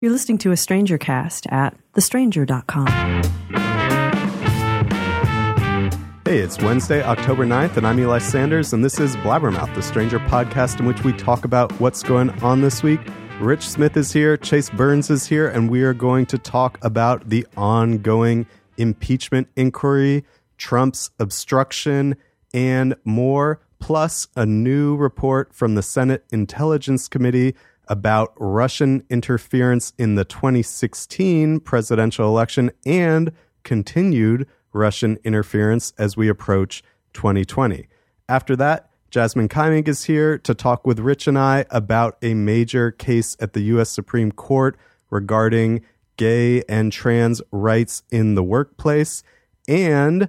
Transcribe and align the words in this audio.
You're 0.00 0.12
listening 0.12 0.38
to 0.38 0.52
a 0.52 0.56
Stranger 0.56 0.96
Cast 0.96 1.48
at 1.48 1.76
thestranger.com. 1.94 2.86
Hey, 6.24 6.38
it's 6.38 6.56
Wednesday, 6.60 7.02
October 7.02 7.44
9th, 7.44 7.76
and 7.76 7.84
I'm 7.84 7.98
Eli 7.98 8.20
Sanders, 8.20 8.72
and 8.72 8.84
this 8.84 9.00
is 9.00 9.16
Blabbermouth, 9.16 9.74
the 9.74 9.82
Stranger 9.82 10.20
podcast 10.20 10.78
in 10.78 10.86
which 10.86 11.02
we 11.02 11.12
talk 11.14 11.44
about 11.44 11.72
what's 11.80 12.04
going 12.04 12.30
on 12.44 12.60
this 12.60 12.80
week. 12.80 13.00
Rich 13.40 13.68
Smith 13.68 13.96
is 13.96 14.12
here, 14.12 14.36
Chase 14.36 14.70
Burns 14.70 15.10
is 15.10 15.26
here, 15.26 15.48
and 15.48 15.68
we 15.68 15.82
are 15.82 15.94
going 15.94 16.26
to 16.26 16.38
talk 16.38 16.78
about 16.82 17.28
the 17.28 17.44
ongoing 17.56 18.46
impeachment 18.76 19.48
inquiry, 19.56 20.24
Trump's 20.58 21.10
obstruction, 21.18 22.14
and 22.54 22.94
more, 23.04 23.60
plus 23.80 24.28
a 24.36 24.46
new 24.46 24.94
report 24.94 25.52
from 25.52 25.74
the 25.74 25.82
Senate 25.82 26.24
Intelligence 26.30 27.08
Committee 27.08 27.56
about 27.88 28.32
Russian 28.36 29.04
interference 29.10 29.92
in 29.98 30.14
the 30.14 30.24
2016 30.24 31.60
presidential 31.60 32.26
election 32.26 32.70
and 32.86 33.32
continued 33.64 34.46
Russian 34.72 35.18
interference 35.24 35.92
as 35.98 36.16
we 36.16 36.28
approach 36.28 36.82
2020. 37.14 37.88
After 38.28 38.54
that, 38.56 38.90
Jasmyne 39.10 39.48
Keimig 39.48 39.88
is 39.88 40.04
here 40.04 40.36
to 40.38 40.54
talk 40.54 40.86
with 40.86 40.98
Rich 40.98 41.26
and 41.26 41.38
I 41.38 41.64
about 41.70 42.18
a 42.20 42.34
major 42.34 42.90
case 42.90 43.36
at 43.40 43.54
the 43.54 43.62
U.S. 43.62 43.88
Supreme 43.88 44.32
Court 44.32 44.76
regarding 45.10 45.82
gay 46.18 46.62
and 46.68 46.92
trans 46.92 47.40
rights 47.50 48.02
in 48.10 48.34
the 48.34 48.42
workplace 48.42 49.22
and 49.66 50.28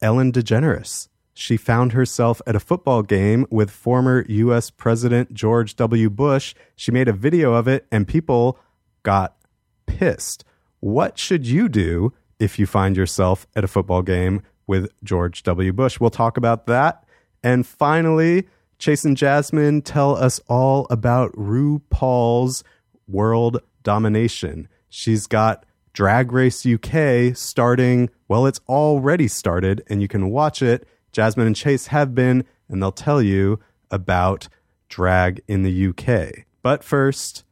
Ellen 0.00 0.32
DeGeneres 0.32 1.08
she 1.34 1.56
found 1.56 1.92
herself 1.92 2.40
at 2.46 2.54
a 2.54 2.60
football 2.60 3.02
game 3.02 3.44
with 3.50 3.70
former 3.70 4.24
U.S. 4.28 4.70
President 4.70 5.34
George 5.34 5.74
W. 5.76 6.08
Bush. 6.08 6.54
She 6.76 6.92
made 6.92 7.08
a 7.08 7.12
video 7.12 7.52
of 7.54 7.66
it, 7.66 7.86
and 7.90 8.06
people 8.06 8.58
got 9.02 9.36
pissed. 9.86 10.44
What 10.78 11.18
should 11.18 11.46
you 11.46 11.68
do 11.68 12.12
if 12.38 12.58
you 12.58 12.66
find 12.66 12.96
yourself 12.96 13.46
at 13.56 13.64
a 13.64 13.68
football 13.68 14.02
game 14.02 14.42
with 14.68 14.90
George 15.02 15.42
W. 15.42 15.72
Bush? 15.72 15.98
We'll 15.98 16.10
talk 16.10 16.36
about 16.36 16.66
that. 16.66 17.04
And 17.42 17.66
finally, 17.66 18.46
Chase 18.78 19.04
and 19.04 19.16
Jasmyne 19.16 19.82
tell 19.84 20.16
us 20.16 20.40
all 20.48 20.86
about 20.88 21.32
RuPaul's 21.32 22.62
world 23.08 23.60
domination. 23.82 24.68
She's 24.88 25.26
got 25.26 25.66
Drag 25.92 26.32
Race 26.32 26.66
UK 26.66 27.36
starting, 27.36 28.10
well, 28.28 28.46
it's 28.46 28.60
already 28.68 29.28
started, 29.28 29.82
and 29.88 30.02
you 30.02 30.08
can 30.08 30.30
watch 30.30 30.60
it 30.62 30.86
Jasmyne 31.14 31.46
and 31.46 31.56
Chase 31.56 31.86
have 31.86 32.14
been, 32.14 32.44
and 32.68 32.82
they'll 32.82 32.92
tell 32.92 33.22
you 33.22 33.60
about 33.90 34.48
drag 34.88 35.40
in 35.46 35.62
the 35.62 35.88
UK. 35.88 36.44
But 36.62 36.82
first, 36.82 37.44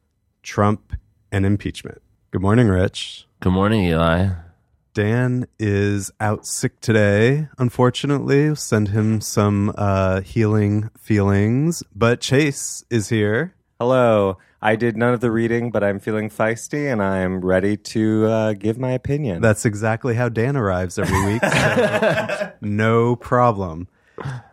Trump 0.43 0.93
and 1.31 1.45
impeachment. 1.45 2.01
Good 2.31 2.41
morning, 2.41 2.67
Rich. 2.67 3.25
Good 3.39 3.53
morning, 3.53 3.85
Eli. 3.85 4.29
Dan 4.93 5.47
is 5.57 6.11
out 6.19 6.45
sick 6.45 6.79
today, 6.81 7.47
unfortunately. 7.57 8.53
Send 8.55 8.89
him 8.89 9.21
some 9.21 9.73
uh, 9.75 10.21
healing 10.21 10.89
feelings. 10.99 11.83
But 11.95 12.21
Chase 12.21 12.83
is 12.91 13.09
here. 13.09 13.55
Hello. 13.79 14.37
I 14.65 14.77
did 14.77 14.95
none 14.95 15.13
of 15.13 15.19
the 15.19 15.29
reading, 15.29 15.71
but 15.71 15.83
I'm 15.83 15.99
feeling 15.99 16.29
feisty 16.29 16.89
and 16.89 17.03
I'm 17.03 17.41
ready 17.41 17.75
to 17.75 18.25
uh, 18.27 18.53
give 18.53 18.77
my 18.77 18.91
opinion. 18.91 19.41
That's 19.41 19.65
exactly 19.65 20.15
how 20.15 20.29
Dan 20.29 20.55
arrives 20.55 20.97
every 20.97 21.33
week. 21.33 21.43
So 21.43 22.53
no 22.61 23.17
problem. 23.17 23.89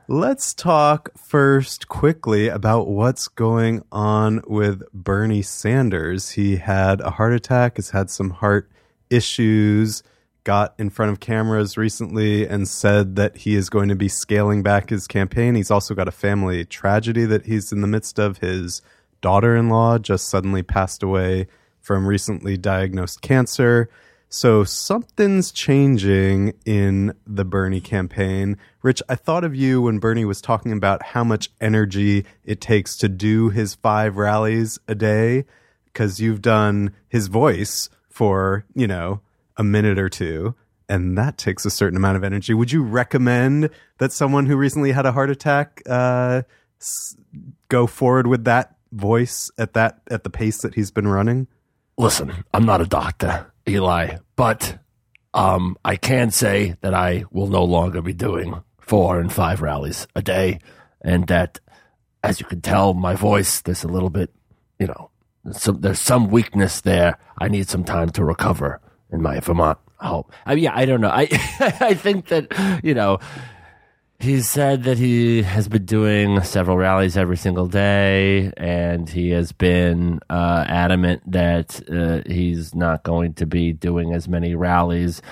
Let's 0.09 0.53
talk 0.53 1.11
first 1.17 1.87
quickly 1.87 2.49
about 2.49 2.89
what's 2.89 3.29
going 3.29 3.85
on 3.93 4.43
with 4.49 4.83
Bernie 4.93 5.43
Sanders. 5.43 6.31
He 6.31 6.57
had 6.57 7.01
a 7.03 7.11
heart 7.11 7.33
attack, 7.33 7.77
has 7.77 7.91
had 7.91 8.11
some 8.11 8.31
heart 8.31 8.69
issues, 9.11 10.03
got 10.43 10.75
in 10.77 10.91
front 10.91 11.13
of 11.13 11.21
cameras 11.21 11.77
recently 11.77 12.49
and 12.49 12.67
said 12.67 13.15
that 13.15 13.37
he 13.37 13.55
is 13.55 13.71
going 13.71 13.89
to 13.89 13.95
be 13.95 14.09
scaling 14.09 14.65
back 14.65 14.91
his 14.91 15.07
campaign. 15.07 15.55
He's 15.55 15.71
also 15.71 15.95
got 15.95 16.09
a 16.09 16.13
family 16.13 16.65
tragedy 16.65 17.27
that 17.27 17.47
he's 17.47 17.71
in 17.71 17.81
the 17.81 17.87
midst 17.87 18.19
of. 18.19 18.39
His 18.39 18.83
daughter 19.21 19.57
in 19.57 19.69
law 19.69 19.99
just 19.99 20.29
suddenly 20.29 20.63
passed 20.63 21.03
away 21.03 21.47
from 21.81 22.07
recently 22.07 22.57
diagnosed 22.57 23.23
cancer. 23.23 23.89
So 24.29 24.63
something's 24.63 25.51
changing 25.51 26.55
in 26.65 27.15
the 27.27 27.45
Bernie 27.45 27.81
campaign. 27.81 28.59
Rich, 28.83 29.03
I 29.09 29.17
thought 29.17 29.43
of 29.43 29.57
you 29.57 29.83
when 29.83 29.99
Bernie 29.99 30.25
was 30.25 30.41
talking 30.41 30.73
about 30.73 31.03
how 31.03 31.25
much 31.25 31.51
energy 31.61 32.25
it 32.45 32.61
takes 32.61 32.97
to 32.99 33.09
do 33.09 33.51
his 33.51 33.75
five 33.75 34.17
rallies 34.17 34.79
a 34.87 34.95
day, 34.95 35.47
because 35.87 36.21
you've 36.21 36.43
done 36.43 36.93
his 37.09 37.27
voice 37.27 37.91
for, 38.09 38.65
you 38.75 38.87
know, 38.87 39.21
a 39.57 39.65
minute 39.65 39.99
or 39.99 40.09
two. 40.09 40.55
And 40.89 41.19
that 41.19 41.37
takes 41.37 41.65
a 41.65 41.71
certain 41.71 41.97
amount 41.97 42.17
of 42.17 42.23
energy. 42.23 42.55
Would 42.55 42.71
you 42.71 42.85
recommend 42.85 43.71
that 43.99 44.13
someone 44.13 44.47
who 44.47 44.57
recently 44.57 44.93
had 44.93 45.07
a 45.07 45.13
heart 45.13 45.31
attack 45.31 45.83
uh, 45.89 46.43
go 47.69 47.89
forward 47.89 48.29
with 48.29 48.45
that 48.45 48.77
voice 48.93 49.51
at 49.59 49.75
that 49.75 50.01
at 50.11 50.25
the 50.25 50.31
pace 50.31 50.59
that 50.63 50.75
he's 50.75 50.91
been 50.91 51.09
running? 51.09 51.47
Listen, 51.99 52.45
I'm 52.55 52.65
not 52.65 52.81
a 52.81 52.87
doctor, 52.87 53.53
Eli, 53.69 54.17
but 54.37 54.79
um, 55.35 55.77
I 55.85 55.97
can 55.97 56.31
say 56.31 56.77
that 56.81 56.95
I 56.95 57.25
will 57.31 57.49
no 57.49 57.65
longer 57.65 58.03
be 58.03 58.15
doing 58.15 58.63
four 58.79 59.21
and 59.21 59.33
five 59.33 59.63
rallies 59.63 60.07
a 60.17 60.23
day, 60.23 60.61
and 61.03 61.27
that, 61.29 61.61
as 62.23 62.41
you 62.41 62.47
can 62.47 62.61
tell, 62.61 62.95
my 62.95 63.15
voice 63.15 63.61
there's 63.61 63.85
a 63.85 63.89
little 63.89 64.11
bit, 64.11 64.31
you 64.79 64.87
know, 64.87 65.11
some, 65.53 65.81
there's 65.81 66.01
some 66.01 66.31
weakness 66.31 66.81
there. 66.81 67.19
I 67.39 67.49
need 67.49 67.69
some 67.69 67.85
time 67.85 68.11
to 68.11 68.25
recover 68.25 68.81
in 69.13 69.23
my 69.23 69.41
Vermont 69.41 69.79
home. 70.01 70.25
I 70.47 70.55
mean, 70.55 70.65
yeah, 70.65 70.73
I 70.75 70.85
don't 70.85 71.01
know. 71.01 71.11
I 71.11 71.29
I 71.81 71.95
think 71.95 72.29
that 72.29 72.81
you 72.83 72.95
know 72.95 73.19
he 74.21 74.43
said 74.43 74.85
that 74.85 74.99
he 74.99 75.43
has 75.43 75.67
been 75.67 75.87
doing 75.87 76.43
several 76.43 76.77
rallies 76.77 77.17
every 77.17 77.39
single 77.39 77.67
day, 77.67 78.53
and 78.57 79.09
he 79.09 79.31
has 79.31 79.53
been 79.53 80.21
uh, 80.29 80.65
adamant 80.69 81.23
that 81.33 81.81
uh, 81.91 82.29
he's 82.31 82.75
not 82.75 83.03
going 83.03 83.33
to 83.35 83.47
be 83.47 83.73
doing 83.73 84.13
as 84.13 84.29
many 84.29 84.55
rallies. 84.55 85.23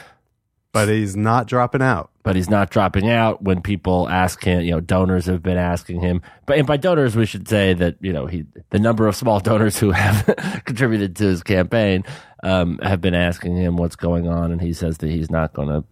But 0.72 0.88
he's 0.88 1.16
not 1.16 1.47
dropping 1.47 1.82
out. 1.82 2.10
But 2.22 2.37
he's 2.37 2.48
not 2.48 2.71
dropping 2.71 3.10
out 3.10 3.43
when 3.43 3.60
people 3.62 4.09
ask 4.09 4.43
him. 4.43 4.62
You 4.62 4.72
know, 4.72 4.81
donors 4.81 5.27
have 5.27 5.43
been 5.43 5.56
asking 5.59 6.00
him. 6.00 6.22
But 6.47 6.59
and 6.59 6.66
by 6.66 6.78
donors, 6.78 7.15
we 7.15 7.27
should 7.27 7.47
say 7.47 7.75
that 7.75 7.97
you 8.00 8.12
know 8.12 8.27
he 8.27 8.44
the 8.71 8.78
number 8.78 9.06
of 9.06 9.16
small 9.16 9.41
donors 9.50 9.78
who 9.78 9.91
have 9.91 10.25
contributed 10.65 11.16
to 11.16 11.25
his 11.25 11.43
campaign 11.43 12.04
um, 12.43 12.78
have 12.82 13.00
been 13.03 13.15
asking 13.15 13.56
him 13.56 13.77
what's 13.77 13.97
going 13.97 14.28
on, 14.28 14.50
and 14.50 14.62
he 14.62 14.72
says 14.72 14.98
that 14.98 15.10
he's 15.10 15.31
not 15.31 15.53
going 15.53 15.69
to 15.69 15.84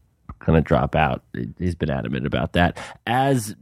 going 0.47 0.63
to 0.63 0.67
drop 0.67 0.95
out. 0.95 1.23
He's 1.59 1.75
been 1.75 1.91
adamant 1.91 2.27
about 2.27 2.55
that. 2.55 2.79
As 3.07 3.55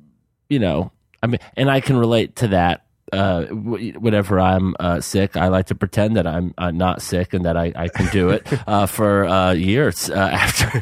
you 0.48 0.58
know, 0.58 0.92
I 1.22 1.26
mean, 1.26 1.40
and 1.56 1.70
I 1.70 1.80
can 1.80 1.96
relate 1.96 2.36
to 2.36 2.48
that. 2.48 2.82
Uh, 3.12 3.44
whenever 3.44 4.40
I'm 4.40 4.74
uh, 4.80 5.00
sick, 5.00 5.36
I 5.36 5.46
like 5.48 5.66
to 5.66 5.74
pretend 5.74 6.16
that 6.16 6.26
I'm 6.26 6.52
uh, 6.58 6.72
not 6.72 7.00
sick 7.00 7.32
and 7.32 7.44
that 7.44 7.56
I, 7.56 7.72
I 7.76 7.88
can 7.88 8.10
do 8.10 8.30
it 8.30 8.44
uh, 8.66 8.86
for 8.86 9.24
uh, 9.26 9.52
years 9.52 10.10
uh, 10.10 10.14
after. 10.32 10.80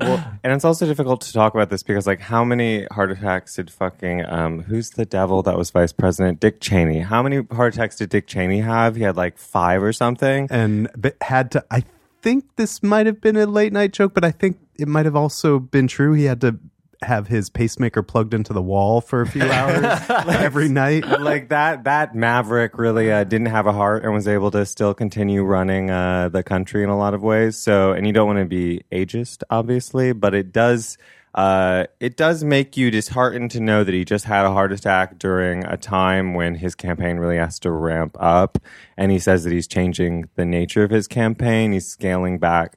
well, 0.00 0.38
and 0.44 0.52
it's 0.52 0.64
also 0.64 0.86
difficult 0.86 1.22
to 1.22 1.32
talk 1.32 1.54
about 1.54 1.68
this 1.68 1.82
because, 1.82 2.06
like, 2.06 2.20
how 2.20 2.44
many 2.44 2.86
heart 2.92 3.10
attacks 3.10 3.56
did 3.56 3.72
fucking 3.72 4.24
um, 4.26 4.60
who's 4.60 4.90
the 4.90 5.04
devil 5.04 5.42
that 5.42 5.58
was 5.58 5.70
vice 5.70 5.92
president? 5.92 6.38
Dick 6.38 6.60
Cheney. 6.60 7.00
How 7.00 7.22
many 7.22 7.42
heart 7.50 7.74
attacks 7.74 7.96
did 7.96 8.10
Dick 8.10 8.28
Cheney 8.28 8.60
have? 8.60 8.94
He 8.94 9.02
had 9.02 9.16
like 9.16 9.36
five 9.36 9.82
or 9.82 9.92
something, 9.92 10.46
and 10.50 10.88
had 11.22 11.50
to. 11.52 11.64
I 11.70 11.82
think 12.22 12.44
this 12.56 12.82
might 12.82 13.06
have 13.06 13.20
been 13.20 13.36
a 13.36 13.46
late 13.46 13.72
night 13.72 13.92
joke, 13.92 14.14
but 14.14 14.24
I 14.24 14.30
think 14.30 14.58
it 14.78 14.88
might 14.88 15.04
have 15.06 15.16
also 15.16 15.58
been 15.58 15.88
true. 15.88 16.12
He 16.12 16.24
had 16.24 16.40
to 16.42 16.58
have 17.02 17.28
his 17.28 17.50
pacemaker 17.50 18.02
plugged 18.02 18.32
into 18.32 18.52
the 18.52 18.62
wall 18.62 19.00
for 19.00 19.22
a 19.22 19.26
few 19.26 19.42
hours 19.50 19.84
every 20.28 20.68
night. 20.68 21.06
Like 21.06 21.48
that, 21.48 21.84
that 21.84 22.14
Maverick 22.14 22.78
really 22.78 23.10
uh, 23.10 23.24
didn't 23.24 23.48
have 23.48 23.66
a 23.66 23.72
heart 23.72 24.04
and 24.04 24.12
was 24.12 24.28
able 24.28 24.50
to 24.52 24.64
still 24.64 24.94
continue 24.94 25.42
running 25.42 25.90
uh, 25.90 26.28
the 26.28 26.42
country 26.42 26.82
in 26.82 26.88
a 26.88 26.96
lot 26.96 27.14
of 27.14 27.22
ways. 27.22 27.56
So, 27.56 27.92
and 27.92 28.06
you 28.06 28.12
don't 28.12 28.26
want 28.26 28.38
to 28.38 28.44
be 28.44 28.82
ageist, 28.92 29.42
obviously, 29.50 30.12
but 30.12 30.34
it 30.34 30.52
does 30.52 30.96
uh, 31.34 31.86
it 31.98 32.16
does 32.16 32.44
make 32.44 32.76
you 32.76 32.90
disheartened 32.90 33.50
to 33.50 33.60
know 33.60 33.84
that 33.84 33.94
he 33.94 34.04
just 34.04 34.26
had 34.26 34.44
a 34.44 34.50
heart 34.50 34.70
attack 34.70 35.18
during 35.18 35.64
a 35.64 35.78
time 35.78 36.34
when 36.34 36.54
his 36.54 36.74
campaign 36.74 37.16
really 37.16 37.38
has 37.38 37.58
to 37.60 37.70
ramp 37.70 38.16
up. 38.20 38.58
And 38.98 39.10
he 39.10 39.18
says 39.18 39.44
that 39.44 39.52
he's 39.52 39.66
changing 39.66 40.28
the 40.34 40.44
nature 40.44 40.84
of 40.84 40.90
his 40.90 41.08
campaign. 41.08 41.72
He's 41.72 41.88
scaling 41.88 42.38
back 42.38 42.76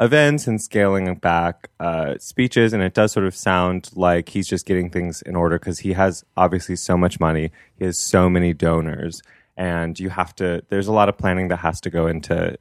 events 0.00 0.46
and 0.46 0.60
scaling 0.60 1.14
back 1.16 1.68
uh, 1.78 2.14
speeches. 2.18 2.72
And 2.72 2.82
it 2.82 2.94
does 2.94 3.12
sort 3.12 3.26
of 3.26 3.36
sound 3.36 3.90
like 3.94 4.30
he's 4.30 4.48
just 4.48 4.66
getting 4.66 4.90
things 4.90 5.22
in 5.22 5.36
order 5.36 5.58
because 5.58 5.80
he 5.80 5.92
has 5.92 6.24
obviously 6.36 6.76
so 6.76 6.96
much 6.96 7.20
money. 7.20 7.52
He 7.78 7.84
has 7.84 7.98
so 7.98 8.28
many 8.28 8.54
donors. 8.54 9.22
And 9.56 10.00
you 10.00 10.08
have 10.08 10.34
to, 10.36 10.64
there's 10.70 10.88
a 10.88 10.92
lot 10.92 11.10
of 11.10 11.18
planning 11.18 11.48
that 11.48 11.58
has 11.58 11.82
to 11.82 11.90
go 11.90 12.06
into 12.06 12.58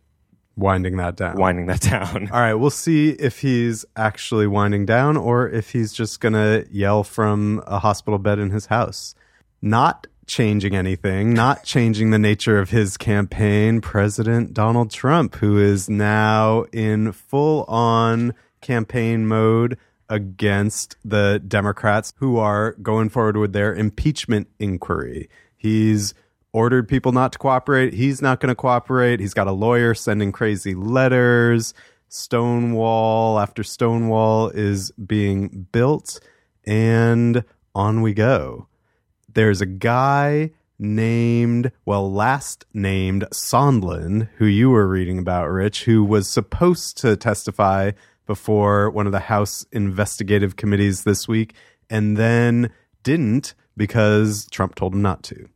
winding 0.58 0.98
that 0.98 1.16
down. 1.16 1.38
Winding 1.38 1.68
that 1.68 1.82
down. 1.82 2.30
All 2.32 2.42
right, 2.42 2.56
we'll 2.56 2.70
see 2.70 3.12
if 3.12 3.40
he's 3.40 3.86
actually 3.96 4.48
winding 4.48 4.86
down 4.86 5.16
or 5.16 5.48
if 5.48 5.72
he's 5.72 5.94
just 5.94 6.20
going 6.20 6.34
to 6.34 6.68
yell 6.70 7.06
from 7.06 7.64
a 7.66 7.80
hospital 7.80 8.20
bed 8.20 8.38
in 8.38 8.50
his 8.50 8.66
house. 8.66 9.16
Not 9.62 10.08
changing 10.30 10.76
anything, 10.76 11.34
not 11.34 11.66
changing 11.66 12.12
the 12.12 12.20
nature 12.20 12.60
of 12.60 12.70
his 12.70 12.96
campaign, 12.96 13.82
President 13.82 14.54
Donald 14.54 14.92
Trump, 14.92 15.36
who 15.36 15.58
is 15.58 15.90
now 15.90 16.64
in 16.72 17.12
full 17.12 17.64
on 17.64 18.34
campaign 18.62 19.28
mode 19.28 19.78
against 20.08 20.96
the 21.04 21.42
Democrats 21.46 22.14
who 22.18 22.38
are 22.38 22.74
going 22.82 23.10
forward 23.10 23.36
with 23.36 23.52
their 23.52 23.74
impeachment 23.76 24.48
inquiry. 24.60 25.30
He's 25.58 26.14
ordered 26.54 26.88
people 26.88 27.12
not 27.12 27.34
to 27.34 27.40
cooperate. 27.40 27.94
He's 27.94 28.22
not 28.22 28.40
going 28.40 28.50
to 28.50 28.56
cooperate. 28.56 29.20
He's 29.20 29.34
got 29.34 29.48
a 29.48 29.52
lawyer 29.52 29.94
sending 29.94 30.32
crazy 30.32 30.74
letters. 30.74 31.74
Stonewall 32.08 33.40
after 33.40 33.64
Stonewall 33.64 34.50
is 34.50 34.92
being 34.92 35.68
built, 35.72 36.20
and 36.66 37.44
on 37.76 38.02
we 38.02 38.14
go. 38.14 38.69
There's 39.34 39.62
a 39.62 39.66
guy 39.66 40.52
named, 40.78 41.72
well, 41.86 42.12
last 42.12 42.66
named 42.74 43.26
Sondland, 43.34 44.30
who 44.38 44.46
you 44.46 44.70
were 44.70 44.88
reading 44.88 45.20
about, 45.20 45.50
Rich, 45.50 45.84
who 45.84 46.04
was 46.04 46.30
supposed 46.30 46.98
to 47.00 47.18
testify 47.18 47.92
before 48.26 48.90
one 48.90 49.06
of 49.06 49.12
the 49.12 49.20
House 49.20 49.66
investigative 49.72 50.56
committees 50.56 51.04
this 51.04 51.28
week 51.28 51.54
and 51.90 52.16
then 52.16 52.70
didn't 53.04 53.56
because 53.76 54.48
Trump 54.52 54.76
told 54.76 54.94
him 54.94 55.02
not 55.02 55.24
to. 55.24 55.50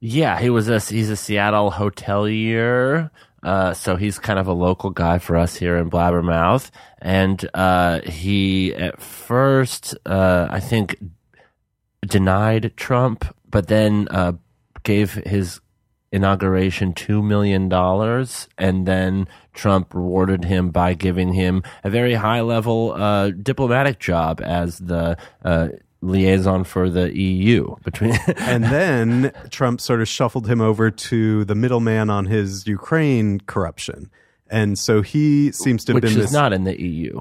Yeah, 0.00 0.38
he 0.38 0.50
was 0.50 0.68
a 0.68 0.80
he's 0.80 1.10
a 1.10 1.16
Seattle 1.16 1.70
hotelier. 1.70 3.10
Uh, 3.42 3.74
so 3.74 3.96
he's 3.96 4.18
kind 4.18 4.38
of 4.38 4.46
a 4.46 4.54
local 4.54 4.88
guy 4.88 5.18
for 5.18 5.36
us 5.36 5.54
here 5.54 5.76
in 5.76 5.90
Blabbermouth, 5.90 6.70
and 7.02 7.46
uh, 7.52 8.00
he 8.00 8.74
at 8.74 9.02
first, 9.02 9.94
uh, 10.06 10.46
I 10.50 10.60
think, 10.60 10.96
denied 12.06 12.72
Trump, 12.76 13.24
but 13.48 13.68
then 13.68 14.08
uh, 14.10 14.32
gave 14.82 15.14
his 15.14 15.60
inauguration 16.12 16.94
$2 16.94 17.24
million. 17.24 17.72
And 18.56 18.86
then 18.86 19.28
Trump 19.52 19.92
rewarded 19.92 20.44
him 20.44 20.70
by 20.70 20.94
giving 20.94 21.32
him 21.32 21.62
a 21.82 21.90
very 21.90 22.14
high 22.14 22.40
level 22.40 22.92
uh, 22.92 23.30
diplomatic 23.30 23.98
job 23.98 24.40
as 24.42 24.78
the 24.78 25.16
uh, 25.44 25.68
liaison 26.00 26.64
for 26.64 26.88
the 26.88 27.16
EU 27.18 27.74
between 27.82 28.12
and 28.36 28.64
then 28.64 29.32
Trump 29.50 29.80
sort 29.80 30.00
of 30.00 30.08
shuffled 30.08 30.48
him 30.48 30.60
over 30.60 30.90
to 30.90 31.44
the 31.46 31.54
middleman 31.54 32.10
on 32.10 32.26
his 32.26 32.66
Ukraine 32.66 33.40
corruption. 33.40 34.10
And 34.48 34.78
so 34.78 35.02
he 35.02 35.50
seems 35.52 35.84
to 35.86 35.92
have 35.92 35.94
which 35.96 36.02
been 36.02 36.20
is 36.20 36.26
this 36.26 36.32
not 36.32 36.52
in 36.52 36.64
the 36.64 36.80
EU. 36.80 37.20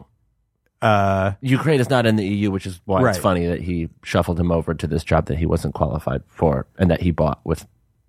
Uh 0.84 1.34
Ukraine 1.42 1.80
is 1.80 1.90
not 1.90 2.06
in 2.06 2.16
the 2.18 2.26
EU, 2.26 2.52
which 2.52 2.66
is 2.66 2.80
why 2.86 3.02
Right. 3.02 3.10
it's 3.16 3.24
funny 3.30 3.46
that 3.48 3.62
he 3.62 3.90
shuffled 4.04 4.40
him 4.40 4.52
over 4.52 4.74
to 4.74 4.88
this 4.88 5.04
job 5.04 5.26
that 5.28 5.38
he 5.38 5.46
wasn't 5.46 5.74
qualified 5.74 6.22
for 6.28 6.68
and 6.78 6.92
that 6.92 7.02
he 7.02 7.12
bought 7.12 7.40
with 7.46 7.66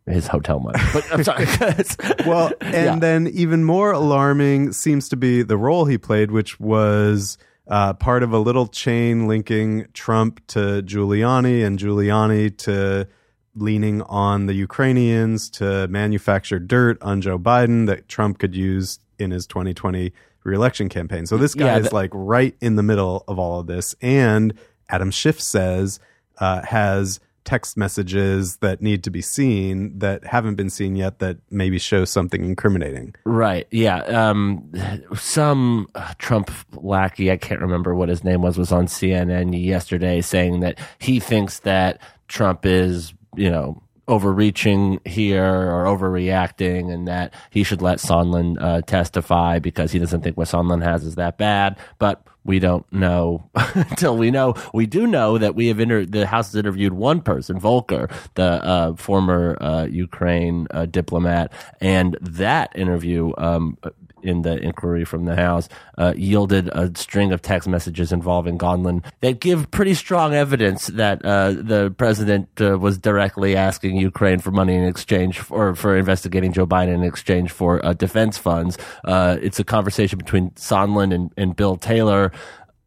his 0.07 0.27
hotel 0.27 0.59
money. 0.61 0.79
But 0.93 1.05
I'm 1.13 1.25
sorry. 1.25 1.47
well, 2.27 2.53
and 2.61 2.75
Yeah. 2.75 2.99
then 2.99 3.27
even 3.29 3.65
more 3.65 3.93
alarming 3.93 4.73
seems 4.73 5.09
to 5.11 5.17
be 5.17 5.43
the 5.43 5.57
role 5.57 5.85
he 5.87 5.97
played, 5.99 6.31
which 6.31 6.59
was 6.61 7.39
uh, 7.69 7.95
part 7.95 8.23
of 8.23 8.33
a 8.33 8.39
little 8.39 8.67
chain 8.67 9.27
linking 9.29 9.87
Trump 9.95 10.47
to 10.49 10.83
Giuliani 10.83 11.65
and 11.65 11.79
Giuliani 11.79 12.55
to 12.59 13.09
leaning 13.55 14.03
on 14.03 14.47
the 14.47 14.53
Ukrainians 14.55 15.49
to 15.59 15.87
manufacture 15.89 16.59
dirt 16.59 17.01
on 17.01 17.21
Joe 17.21 17.39
Biden 17.39 17.87
that 17.87 18.09
Trump 18.09 18.39
could 18.39 18.55
use 18.55 18.99
in 19.19 19.31
his 19.31 19.47
2020 19.47 20.13
reelection 20.45 20.89
campaign. 20.89 21.27
So 21.27 21.37
this 21.37 21.55
guy 21.55 21.67
Yeah, 21.67 21.79
is 21.79 21.93
like 21.93 22.11
right 22.13 22.55
in 22.61 22.77
the 22.77 22.83
middle 22.83 23.25
of 23.27 23.39
all 23.39 23.61
of 23.61 23.67
this. 23.67 23.95
And 24.01 24.55
Adam 24.89 25.11
Schiff 25.11 25.41
says 25.41 25.99
uh, 26.39 26.63
has 26.63 27.21
text 27.45 27.77
messages 27.77 28.57
that 28.59 28.81
need 28.81 29.05
to 29.05 29.11
be 29.11 29.21
seen 29.21 29.99
that 29.99 30.25
haven't 30.25 30.55
been 30.55 30.71
seen 30.71 30.97
yet 30.97 31.19
that 31.19 31.37
maybe 31.51 31.79
show 31.79 32.05
something 32.07 32.43
incriminating. 32.43 33.15
Right. 33.25 33.67
Yeah. 33.71 33.99
Um, 34.05 34.73
some 35.15 35.89
uh, 35.95 36.15
Trump 36.19 36.51
lackey, 36.73 37.31
I 37.31 37.37
can't 37.37 37.61
remember 37.61 37.95
what 37.95 38.09
his 38.09 38.25
name 38.25 38.41
was, 38.41 38.57
was 38.57 38.73
on 38.73 38.87
CNN 38.87 39.63
yesterday 39.63 40.23
saying 40.23 40.61
that 40.61 40.79
he 40.99 41.21
thinks 41.21 41.61
that 41.61 42.01
Trump 42.29 42.65
is, 42.65 43.13
you 43.37 43.51
know, 43.51 43.83
overreaching 44.09 45.01
here 45.05 45.45
or 45.45 45.85
overreacting 45.85 46.93
and 46.93 47.09
that 47.09 47.33
he 47.51 47.63
should 47.65 47.83
let 47.83 47.99
Sondland 47.99 48.57
uh, 48.61 48.83
testify 48.83 49.59
because 49.59 49.93
he 49.93 49.99
doesn't 49.99 50.23
think 50.23 50.37
what 50.37 50.49
Sondland 50.49 50.83
has 50.83 51.05
is 51.05 51.15
that 51.15 51.39
bad. 51.39 51.79
But 51.99 52.27
we 52.45 52.59
don't 52.59 52.91
know 52.93 53.49
until 53.55 54.17
we 54.17 54.31
know. 54.31 54.55
We 54.73 54.87
do 54.87 55.07
know 55.07 55.39
that 55.39 55.55
we 55.55 55.69
have 55.69 55.81
inter- 55.81 56.05
the 56.05 56.27
House 56.27 56.49
has 56.49 56.57
interviewed 56.57 56.93
one 56.93 57.23
person, 57.23 57.59
Volker, 57.59 58.09
the 58.35 58.45
uh, 58.45 58.95
former 58.97 59.57
uh, 59.61 59.87
Ukraine 59.87 60.67
uh, 60.71 60.87
diplomat, 60.87 61.53
and 61.81 62.17
that 62.21 62.73
interview 62.77 63.33
um, 63.39 63.79
in 64.25 64.43
the 64.43 64.59
inquiry 64.59 65.05
from 65.05 65.25
the 65.25 65.37
House 65.37 65.69
uh, 65.99 66.15
yielded 66.17 66.69
a 66.69 66.91
string 66.97 67.33
of 67.33 67.43
text 67.43 67.69
messages 67.69 68.13
involving 68.13 68.59
Sondland 68.59 69.03
that 69.21 69.41
give 69.41 69.71
pretty 69.71 69.95
strong 69.95 70.35
evidence 70.35 70.89
that 70.89 71.25
uh, 71.25 71.53
the 71.53 71.95
president 71.97 72.49
uh, 72.61 72.79
was 72.79 72.99
directly 72.99 73.57
asking 73.57 73.97
Ukraine 73.97 74.39
for 74.39 74.51
money 74.51 74.75
in 74.75 74.85
exchange 74.85 75.39
for, 75.39 75.75
for 75.75 75.97
investigating 75.97 76.53
Joe 76.53 76.67
Biden 76.67 76.95
in 76.95 77.05
exchange 77.05 77.53
for 77.53 77.85
uh, 77.85 77.93
defense 77.93 78.39
funds. 78.39 78.79
Uh, 79.05 79.37
it's 79.41 79.61
a 79.61 79.65
conversation 79.65 80.19
between 80.19 80.51
Sondland 80.53 81.15
and, 81.15 81.33
and 81.37 81.55
Bill 81.55 81.77
Taylor 81.77 82.33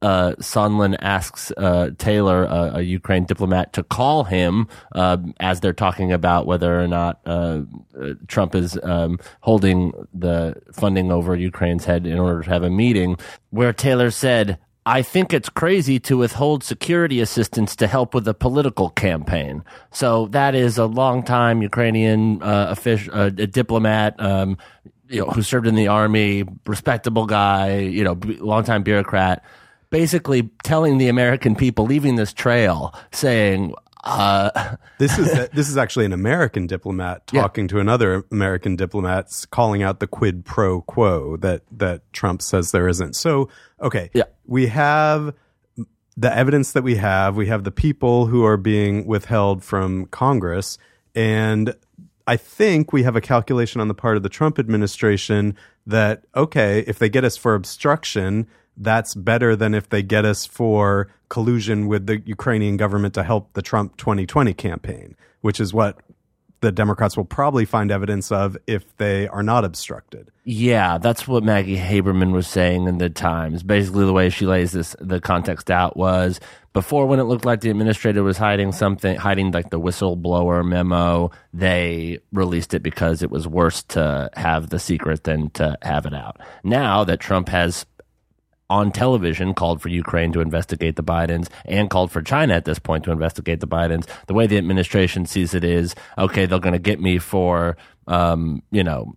uh, 0.02 0.34
Sondland 0.40 0.98
asks 1.02 1.52
uh, 1.58 1.90
Taylor, 1.98 2.44
a 2.44 2.82
Ukraine 2.82 3.26
diplomat, 3.26 3.74
to 3.74 3.84
call 3.84 4.24
him 4.24 4.68
uh, 4.94 5.18
as 5.40 5.60
they're 5.60 5.74
talking 5.74 6.14
about 6.14 6.46
whether 6.46 6.80
or 6.80 6.88
not 6.88 7.20
uh, 7.26 7.62
uh, 8.00 8.14
Trump 8.28 8.56
is 8.56 8.78
um, 8.84 9.20
holding 9.42 9.94
the 10.14 10.56
funding 10.72 11.12
over 11.12 11.36
Ukraine's 11.36 11.86
head 11.86 12.06
in 12.06 12.20
order 12.20 12.44
to 12.44 12.50
have 12.50 12.64
a 12.64 12.70
meeting, 12.70 13.18
where 13.50 13.74
Taylor 13.74 14.12
said, 14.12 14.60
I 14.86 15.02
think 15.02 15.34
it's 15.34 15.50
crazy 15.50 16.00
to 16.02 16.18
withhold 16.18 16.64
security 16.64 17.20
assistance 17.20 17.76
to 17.78 17.88
help 17.88 18.14
with 18.14 18.28
a 18.28 18.34
political 18.34 18.90
campaign. 18.92 19.64
So 19.92 20.28
that 20.28 20.56
is 20.56 20.78
a 20.78 20.86
longtime 20.86 21.62
Ukrainian 21.62 22.40
official, 22.42 23.30
diplomat, 23.32 24.16
um, 24.20 24.58
you 25.10 25.22
know, 25.22 25.28
who 25.28 25.42
served 25.42 25.68
in 25.68 25.76
the 25.76 25.88
army, 25.88 26.46
respectable 26.66 27.26
guy, 27.26 27.80
you 27.80 28.04
know, 28.04 28.18
longtime 28.40 28.84
bureaucrat, 28.84 29.44
basically 29.90 30.50
telling 30.64 30.98
the 30.98 31.08
American 31.08 31.56
people, 31.56 31.86
leaving 31.86 32.16
this 32.16 32.34
trail, 32.34 32.94
saying, 33.12 33.74
uh, 34.04 34.76
This 35.00 35.18
is 35.20 35.50
this 35.50 35.70
is 35.70 35.78
actually 35.78 36.06
an 36.06 36.14
American 36.14 36.66
diplomat 36.66 37.28
talking 37.28 37.68
to 37.68 37.80
another 37.80 38.24
American 38.32 38.76
diplomat, 38.76 39.46
calling 39.52 39.84
out 39.84 40.00
the 40.00 40.08
quid 40.08 40.44
pro 40.46 40.82
quo 40.82 41.38
that 41.38 41.62
that 41.72 42.02
Trump 42.14 42.42
says 42.42 42.72
there 42.72 42.88
isn't. 42.88 43.16
So, 43.16 43.50
okay, 43.82 44.10
Yeah. 44.14 44.24
we 44.46 44.68
have 44.68 45.34
the 46.16 46.36
evidence 46.36 46.72
that 46.72 46.84
we 46.84 46.96
have. 46.96 47.36
We 47.36 47.46
have 47.48 47.64
the 47.64 47.72
people 47.72 48.26
who 48.26 48.44
are 48.44 48.58
being 48.58 49.06
withheld 49.06 49.64
from 49.64 50.08
Congress, 50.08 50.80
and 51.14 51.76
I 52.26 52.38
think 52.38 52.92
we 52.92 53.04
have 53.04 53.16
a 53.16 53.22
calculation 53.22 53.82
on 53.82 53.88
the 53.88 53.94
part 53.94 54.18
of 54.18 54.24
the 54.24 54.30
Trump 54.30 54.58
administration 54.58 55.56
that 55.86 56.24
okay, 56.36 56.84
if 56.88 56.98
they 56.98 57.10
get 57.10 57.24
us 57.24 57.38
for 57.38 57.54
obstruction, 57.54 58.48
that's 58.78 59.16
better 59.16 59.56
than 59.56 59.74
if 59.74 59.90
they 59.90 60.04
get 60.04 60.26
us 60.26 60.46
for 60.46 61.10
collusion 61.30 61.88
with 61.88 62.06
the 62.06 62.22
Ukrainian 62.26 62.78
government 62.78 63.14
to 63.16 63.24
help 63.24 63.54
the 63.54 63.62
Trump 63.62 63.98
2020 63.98 64.54
campaign, 64.54 65.16
which 65.42 65.60
is 65.60 65.74
what 65.74 66.00
the 66.62 66.72
Democrats 66.72 67.16
will 67.16 67.26
probably 67.26 67.66
find 67.66 67.92
evidence 67.92 68.32
of 68.32 68.58
if 68.66 68.96
they 68.98 69.28
are 69.28 69.44
not 69.44 69.64
obstructed. 69.64 70.32
Yeah, 70.44 70.98
that's 70.98 71.28
what 71.28 71.44
Maggie 71.44 71.78
Haberman 71.78 72.32
was 72.32 72.48
saying 72.48 72.88
in 72.88 72.98
the 72.98 73.10
Times. 73.10 73.62
Basically, 73.62 74.06
the 74.06 74.14
way 74.14 74.30
she 74.30 74.46
lays 74.46 74.72
this, 74.72 74.96
the 75.00 75.20
context 75.20 75.70
out 75.70 75.96
was 75.98 76.40
before 76.74 77.06
when 77.06 77.20
it 77.20 77.24
looked 77.24 77.46
like 77.46 77.62
the 77.62 77.70
administrator 77.70 78.24
was 78.24 78.38
hiding 78.38 78.72
something, 78.72 79.18
hiding 79.18 79.52
like 79.52 79.70
the 79.70 79.80
whistleblower 79.80 80.66
memo, 80.66 81.32
they 81.54 82.20
released 82.32 82.74
it 82.74 82.82
because 82.82 83.22
it 83.22 83.30
was 83.30 83.48
worse 83.48 83.84
to 83.84 84.30
have 84.36 84.70
the 84.70 84.80
secret 84.80 85.26
than 85.26 85.50
to 85.52 85.78
have 85.82 86.06
it 86.06 86.14
out. 86.14 86.40
Now 86.64 87.04
that 87.04 87.20
Trump 87.20 87.50
has 87.50 87.86
on 88.70 88.92
television 88.92 89.54
called 89.54 89.82
for 89.82 89.90
Ukraine 89.90 90.32
to 90.34 90.42
investigate 90.42 90.96
the 90.96 91.04
Bidens 91.04 91.48
and 91.66 91.90
called 91.90 92.12
for 92.12 92.22
China 92.22 92.54
at 92.54 92.66
this 92.66 92.80
point 92.80 93.04
to 93.06 93.12
investigate 93.12 93.60
the 93.60 93.68
Bidens. 93.68 94.08
The 94.28 94.34
way 94.34 94.48
the 94.48 94.58
administration 94.58 95.26
sees 95.26 95.54
it 95.54 95.64
is 95.64 95.96
okay, 96.18 96.46
they're 96.46 96.60
going 96.60 96.74
to 96.74 96.80
get 96.80 97.00
me 97.00 97.18
for, 97.18 97.78
um, 98.08 98.62
you 98.72 98.84
know, 98.84 99.16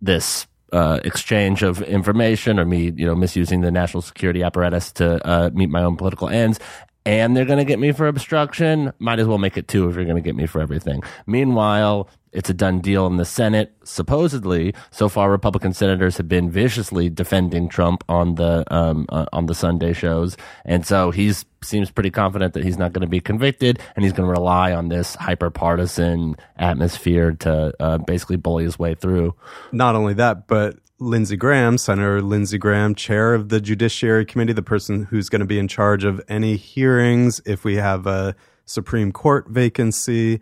this 0.00 0.46
uh, 0.72 1.00
exchange 1.04 1.62
of 1.62 1.82
information 1.82 2.58
or 2.58 2.64
me, 2.64 2.92
you 2.96 3.06
know, 3.06 3.14
misusing 3.14 3.60
the 3.60 3.70
national 3.70 4.02
security 4.02 4.42
apparatus 4.42 4.92
to 4.92 5.24
uh, 5.26 5.50
meet 5.52 5.68
my 5.68 5.82
own 5.82 5.96
political 5.96 6.28
ends. 6.28 6.58
And 7.04 7.36
they're 7.36 7.44
going 7.44 7.58
to 7.58 7.64
get 7.64 7.78
me 7.78 7.92
for 7.92 8.06
obstruction, 8.06 8.92
might 8.98 9.18
as 9.18 9.26
well 9.26 9.38
make 9.38 9.56
it 9.56 9.68
two 9.68 9.88
if 9.88 9.96
you're 9.96 10.04
going 10.04 10.16
to 10.16 10.22
get 10.22 10.36
me 10.36 10.46
for 10.46 10.60
everything. 10.60 11.02
Meanwhile, 11.26 12.08
it's 12.32 12.48
a 12.48 12.54
done 12.54 12.80
deal 12.80 13.06
in 13.06 13.18
the 13.18 13.24
Senate. 13.24 13.74
Supposedly, 13.84 14.74
so 14.90 15.08
far, 15.08 15.30
Republican 15.30 15.74
senators 15.74 16.16
have 16.16 16.28
been 16.28 16.50
viciously 16.50 17.10
defending 17.10 17.68
Trump 17.68 18.02
on 18.08 18.36
the 18.36 18.64
um, 18.74 19.06
uh, 19.10 19.26
on 19.32 19.46
the 19.46 19.54
Sunday 19.54 19.92
shows, 19.92 20.36
and 20.64 20.86
so 20.86 21.10
he's 21.10 21.44
seems 21.62 21.90
pretty 21.90 22.10
confident 22.10 22.54
that 22.54 22.64
he's 22.64 22.78
not 22.78 22.92
going 22.92 23.02
to 23.02 23.10
be 23.10 23.20
convicted, 23.20 23.78
and 23.94 24.04
he's 24.04 24.12
going 24.12 24.26
to 24.26 24.30
rely 24.32 24.72
on 24.72 24.88
this 24.88 25.14
hyper 25.16 25.50
partisan 25.50 26.36
atmosphere 26.56 27.32
to 27.32 27.72
uh, 27.78 27.98
basically 27.98 28.36
bully 28.36 28.64
his 28.64 28.78
way 28.78 28.94
through. 28.94 29.34
Not 29.70 29.94
only 29.94 30.14
that, 30.14 30.46
but 30.46 30.78
Lindsey 31.02 31.36
Graham, 31.36 31.78
Senator 31.78 32.22
Lindsey 32.22 32.58
Graham, 32.58 32.94
chair 32.94 33.34
of 33.34 33.48
the 33.48 33.60
Judiciary 33.60 34.24
Committee, 34.24 34.52
the 34.52 34.62
person 34.62 35.04
who's 35.04 35.28
going 35.28 35.40
to 35.40 35.46
be 35.46 35.58
in 35.58 35.68
charge 35.68 36.04
of 36.04 36.20
any 36.28 36.56
hearings 36.56 37.40
if 37.44 37.64
we 37.64 37.76
have 37.76 38.06
a 38.06 38.34
Supreme 38.64 39.10
Court 39.12 39.48
vacancy, 39.48 40.40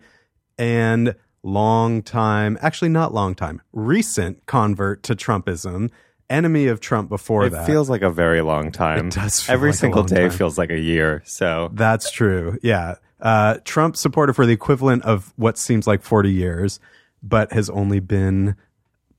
and 0.57 1.15
long 1.43 2.03
time, 2.03 2.57
actually 2.61 2.89
not 2.89 3.13
long 3.13 3.33
time, 3.33 3.61
recent 3.73 4.45
convert 4.45 5.01
to 5.03 5.15
Trumpism, 5.15 5.89
enemy 6.29 6.67
of 6.67 6.79
Trump 6.79 7.09
before 7.09 7.45
It 7.47 7.49
that. 7.49 7.65
feels 7.65 7.89
like 7.89 8.03
a 8.03 8.11
very 8.11 8.41
long 8.41 8.71
time. 8.71 9.07
It 9.07 9.13
does 9.15 9.41
feel 9.41 9.53
Every 9.53 9.69
like 9.69 9.75
a 9.75 9.77
single 9.79 10.03
day 10.03 10.21
time. 10.27 10.29
feels 10.31 10.57
like 10.57 10.69
a 10.69 10.79
year. 10.79 11.23
So 11.25 11.69
That's 11.73 12.11
true. 12.11 12.57
Yeah. 12.61 12.95
Uh, 13.19 13.57
Trump 13.65 13.97
supported 13.97 14.33
for 14.33 14.45
the 14.45 14.53
equivalent 14.53 15.03
of 15.03 15.33
what 15.35 15.57
seems 15.57 15.87
like 15.87 16.01
40 16.03 16.31
years, 16.31 16.79
but 17.23 17.51
has 17.51 17.69
only 17.69 17.99
been 17.99 18.55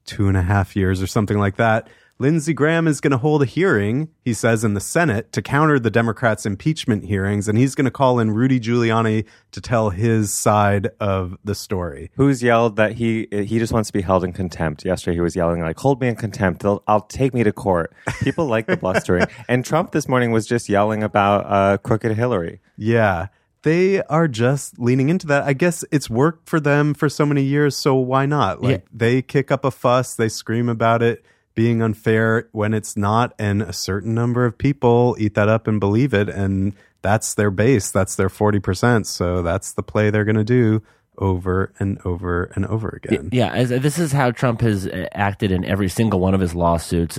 two 0.04 0.28
and 0.28 0.36
a 0.36 0.42
half 0.42 0.76
years 0.76 1.02
or 1.02 1.06
something 1.06 1.38
like 1.38 1.56
that. 1.56 1.88
Lindsey 2.18 2.54
Graham 2.54 2.86
is 2.86 3.00
going 3.00 3.10
to 3.10 3.18
hold 3.18 3.42
a 3.42 3.46
hearing, 3.46 4.08
he 4.24 4.32
says, 4.32 4.62
in 4.62 4.74
the 4.74 4.80
Senate 4.80 5.32
to 5.32 5.42
counter 5.42 5.80
the 5.80 5.90
Democrats' 5.90 6.46
impeachment 6.46 7.04
hearings, 7.04 7.48
and 7.48 7.58
he's 7.58 7.74
going 7.74 7.86
to 7.86 7.90
call 7.90 8.20
in 8.20 8.30
Rudy 8.30 8.60
Giuliani 8.60 9.24
to 9.50 9.60
tell 9.60 9.90
his 9.90 10.32
side 10.32 10.90
of 11.00 11.36
the 11.42 11.56
story. 11.56 12.12
who's 12.14 12.40
yelled 12.40 12.76
that 12.76 12.92
he 12.92 13.26
he 13.32 13.58
just 13.58 13.72
wants 13.72 13.88
to 13.88 13.92
be 13.92 14.02
held 14.02 14.22
in 14.22 14.32
contempt? 14.32 14.84
Yesterday 14.84 15.16
he 15.16 15.20
was 15.20 15.34
yelling 15.34 15.62
like, 15.62 15.78
"Hold 15.80 16.00
me 16.00 16.06
in 16.06 16.14
contempt. 16.14 16.62
They'll, 16.62 16.84
I'll 16.86 17.00
take 17.00 17.34
me 17.34 17.42
to 17.42 17.52
court." 17.52 17.92
People 18.20 18.46
like 18.46 18.68
the 18.68 18.76
blustering. 18.84 19.26
And 19.48 19.64
Trump 19.64 19.90
this 19.90 20.06
morning 20.06 20.30
was 20.30 20.46
just 20.46 20.68
yelling 20.68 21.02
about 21.02 21.46
uh, 21.46 21.78
crooked 21.78 22.16
Hillary. 22.16 22.60
Yeah. 22.76 23.28
They 23.62 24.02
are 24.04 24.26
just 24.28 24.78
leaning 24.78 25.08
into 25.08 25.26
that. 25.28 25.44
I 25.44 25.52
guess 25.52 25.84
it's 25.92 26.10
worked 26.10 26.48
for 26.48 26.58
them 26.58 26.94
for 26.94 27.08
so 27.08 27.24
many 27.24 27.42
years, 27.42 27.76
so 27.76 27.94
why 27.94 28.26
not? 28.26 28.60
Like 28.62 28.80
Yeah. 28.80 28.86
they 28.92 29.22
kick 29.22 29.50
up 29.52 29.64
a 29.64 29.70
fuss, 29.70 30.14
they 30.14 30.28
scream 30.28 30.68
about 30.68 31.02
it 31.02 31.24
being 31.54 31.82
unfair 31.82 32.48
when 32.52 32.74
it's 32.74 32.96
not, 32.96 33.34
and 33.38 33.62
a 33.62 33.72
certain 33.72 34.14
number 34.14 34.44
of 34.46 34.56
people 34.58 35.14
eat 35.18 35.34
that 35.34 35.48
up 35.48 35.66
and 35.68 35.78
believe 35.78 36.12
it, 36.14 36.28
and 36.28 36.74
that's 37.02 37.34
their 37.34 37.50
base. 37.50 37.90
That's 37.90 38.14
their 38.16 38.28
forty 38.30 38.58
percent. 38.58 39.06
So 39.06 39.42
that's 39.42 39.72
the 39.72 39.82
play 39.82 40.10
they're 40.10 40.24
gonna 40.24 40.44
do 40.44 40.82
over 41.18 41.72
and 41.78 42.00
over 42.04 42.44
and 42.54 42.64
over 42.66 42.88
again. 42.88 43.28
Yeah, 43.32 43.52
as, 43.52 43.68
this 43.68 43.98
is 43.98 44.12
how 44.12 44.30
Trump 44.30 44.60
has 44.62 44.86
uh, 44.86 45.06
acted 45.12 45.52
in 45.52 45.64
every 45.64 45.88
single 45.88 46.20
one 46.20 46.34
of 46.34 46.40
his 46.40 46.54
lawsuits, 46.54 47.18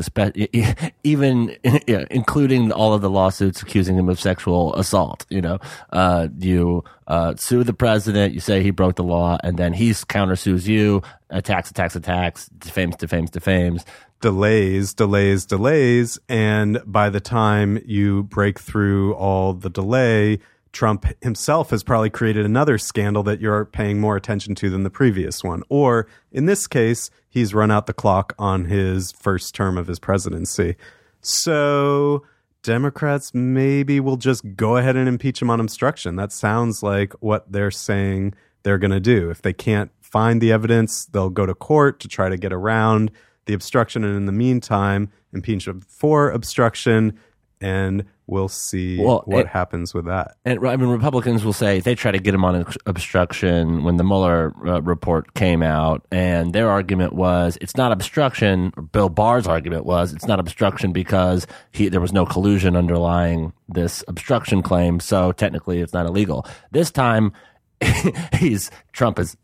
even 1.03 1.55
yeah, 1.87 2.05
including 2.09 2.71
all 2.71 2.93
of 2.93 3.01
the 3.01 3.09
lawsuits 3.09 3.61
accusing 3.61 3.97
him 3.97 4.09
of 4.09 4.19
sexual 4.19 4.75
assault. 4.75 5.25
You 5.29 5.41
know, 5.41 5.59
uh, 5.91 6.27
you 6.39 6.83
uh, 7.07 7.35
sue 7.35 7.63
the 7.63 7.73
president, 7.73 8.33
you 8.33 8.39
say 8.39 8.63
he 8.63 8.71
broke 8.71 8.95
the 8.95 9.03
law, 9.03 9.37
and 9.43 9.57
then 9.57 9.73
he 9.73 9.91
countersues 9.91 10.67
you, 10.67 11.03
attacks, 11.29 11.69
attacks, 11.69 11.95
attacks, 11.95 12.47
defames, 12.57 12.95
defames, 12.95 13.29
defames. 13.29 13.85
delays, 14.21 14.93
delays, 14.93 15.45
delays. 15.45 16.17
And 16.27 16.81
by 16.85 17.09
the 17.09 17.19
time 17.19 17.79
you 17.85 18.23
break 18.23 18.59
through 18.59 19.13
all 19.15 19.53
the 19.53 19.69
delay, 19.69 20.39
Trump 20.73 21.05
himself 21.21 21.69
has 21.69 21.83
probably 21.83 22.09
created 22.09 22.45
another 22.45 22.77
scandal 22.77 23.23
that 23.23 23.39
you're 23.39 23.65
paying 23.65 24.01
more 24.01 24.17
attention 24.17 24.55
to 24.55 24.69
than 24.69 24.83
the 24.83 24.89
previous 24.89 25.43
one. 25.43 25.63
Or 25.69 26.07
in 26.31 26.47
this 26.47 26.67
case, 26.67 27.09
he's 27.29 27.53
run 27.53 27.71
out 27.71 27.85
the 27.85 27.93
clock 27.93 28.33
on 28.37 28.65
his 28.65 29.11
first 29.11 29.55
term 29.55 29.77
of 29.77 29.87
his 29.87 29.99
presidency. 29.99 30.75
So 31.21 32.23
Democrats 32.63 33.33
maybe 33.33 33.99
will 33.99 34.17
just 34.17 34.55
go 34.55 34.77
ahead 34.77 34.95
and 34.95 35.07
impeach 35.07 35.41
him 35.41 35.49
on 35.49 35.59
obstruction. 35.59 36.15
That 36.15 36.31
sounds 36.31 36.81
like 36.81 37.13
what 37.21 37.51
they're 37.51 37.71
saying 37.71 38.33
they're 38.63 38.79
going 38.79 38.91
to 38.91 38.99
do. 38.99 39.29
If 39.29 39.41
they 39.41 39.53
can't 39.53 39.91
find 40.01 40.41
the 40.41 40.51
evidence, 40.51 41.05
they'll 41.05 41.29
go 41.29 41.45
to 41.45 41.53
court 41.53 41.99
to 41.99 42.07
try 42.07 42.29
to 42.29 42.37
get 42.37 42.51
around 42.51 43.11
the 43.45 43.53
obstruction. 43.53 44.03
And 44.03 44.15
in 44.15 44.25
the 44.25 44.31
meantime, 44.31 45.11
impeach 45.33 45.67
him 45.67 45.81
for 45.81 46.31
obstruction. 46.31 47.19
And 47.61 48.05
we'll 48.27 48.47
see 48.47 48.99
Well, 48.99 49.23
what 49.25 49.41
it- 49.41 49.47
happens 49.47 49.93
with 49.93 50.05
that. 50.05 50.35
And 50.45 50.65
I 50.65 50.75
mean, 50.75 50.89
Republicans 50.89 51.43
will 51.43 51.53
say 51.53 51.79
they 51.79 51.95
try 51.95 52.11
to 52.11 52.19
get 52.19 52.33
him 52.33 52.45
on 52.45 52.65
obstruction 52.85 53.83
when 53.83 53.97
the 53.97 54.03
Mueller 54.03 54.53
uh, 54.65 54.81
report 54.81 55.33
came 55.33 55.61
out, 55.61 56.05
and 56.11 56.53
their 56.53 56.69
argument 56.69 57.13
was 57.13 57.57
it's 57.61 57.75
not 57.75 57.91
obstruction. 57.91 58.71
Bill 58.91 59.09
Barr's 59.09 59.47
argument 59.47 59.85
was 59.85 60.13
it's 60.13 60.27
not 60.27 60.39
obstruction 60.39 60.91
because 60.93 61.47
he 61.71 61.89
there 61.89 62.01
was 62.01 62.13
no 62.13 62.25
collusion 62.25 62.75
underlying 62.75 63.53
this 63.69 64.03
obstruction 64.07 64.61
claim, 64.61 64.99
so 64.99 65.31
technically 65.31 65.79
it's 65.81 65.93
not 65.93 66.05
illegal. 66.05 66.45
This 66.71 66.91
time, 66.91 67.33
he's 68.33 68.71
Trump 68.93 69.17
has 69.17 69.35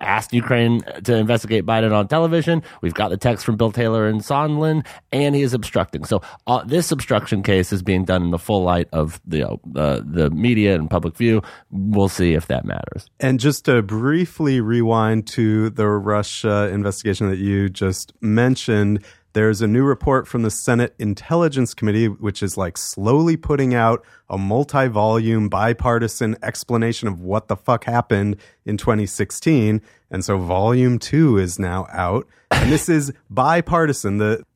asked 0.00 0.32
Ukraine 0.32 0.82
to 1.04 1.16
investigate 1.16 1.64
Biden 1.64 1.92
on 1.92 2.08
television. 2.08 2.62
We've 2.82 2.94
got 2.94 3.08
the 3.08 3.16
text 3.16 3.44
from 3.44 3.56
Bill 3.56 3.72
Taylor 3.72 4.06
and 4.06 4.20
Sondland, 4.20 4.86
and 5.12 5.34
he 5.34 5.42
is 5.42 5.54
obstructing. 5.54 6.04
So 6.04 6.22
uh, 6.46 6.64
this 6.64 6.92
obstruction 6.92 7.42
case 7.42 7.72
is 7.72 7.82
being 7.82 8.04
done 8.04 8.22
in 8.22 8.30
the 8.30 8.38
full 8.38 8.62
light 8.62 8.88
of 8.92 9.20
the 9.26 9.44
uh, 9.44 9.56
the 10.04 10.30
media 10.32 10.74
and 10.74 10.90
public 10.90 11.16
view. 11.16 11.42
We'll 11.70 12.08
see 12.08 12.34
if 12.34 12.46
that 12.46 12.64
matters. 12.64 13.08
And 13.20 13.40
just 13.40 13.64
to 13.66 13.82
briefly 13.82 14.60
rewind 14.60 15.26
to 15.28 15.70
the 15.70 15.86
Russia 15.86 16.68
investigation 16.72 17.28
that 17.28 17.38
you 17.38 17.68
just 17.68 18.12
mentioned, 18.20 19.04
there's 19.36 19.60
a 19.60 19.66
new 19.66 19.84
report 19.84 20.26
from 20.26 20.40
the 20.40 20.50
Senate 20.50 20.94
Intelligence 20.98 21.74
Committee, 21.74 22.08
which 22.08 22.42
is 22.42 22.56
like 22.56 22.78
slowly 22.78 23.36
putting 23.36 23.74
out 23.74 24.02
a 24.30 24.38
multi 24.38 24.88
volume 24.88 25.50
bipartisan 25.50 26.38
explanation 26.42 27.06
of 27.06 27.20
what 27.20 27.48
the 27.48 27.54
fuck 27.54 27.84
happened 27.84 28.38
in 28.64 28.78
2016. 28.78 29.82
And 30.10 30.24
so 30.24 30.38
volume 30.38 30.98
two 30.98 31.36
is 31.36 31.58
now 31.58 31.86
out. 31.92 32.26
And 32.50 32.72
this 32.72 32.88
is 32.88 33.12
bipartisan. 33.28 34.16
The, 34.16 34.42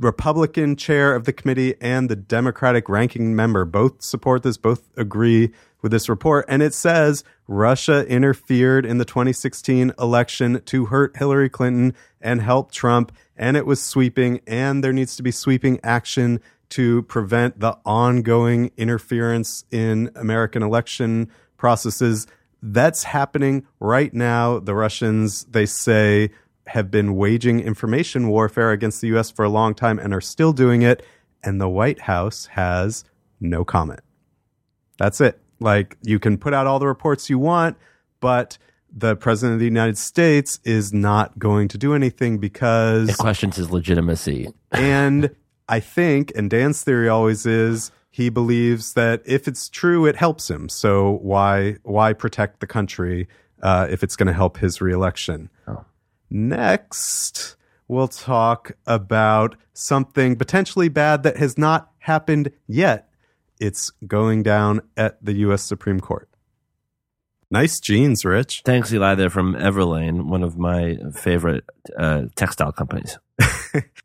Republican 0.00 0.76
chair 0.76 1.14
of 1.14 1.24
the 1.24 1.32
committee 1.32 1.74
and 1.80 2.08
the 2.08 2.16
Democratic 2.16 2.88
ranking 2.88 3.36
member 3.36 3.66
both 3.66 4.02
support 4.02 4.42
this, 4.42 4.56
both 4.56 4.88
agree 4.96 5.52
with 5.82 5.92
this 5.92 6.08
report. 6.08 6.46
And 6.48 6.62
it 6.62 6.72
says 6.72 7.22
Russia 7.46 8.06
interfered 8.08 8.86
in 8.86 8.96
the 8.96 9.04
2016 9.04 9.92
election 9.98 10.62
to 10.64 10.86
hurt 10.86 11.16
Hillary 11.18 11.50
Clinton 11.50 11.94
and 12.20 12.40
help 12.40 12.72
Trump. 12.72 13.12
And 13.36 13.56
it 13.56 13.66
was 13.66 13.82
sweeping, 13.82 14.40
and 14.46 14.82
there 14.82 14.92
needs 14.92 15.16
to 15.16 15.22
be 15.22 15.30
sweeping 15.30 15.78
action 15.82 16.40
to 16.70 17.02
prevent 17.02 17.60
the 17.60 17.76
ongoing 17.84 18.70
interference 18.76 19.64
in 19.70 20.10
American 20.14 20.62
election 20.62 21.30
processes. 21.56 22.26
That's 22.62 23.04
happening 23.04 23.66
right 23.80 24.12
now. 24.14 24.60
The 24.60 24.74
Russians, 24.74 25.44
they 25.44 25.66
say, 25.66 26.30
have 26.70 26.90
been 26.90 27.16
waging 27.16 27.60
information 27.60 28.28
warfare 28.28 28.70
against 28.70 29.00
the 29.00 29.08
U.S. 29.08 29.30
for 29.30 29.44
a 29.44 29.48
long 29.48 29.74
time 29.74 29.98
and 29.98 30.14
are 30.14 30.20
still 30.20 30.52
doing 30.52 30.82
it. 30.82 31.04
And 31.42 31.60
the 31.60 31.68
White 31.68 32.00
House 32.00 32.46
has 32.46 33.04
no 33.40 33.64
comment. 33.64 34.00
That's 34.98 35.20
it. 35.20 35.40
Like, 35.58 35.96
you 36.02 36.18
can 36.18 36.38
put 36.38 36.54
out 36.54 36.66
all 36.66 36.78
the 36.78 36.86
reports 36.86 37.28
you 37.28 37.38
want, 37.38 37.76
but 38.20 38.56
the 38.92 39.16
President 39.16 39.54
of 39.54 39.58
the 39.58 39.66
United 39.66 39.98
States 39.98 40.60
is 40.64 40.92
not 40.92 41.38
going 41.38 41.68
to 41.68 41.78
do 41.78 41.94
anything 41.94 42.38
because 42.38 43.08
It 43.08 43.18
questions 43.18 43.56
his 43.56 43.70
legitimacy. 43.70 44.48
and 44.72 45.34
I 45.68 45.80
think, 45.80 46.32
and 46.36 46.48
Dan's 46.50 46.82
theory 46.82 47.08
always 47.08 47.46
is, 47.46 47.90
he 48.10 48.28
believes 48.28 48.94
that 48.94 49.22
if 49.24 49.48
it's 49.48 49.68
true, 49.68 50.06
it 50.06 50.16
helps 50.16 50.50
him. 50.50 50.68
So 50.68 51.18
why 51.22 51.76
why 51.82 52.12
protect 52.12 52.60
the 52.60 52.66
country 52.66 53.28
uh, 53.62 53.86
if 53.90 54.02
it's 54.02 54.16
going 54.16 54.26
to 54.26 54.32
help 54.32 54.58
his 54.58 54.80
reelection? 54.80 55.48
Next, 56.30 57.56
we'll 57.88 58.08
talk 58.08 58.72
about 58.86 59.56
something 59.72 60.36
potentially 60.36 60.88
bad 60.88 61.22
that 61.24 61.36
has 61.36 61.58
not 61.58 61.90
happened 61.98 62.52
yet. 62.66 63.08
It's 63.58 63.90
going 64.06 64.42
down 64.42 64.80
at 64.96 65.22
the 65.24 65.32
U.S. 65.34 65.62
Supreme 65.62 66.00
Court. 66.00 66.28
Nice 67.50 67.80
jeans, 67.80 68.24
Rich. 68.24 68.62
Thanks, 68.64 68.92
Eli. 68.92 69.16
They're 69.16 69.28
from 69.28 69.54
Everlane, 69.54 70.26
one 70.26 70.44
of 70.44 70.56
my 70.56 70.96
favorite 71.12 71.64
uh, 71.98 72.26
textile 72.36 72.72
companies. 72.72 73.18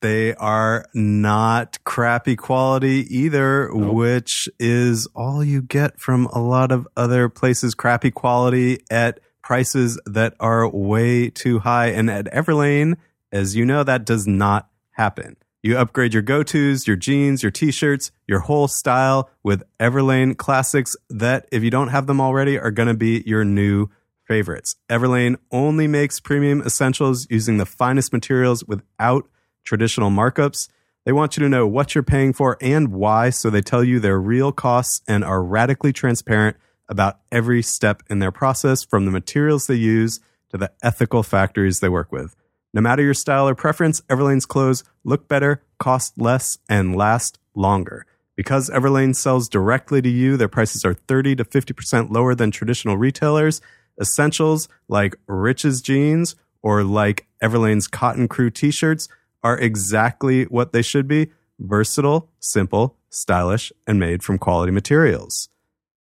They 0.01 0.35
are 0.35 0.85
not 0.93 1.79
crappy 1.83 2.35
quality 2.35 3.07
either, 3.09 3.73
which 3.73 4.47
is 4.59 5.07
all 5.15 5.43
you 5.43 5.63
get 5.63 5.99
from 5.99 6.27
a 6.27 6.39
lot 6.39 6.71
of 6.71 6.87
other 6.95 7.27
places. 7.27 7.73
Crappy 7.73 8.11
quality 8.11 8.83
at 8.91 9.19
prices 9.45 9.97
that 10.07 10.33
are 10.39 10.67
way 10.67 11.29
too 11.29 11.59
high. 11.59 11.87
And 11.87 12.09
at 12.09 12.25
Everlane, 12.33 12.95
as 13.31 13.55
you 13.55 13.63
know, 13.63 13.83
that 13.83 14.03
does 14.03 14.25
not 14.27 14.67
happen. 14.91 15.37
You 15.61 15.77
upgrade 15.77 16.13
your 16.13 16.23
go 16.23 16.43
tos, 16.43 16.87
your 16.87 16.95
jeans, 16.95 17.43
your 17.43 17.51
t 17.51 17.71
shirts, 17.71 18.11
your 18.27 18.39
whole 18.39 18.67
style 18.67 19.29
with 19.43 19.63
Everlane 19.79 20.35
classics 20.35 20.95
that, 21.09 21.47
if 21.51 21.63
you 21.63 21.69
don't 21.69 21.89
have 21.89 22.07
them 22.07 22.19
already, 22.19 22.59
are 22.59 22.71
going 22.71 22.87
to 22.87 22.95
be 22.95 23.23
your 23.25 23.45
new 23.45 23.87
favorites. 24.27 24.75
Everlane 24.89 25.37
only 25.51 25.87
makes 25.87 26.19
premium 26.19 26.61
essentials 26.61 27.27
using 27.29 27.57
the 27.57 27.65
finest 27.65 28.11
materials 28.11 28.63
without 28.65 29.29
traditional 29.63 30.09
markups. 30.09 30.67
They 31.05 31.11
want 31.11 31.37
you 31.37 31.43
to 31.43 31.49
know 31.49 31.67
what 31.67 31.93
you're 31.93 32.03
paying 32.03 32.33
for 32.33 32.57
and 32.61 32.87
why, 32.87 33.29
so 33.29 33.51
they 33.51 33.61
tell 33.61 33.83
you 33.83 33.99
their 33.99 34.19
real 34.19 34.51
costs 34.51 35.01
and 35.07 35.23
are 35.23 35.43
radically 35.43 35.93
transparent 35.93 36.57
about 36.87 37.19
every 37.31 37.61
step 37.61 38.03
in 38.09 38.19
their 38.19 38.31
process 38.31 38.83
from 38.83 39.05
the 39.05 39.11
materials 39.11 39.67
they 39.67 39.75
use 39.75 40.19
to 40.49 40.57
the 40.57 40.71
ethical 40.83 41.23
factories 41.23 41.79
they 41.79 41.89
work 41.89 42.11
with. 42.11 42.35
No 42.73 42.81
matter 42.81 43.01
your 43.01 43.13
style 43.13 43.47
or 43.47 43.55
preference, 43.55 44.01
Everlane's 44.09 44.45
clothes 44.45 44.83
look 45.03 45.27
better, 45.27 45.63
cost 45.79 46.13
less, 46.17 46.57
and 46.67 46.95
last 46.95 47.39
longer. 47.55 48.05
Because 48.35 48.69
Everlane 48.69 49.15
sells 49.15 49.47
directly 49.47 50.01
to 50.01 50.09
you, 50.09 50.35
their 50.35 50.49
prices 50.49 50.83
are 50.83 50.93
30 50.93 51.37
to 51.37 51.45
50% 51.45 52.11
lower 52.11 52.35
than 52.35 52.51
traditional 52.51 52.97
retailers. 52.97 53.61
Essentials 53.99 54.67
like 54.89 55.15
Rich's 55.25 55.81
jeans 55.81 56.35
or 56.61 56.83
like 56.83 57.27
Everlane's 57.41 57.87
Cotton 57.87 58.27
Crew 58.27 58.49
t 58.49 58.71
shirts 58.71 59.07
are 59.41 59.57
exactly 59.57 60.43
what 60.43 60.73
they 60.73 60.81
should 60.81 61.07
be 61.07 61.31
versatile, 61.59 62.29
simple, 62.39 62.97
stylish, 63.09 63.71
and 63.87 63.99
made 63.99 64.23
from 64.23 64.37
quality 64.37 64.71
materials. 64.71 65.47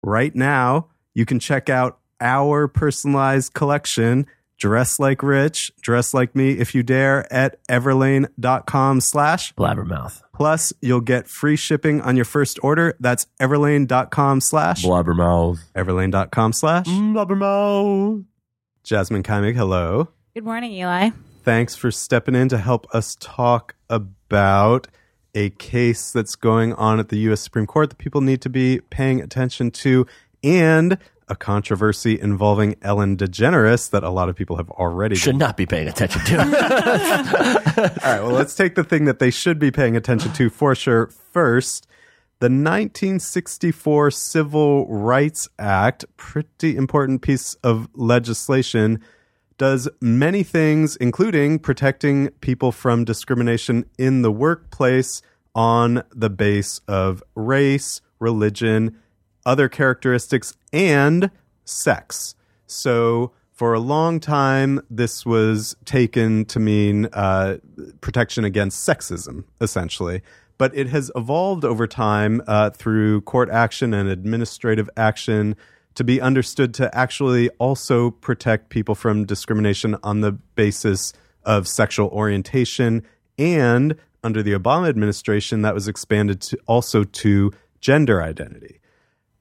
Right 0.05 0.35
now, 0.35 0.89
you 1.15 1.25
can 1.25 1.39
check 1.39 1.67
out 1.67 1.97
our 2.21 2.67
personalized 2.67 3.55
collection 3.55 4.27
dress 4.59 4.99
like 4.99 5.23
rich 5.23 5.71
dress 5.81 6.13
like 6.13 6.35
me 6.35 6.51
if 6.51 6.75
you 6.75 6.83
dare 6.83 7.31
at 7.33 7.57
everlane.com 7.67 9.01
slash 9.01 9.53
Blabbermouth. 9.55 10.21
plus 10.31 10.71
you'll 10.79 11.01
get 11.01 11.27
free 11.27 11.55
shipping 11.55 11.99
on 12.01 12.15
your 12.15 12.23
first 12.23 12.57
order 12.63 12.95
that's 12.99 13.25
everlane.com 13.41 14.39
slash 14.39 14.83
Blabbermouth. 14.85 15.59
everlane.com 15.75 16.53
slash 16.53 16.85
Blabbermouth. 16.85 18.23
Jasmyne 18.85 19.23
Keimig, 19.23 19.55
hello 19.55 20.09
Good 20.35 20.45
morning, 20.45 20.71
Eli. 20.71 21.09
thanks 21.43 21.75
for 21.75 21.89
stepping 21.91 22.35
in 22.35 22.47
to 22.49 22.57
help 22.59 22.85
us 22.93 23.17
talk 23.19 23.75
about 23.89 24.87
a 25.35 25.51
case 25.51 26.11
that's 26.11 26.35
going 26.35 26.73
on 26.73 26.99
at 26.99 27.09
the 27.09 27.17
U.S. 27.17 27.41
Supreme 27.41 27.67
Court 27.67 27.89
that 27.89 27.97
people 27.97 28.21
need 28.21 28.41
to 28.41 28.49
be 28.49 28.79
paying 28.89 29.21
attention 29.21 29.69
to, 29.71 30.07
and 30.43 30.97
a 31.27 31.35
controversy 31.35 32.19
involving 32.19 32.75
Ellen 32.81 33.17
DeGeneres 33.17 33.89
that 33.89 34.03
a 34.03 34.09
lot 34.09 34.29
of 34.29 34.35
people 34.35 34.57
have 34.57 34.69
already. 34.71 35.15
Should 35.15 35.37
not 35.37 35.57
be 35.57 35.65
paying 35.65 35.87
attention 35.87 36.21
to. 36.25 36.37
All 36.43 38.11
right, 38.11 38.21
well, 38.21 38.31
let's 38.31 38.55
take 38.55 38.75
the 38.75 38.83
thing 38.83 39.05
that 39.05 39.19
they 39.19 39.31
should 39.31 39.59
be 39.59 39.71
paying 39.71 39.95
attention 39.95 40.31
to 40.33 40.49
for 40.49 40.75
sure 40.75 41.07
first. 41.07 41.87
The 42.39 42.47
1964 42.47 44.11
Civil 44.11 44.87
Rights 44.87 45.47
Act, 45.57 46.05
pretty 46.17 46.75
important 46.75 47.21
piece 47.21 47.55
of 47.55 47.87
legislation, 47.93 49.01
does 49.57 49.87
many 50.01 50.43
things, 50.43 50.95
including 50.97 51.59
protecting 51.59 52.29
people 52.41 52.71
from 52.71 53.05
discrimination 53.05 53.85
in 53.97 54.21
the 54.21 54.31
workplace 54.31 55.21
on 55.53 56.03
the 56.13 56.29
base 56.29 56.81
of 56.87 57.23
race, 57.35 58.01
religion, 58.19 58.97
other 59.45 59.69
characteristics, 59.69 60.57
and 60.73 61.31
sex. 61.63 62.35
So, 62.67 63.31
for 63.51 63.73
a 63.73 63.79
long 63.79 64.19
time, 64.19 64.81
this 64.89 65.25
was 65.25 65.77
taken 65.85 66.43
to 66.45 66.59
mean 66.59 67.07
uh, 67.13 67.57
protection 68.01 68.43
against 68.43 68.87
sexism, 68.87 69.45
essentially. 69.61 70.21
But 70.57 70.75
it 70.75 70.87
has 70.87 71.09
evolved 71.15 71.63
over 71.63 71.87
time 71.87 72.41
uh, 72.47 72.71
through 72.71 73.21
court 73.21 73.49
action 73.49 73.93
and 73.93 74.09
administrative 74.09 74.89
action 74.97 75.55
to 75.95 76.03
be 76.03 76.21
understood 76.21 76.73
to 76.75 76.95
actually 76.95 77.49
also 77.51 78.11
protect 78.11 78.69
people 78.69 78.95
from 78.95 79.25
discrimination 79.25 79.95
on 80.03 80.21
the 80.21 80.31
basis 80.31 81.13
of 81.43 81.67
sexual 81.67 82.09
orientation. 82.09 83.03
And 83.37 83.95
under 84.23 84.43
the 84.43 84.53
Obama 84.53 84.89
administration, 84.89 85.61
that 85.63 85.73
was 85.73 85.87
expanded 85.87 86.41
to 86.41 86.57
also 86.67 87.03
to 87.03 87.51
gender 87.79 88.21
identity 88.21 88.79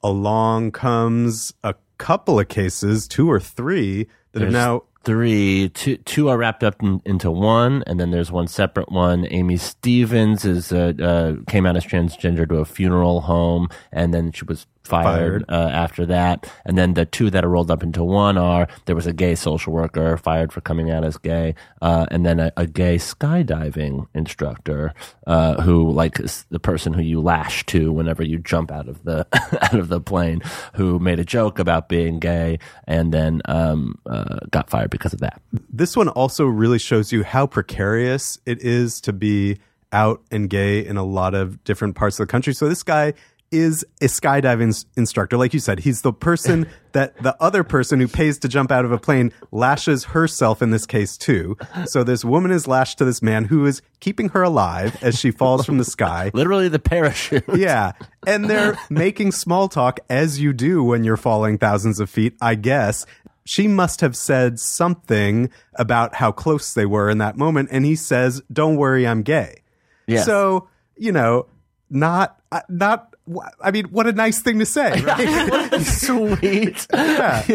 along 0.05 0.71
comes 0.71 1.55
a 1.65 1.75
couple 1.97 2.39
of 2.39 2.47
cases, 2.49 3.09
two 3.09 3.29
or 3.29 3.41
three, 3.41 4.07
that 4.33 4.41
There's 4.41 4.53
now. 4.53 4.83
three, 5.03 5.71
two, 5.71 5.97
two 5.97 6.29
are 6.29 6.37
wrapped 6.37 6.63
up 6.63 6.81
in, 6.83 7.01
into 7.07 7.31
one, 7.31 7.83
and 7.87 7.99
then 7.99 8.11
there's 8.11 8.31
one 8.31 8.47
separate 8.47 8.93
one. 8.93 9.27
Aimee 9.31 9.57
Stephens 9.57 10.45
is 10.45 10.73
uh, 10.73 10.93
uh, 11.03 11.37
came 11.49 11.65
out 11.65 11.77
as 11.77 11.87
transgender 11.87 12.47
to 12.49 12.57
a 12.57 12.65
funeral 12.67 13.23
home, 13.23 13.69
and 13.91 14.13
then 14.13 14.31
she 14.31 14.45
was 14.45 14.67
fired, 14.85 15.45
Fired. 15.47 15.51
Uh, 15.51 15.71
after 15.71 16.07
that. 16.07 16.51
And 16.65 16.77
then 16.77 16.95
the 16.95 17.05
two 17.05 17.31
that 17.31 17.45
are 17.45 17.49
rolled 17.49 17.71
up 17.71 17.83
into 17.83 18.05
one 18.05 18.37
are 18.37 18.69
there 18.85 18.95
was 18.95 19.07
a 19.07 19.13
gay 19.13 19.35
social 19.35 19.73
worker 19.73 20.17
fired 20.17 20.53
for 20.53 20.61
coming 20.61 20.91
out 20.91 21.05
as 21.05 21.17
gay, 21.17 21.55
uh, 21.83 22.07
and 22.11 22.25
then 22.25 22.41
a, 22.41 22.53
a 22.57 22.67
gay 22.67 22.97
skydiving 22.97 24.07
instructor 24.15 24.93
uh, 25.27 25.61
who, 25.63 25.91
like, 25.91 26.21
is 26.21 26.45
the 26.51 26.61
person 26.61 26.93
who 26.93 27.03
you 27.03 27.21
lash 27.21 27.65
to 27.67 27.93
whenever 27.93 28.23
you 28.23 28.39
jump 28.39 28.71
out 28.71 28.89
of 28.89 29.03
the 29.05 29.27
out 29.63 29.79
of 29.79 29.89
the 29.89 30.01
plane, 30.01 30.41
who 30.75 30.99
made 30.99 31.19
a 31.19 31.25
joke 31.25 31.59
about 31.59 31.89
being 31.89 32.19
gay, 32.19 32.59
and 32.87 33.13
then 33.13 33.41
um, 33.47 33.99
uh, 34.07 34.41
got 34.51 34.69
fired 34.71 34.91
because 34.91 35.13
of 35.13 35.21
that. 35.21 35.41
This 35.71 35.97
one 35.97 36.09
also 36.09 36.45
really 36.45 36.79
shows 36.79 37.13
you 37.13 37.25
how 37.25 37.47
precarious 37.47 38.39
it 38.47 38.63
is 38.63 39.01
to 39.03 39.13
be 39.13 39.59
out 39.95 40.21
and 40.31 40.51
gay 40.51 40.85
in 40.85 40.97
a 40.97 41.05
lot 41.05 41.35
of 41.35 41.63
different 41.65 41.95
parts 41.95 42.19
of 42.19 42.27
the 42.27 42.31
country. 42.31 42.53
So 42.53 42.69
this 42.69 42.83
guy 42.83 43.15
is 43.55 43.85
a 44.01 44.07
skydiving 44.07 44.85
instructor. 44.97 45.37
Like 45.37 45.55
you 45.55 45.61
said, 45.61 45.81
he's 45.81 46.03
the 46.03 46.13
person 46.13 46.67
that 46.93 47.17
the 47.23 47.37
other 47.43 47.65
person 47.65 48.01
who 48.01 48.09
pays 48.09 48.39
to 48.39 48.49
jump 48.49 48.71
out 48.71 48.85
of 48.85 48.93
a 48.93 48.99
plane 48.99 49.33
lashes 49.51 50.05
herself 50.05 50.63
in 50.63 50.71
this 50.71 50.87
case 50.87 51.17
too. 51.17 51.57
So 51.87 52.05
this 52.05 52.25
woman 52.25 52.51
is 52.51 52.67
lashed 52.67 52.99
to 52.99 53.05
this 53.05 53.23
man 53.23 53.45
who 53.45 53.67
is 53.67 53.83
keeping 54.01 54.31
her 54.31 54.43
alive 54.43 54.97
as 55.03 55.19
she 55.19 55.31
falls 55.31 55.65
from 55.65 55.79
the 55.79 55.85
sky. 55.85 56.31
Literally 56.35 56.69
the 56.69 56.79
parachute. 56.79 57.45
Yeah. 57.55 57.93
And 58.27 58.49
they're 58.49 58.79
making 58.91 59.33
small 59.33 59.69
talk 59.69 60.01
as 60.09 60.41
you 60.41 60.53
do 60.53 60.83
when 60.83 61.05
you're 61.05 61.17
falling 61.17 61.59
thousands 61.59 62.01
of 62.01 62.11
feet, 62.11 62.35
I 62.41 62.55
guess. 62.55 63.07
She 63.45 63.69
must 63.69 64.01
have 64.01 64.17
said 64.17 64.59
something 64.59 65.51
about 65.75 66.15
how 66.15 66.33
close 66.33 66.73
they 66.73 66.87
were 66.87 67.11
in 67.11 67.19
that 67.19 67.37
moment. 67.37 67.69
And 67.73 67.85
he 67.85 67.95
says, 67.95 68.43
Don't 68.53 68.77
worry, 68.77 69.07
I'm 69.07 69.23
gay. 69.23 69.63
Yes. 70.07 70.25
So, 70.25 70.69
you 70.97 71.13
know, 71.13 71.47
not, 71.91 72.41
uh, 72.53 72.61
not, 72.69 73.14
I 73.61 73.71
mean, 73.71 73.87
what 73.87 74.07
a 74.07 74.13
nice 74.13 74.41
thing 74.41 74.59
to 74.59 74.67
say, 74.67 75.01
right? 75.01 75.81
Sweet, 75.81 76.79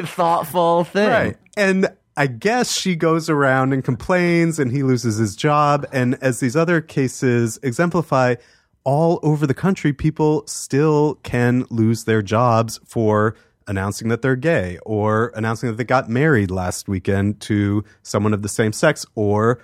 thoughtful 0.08 0.84
thing. 0.84 1.10
Right. 1.10 1.38
And 1.56 1.90
I 2.18 2.28
guess 2.28 2.78
she 2.78 2.96
goes 2.96 3.30
around 3.30 3.72
and 3.74 3.84
complains 3.84 4.60
and 4.60 4.72
he 4.72 4.84
loses 4.84 5.18
his 5.18 5.36
job. 5.36 5.86
And 5.92 6.18
as 6.22 6.40
these 6.40 6.56
other 6.56 6.82
cases 6.82 7.60
exemplify, 7.64 8.36
all 8.84 9.20
over 9.22 9.46
the 9.46 9.54
country, 9.54 9.94
people 9.94 10.44
still 10.48 11.16
can 11.24 11.66
lose 11.70 12.06
their 12.06 12.22
jobs 12.22 12.80
for 12.86 13.36
announcing 13.68 14.10
that 14.10 14.24
they're 14.24 14.36
gay 14.36 14.80
or 14.86 15.32
announcing 15.36 15.70
that 15.70 15.78
they 15.78 15.84
got 15.84 16.10
married 16.10 16.50
last 16.50 16.90
weekend 16.90 17.40
to 17.42 17.84
someone 18.02 18.34
of 18.34 18.42
the 18.42 18.50
same 18.50 18.74
sex 18.74 19.06
or 19.14 19.60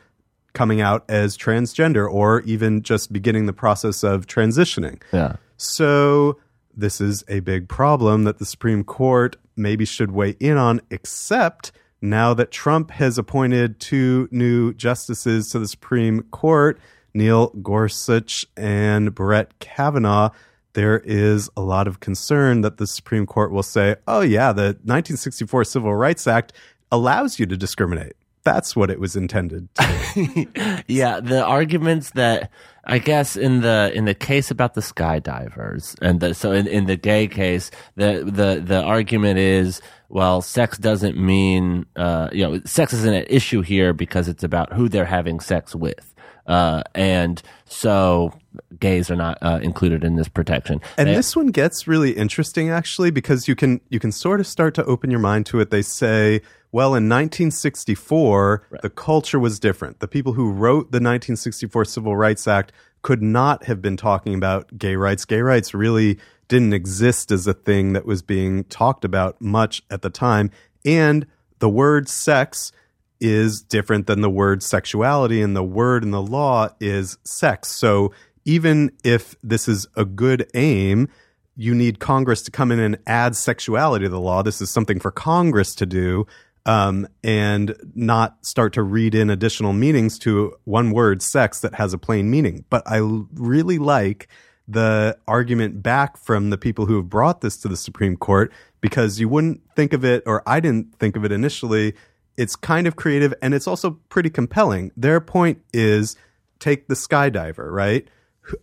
coming 0.53 0.79
out 0.79 1.03
as 1.09 1.37
transgender 1.37 2.09
or 2.09 2.41
even 2.41 2.83
just 2.83 3.11
beginning 3.11 3.47
the 3.47 3.53
process 3.53 4.03
of 4.03 4.27
transitioning. 4.27 5.01
Yeah. 5.11 5.37
So 5.57 6.39
this 6.75 6.99
is 6.99 7.23
a 7.27 7.39
big 7.39 7.67
problem 7.67 8.23
that 8.25 8.39
the 8.39 8.45
Supreme 8.45 8.83
Court 8.83 9.37
maybe 9.55 9.85
should 9.85 10.11
weigh 10.11 10.35
in 10.39 10.57
on, 10.57 10.81
except 10.89 11.71
now 12.01 12.33
that 12.33 12.51
Trump 12.51 12.91
has 12.91 13.17
appointed 13.17 13.79
two 13.79 14.27
new 14.31 14.73
justices 14.73 15.49
to 15.51 15.59
the 15.59 15.67
Supreme 15.67 16.23
Court, 16.23 16.79
Neil 17.13 17.47
Gorsuch 17.61 18.45
and 18.57 19.15
Brett 19.15 19.57
Kavanaugh, 19.59 20.29
there 20.73 20.99
is 20.99 21.49
a 21.55 21.61
lot 21.61 21.87
of 21.87 22.01
concern 22.01 22.61
that 22.61 22.77
the 22.77 22.85
Supreme 22.85 23.25
Court 23.25 23.51
will 23.51 23.63
say, 23.63 23.95
oh, 24.07 24.19
yeah, 24.19 24.51
the 24.51 24.77
1964 24.83 25.63
Civil 25.63 25.95
Rights 25.95 26.27
Act 26.27 26.51
allows 26.91 27.39
you 27.39 27.45
to 27.45 27.55
discriminate. 27.55 28.13
That's 28.43 28.75
what 28.75 28.91
it 28.91 28.99
was 28.99 29.15
intended 29.15 29.69
to. 29.75 30.83
Yeah, 30.87 31.19
the 31.19 31.43
arguments 31.43 32.11
that 32.11 32.51
I 32.87 32.99
guess 32.99 33.35
in 33.35 33.61
the 33.61 33.91
in 33.95 34.05
the 34.05 34.13
case 34.13 34.51
about 34.51 34.75
the 34.75 34.81
skydivers 34.81 35.95
and 36.01 36.19
the, 36.19 36.33
so 36.33 36.51
in, 36.51 36.67
in 36.67 36.85
the 36.85 36.95
gay 36.95 37.27
case, 37.27 37.71
the 37.95 38.23
the 38.25 38.61
the 38.63 38.81
argument 38.83 39.39
is 39.39 39.81
well, 40.09 40.41
sex 40.41 40.77
doesn't 40.77 41.17
mean 41.17 41.85
uh, 41.95 42.29
you 42.31 42.43
know 42.47 42.61
sex 42.65 42.93
isn't 42.93 43.13
an 43.13 43.25
issue 43.27 43.61
here 43.61 43.93
because 43.93 44.27
it's 44.27 44.43
about 44.43 44.71
who 44.73 44.87
they're 44.87 45.05
having 45.05 45.39
sex 45.39 45.75
with, 45.75 46.14
uh, 46.47 46.83
and 46.93 47.41
so 47.65 48.33
gays 48.79 49.09
are 49.11 49.15
not 49.15 49.37
uh, 49.41 49.59
included 49.61 50.03
in 50.03 50.15
this 50.15 50.27
protection. 50.27 50.79
And 50.97 51.09
They- 51.09 51.15
this 51.15 51.35
one 51.35 51.47
gets 51.47 51.87
really 51.87 52.11
interesting 52.11 52.69
actually 52.69 53.11
because 53.11 53.47
you 53.47 53.55
can 53.55 53.81
you 53.89 53.99
can 53.99 54.11
sort 54.11 54.39
of 54.39 54.47
start 54.47 54.73
to 54.75 54.85
open 54.85 55.09
your 55.11 55.19
mind 55.19 55.45
to 55.47 55.59
it. 55.59 55.71
They 55.71 55.81
say, 55.81 56.41
Well, 56.71 56.95
in 56.95 57.09
1964, 57.09 58.67
the 58.81 58.89
culture 58.89 59.39
was 59.39 59.59
different. 59.59 59.99
The 59.99 60.07
people 60.07 60.33
who 60.33 60.51
wrote 60.51 60.91
the 60.91 60.97
1964 60.97 61.85
Civil 61.85 62.15
Rights 62.15 62.47
Act 62.47 62.71
could 63.01 63.21
not 63.21 63.65
have 63.65 63.81
been 63.81 63.97
talking 63.97 64.33
about 64.33 64.77
gay 64.77 64.95
rights. 64.95 65.25
Gay 65.25 65.41
rights 65.41 65.73
really 65.73 66.17
didn't 66.47 66.73
exist 66.73 67.31
as 67.31 67.47
a 67.47 67.53
thing 67.53 67.93
that 67.93 68.05
was 68.05 68.21
being 68.21 68.63
talked 68.65 69.03
about 69.05 69.39
much 69.41 69.83
at 69.89 70.01
the 70.01 70.09
time. 70.09 70.49
And 70.83 71.25
the 71.59 71.69
word 71.69 72.07
sex 72.09 72.71
is 73.19 73.61
different 73.61 74.07
than 74.07 74.21
the 74.21 74.29
word 74.29 74.61
sexuality, 74.63 75.41
and 75.41 75.55
the 75.55 75.63
word 75.63 76.03
in 76.03 76.11
the 76.11 76.21
law 76.21 76.69
is 76.79 77.17
sex. 77.23 77.69
So 77.69 78.13
even 78.45 78.91
if 79.03 79.35
this 79.43 79.67
is 79.67 79.87
a 79.95 80.05
good 80.05 80.49
aim, 80.53 81.09
you 81.55 81.73
need 81.73 81.99
Congress 81.99 82.41
to 82.43 82.51
come 82.51 82.71
in 82.71 82.79
and 82.79 82.97
add 83.07 83.35
sexuality 83.35 84.05
to 84.05 84.09
the 84.09 84.19
law. 84.19 84.43
This 84.43 84.61
is 84.61 84.69
something 84.69 84.99
for 84.99 85.11
Congress 85.11 85.73
to 85.75 85.85
do. 85.85 86.27
Um, 86.67 87.07
and 87.23 87.75
not 87.93 88.43
start 88.43 88.73
to 88.73 88.81
read 88.81 89.13
in 89.13 89.29
additional 89.29 89.71
meanings 89.71 90.17
to 90.19 90.55
one 90.63 90.89
word, 90.89 91.21
sex, 91.21 91.59
that 91.59 91.75
has 91.75 91.93
a 91.93 91.99
plain 91.99 92.31
meaning. 92.31 92.65
But 92.71 92.81
I 92.87 93.01
really 93.35 93.77
like 93.77 94.29
the 94.67 95.15
argument 95.27 95.83
back 95.83 96.17
from 96.17 96.49
the 96.49 96.57
people 96.57 96.87
who 96.87 96.95
have 96.95 97.07
brought 97.07 97.41
this 97.41 97.57
to 97.57 97.67
the 97.67 97.77
Supreme 97.77 98.17
Court 98.17 98.51
because 98.81 99.19
you 99.19 99.29
wouldn't 99.29 99.61
think 99.75 99.93
of 99.93 100.03
it, 100.03 100.23
or 100.25 100.41
I 100.47 100.59
didn't 100.59 100.97
think 100.97 101.15
of 101.15 101.23
it 101.23 101.31
initially. 101.31 101.93
It's 102.37 102.55
kind 102.55 102.87
of 102.87 102.95
creative 102.95 103.33
and 103.41 103.53
it's 103.53 103.67
also 103.67 103.99
pretty 104.09 104.29
compelling. 104.29 104.91
Their 104.97 105.21
point 105.21 105.61
is 105.73 106.15
take 106.59 106.87
the 106.87 106.95
skydiver, 106.95 107.71
right? 107.71 108.07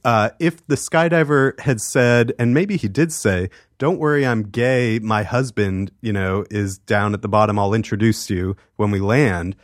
Uh, 0.05 0.31
if 0.39 0.65
the 0.67 0.77
skydiver 0.77 1.59
had 1.61 1.81
said, 1.81 2.33
and 2.39 2.55
maybe 2.55 2.77
he 2.77 2.89
did 2.89 3.13
say, 3.13 3.51
"Don't 3.79 3.99
worry, 3.99 4.25
I'm 4.25 4.45
gay. 4.45 5.01
My 5.01 5.25
husband, 5.25 5.91
you 6.01 6.13
know, 6.13 6.45
is 6.51 6.79
down 6.79 7.15
at 7.15 7.23
the 7.23 7.29
bottom. 7.29 7.59
I'll 7.59 7.75
introduce 7.75 8.31
you 8.31 8.57
when 8.77 8.91
we 8.91 9.01
land," 9.01 9.57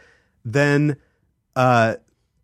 then 0.45 0.97
uh, 1.55 1.97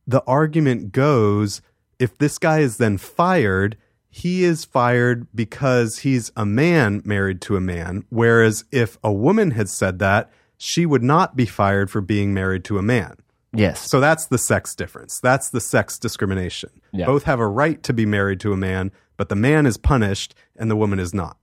the 0.07 0.23
argument 0.27 0.93
goes: 0.93 1.63
if 1.99 2.17
this 2.19 2.39
guy 2.39 2.61
is 2.61 2.77
then 2.77 2.97
fired, 2.97 3.77
he 4.09 4.45
is 4.45 4.65
fired 4.65 5.27
because 5.35 5.99
he's 5.99 6.31
a 6.37 6.47
man 6.47 7.03
married 7.05 7.41
to 7.43 7.57
a 7.57 7.61
man. 7.61 8.05
Whereas 8.11 8.65
if 8.71 8.99
a 9.03 9.13
woman 9.13 9.53
had 9.53 9.69
said 9.69 9.99
that, 9.99 10.31
she 10.65 10.87
would 10.87 11.03
not 11.03 11.37
be 11.37 11.45
fired 11.45 11.91
for 11.91 12.01
being 12.01 12.33
married 12.33 12.65
to 12.65 12.79
a 12.79 12.83
man. 12.83 13.17
Yes. 13.53 13.89
So 13.89 14.01
that's 14.01 14.27
the 14.27 14.39
sex 14.39 14.75
difference. 14.75 15.21
That's 15.21 15.51
the 15.51 15.61
sex 15.61 15.99
discrimination. 15.99 16.71
Yeah. 16.91 17.05
Both 17.05 17.25
have 17.25 17.39
a 17.39 17.47
right 17.47 17.83
to 17.83 17.93
be 17.93 18.07
married 18.07 18.41
to 18.41 18.53
a 18.53 18.57
man, 18.57 18.91
but 19.19 19.29
the 19.29 19.37
man 19.37 19.67
is 19.67 19.77
punished 19.77 20.35
and 20.57 20.71
the 20.71 20.77
woman 20.77 20.99
is 20.99 21.13
not. 21.13 21.37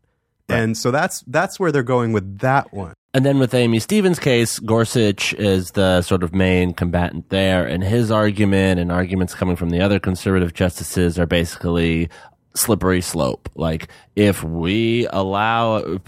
And 0.49 0.75
so 0.75 0.91
that's 0.91 1.21
that's 1.27 1.59
where 1.59 1.71
they're 1.71 1.83
going 1.83 2.11
with 2.11 2.39
that 2.39 2.73
one. 2.73 2.93
And 3.13 3.23
then 3.23 3.39
with 3.39 3.53
Aimee 3.53 3.79
Stephens' 3.79 4.19
case, 4.19 4.59
Gorsuch 4.59 5.33
is 5.35 5.71
the 5.71 6.01
sort 6.01 6.23
of 6.23 6.33
main 6.33 6.73
combatant 6.73 7.29
there, 7.29 7.65
and 7.65 7.83
his 7.83 8.09
argument 8.09 8.79
and 8.79 8.91
arguments 8.91 9.33
coming 9.33 9.55
from 9.55 9.69
the 9.69 9.81
other 9.81 9.99
conservative 9.99 10.53
justices 10.53 11.19
are 11.19 11.25
basically 11.25 12.09
slippery 12.53 13.01
slope. 13.01 13.49
Like 13.55 13.87
if 14.15 14.43
we 14.43 15.07
allow, 15.11 15.99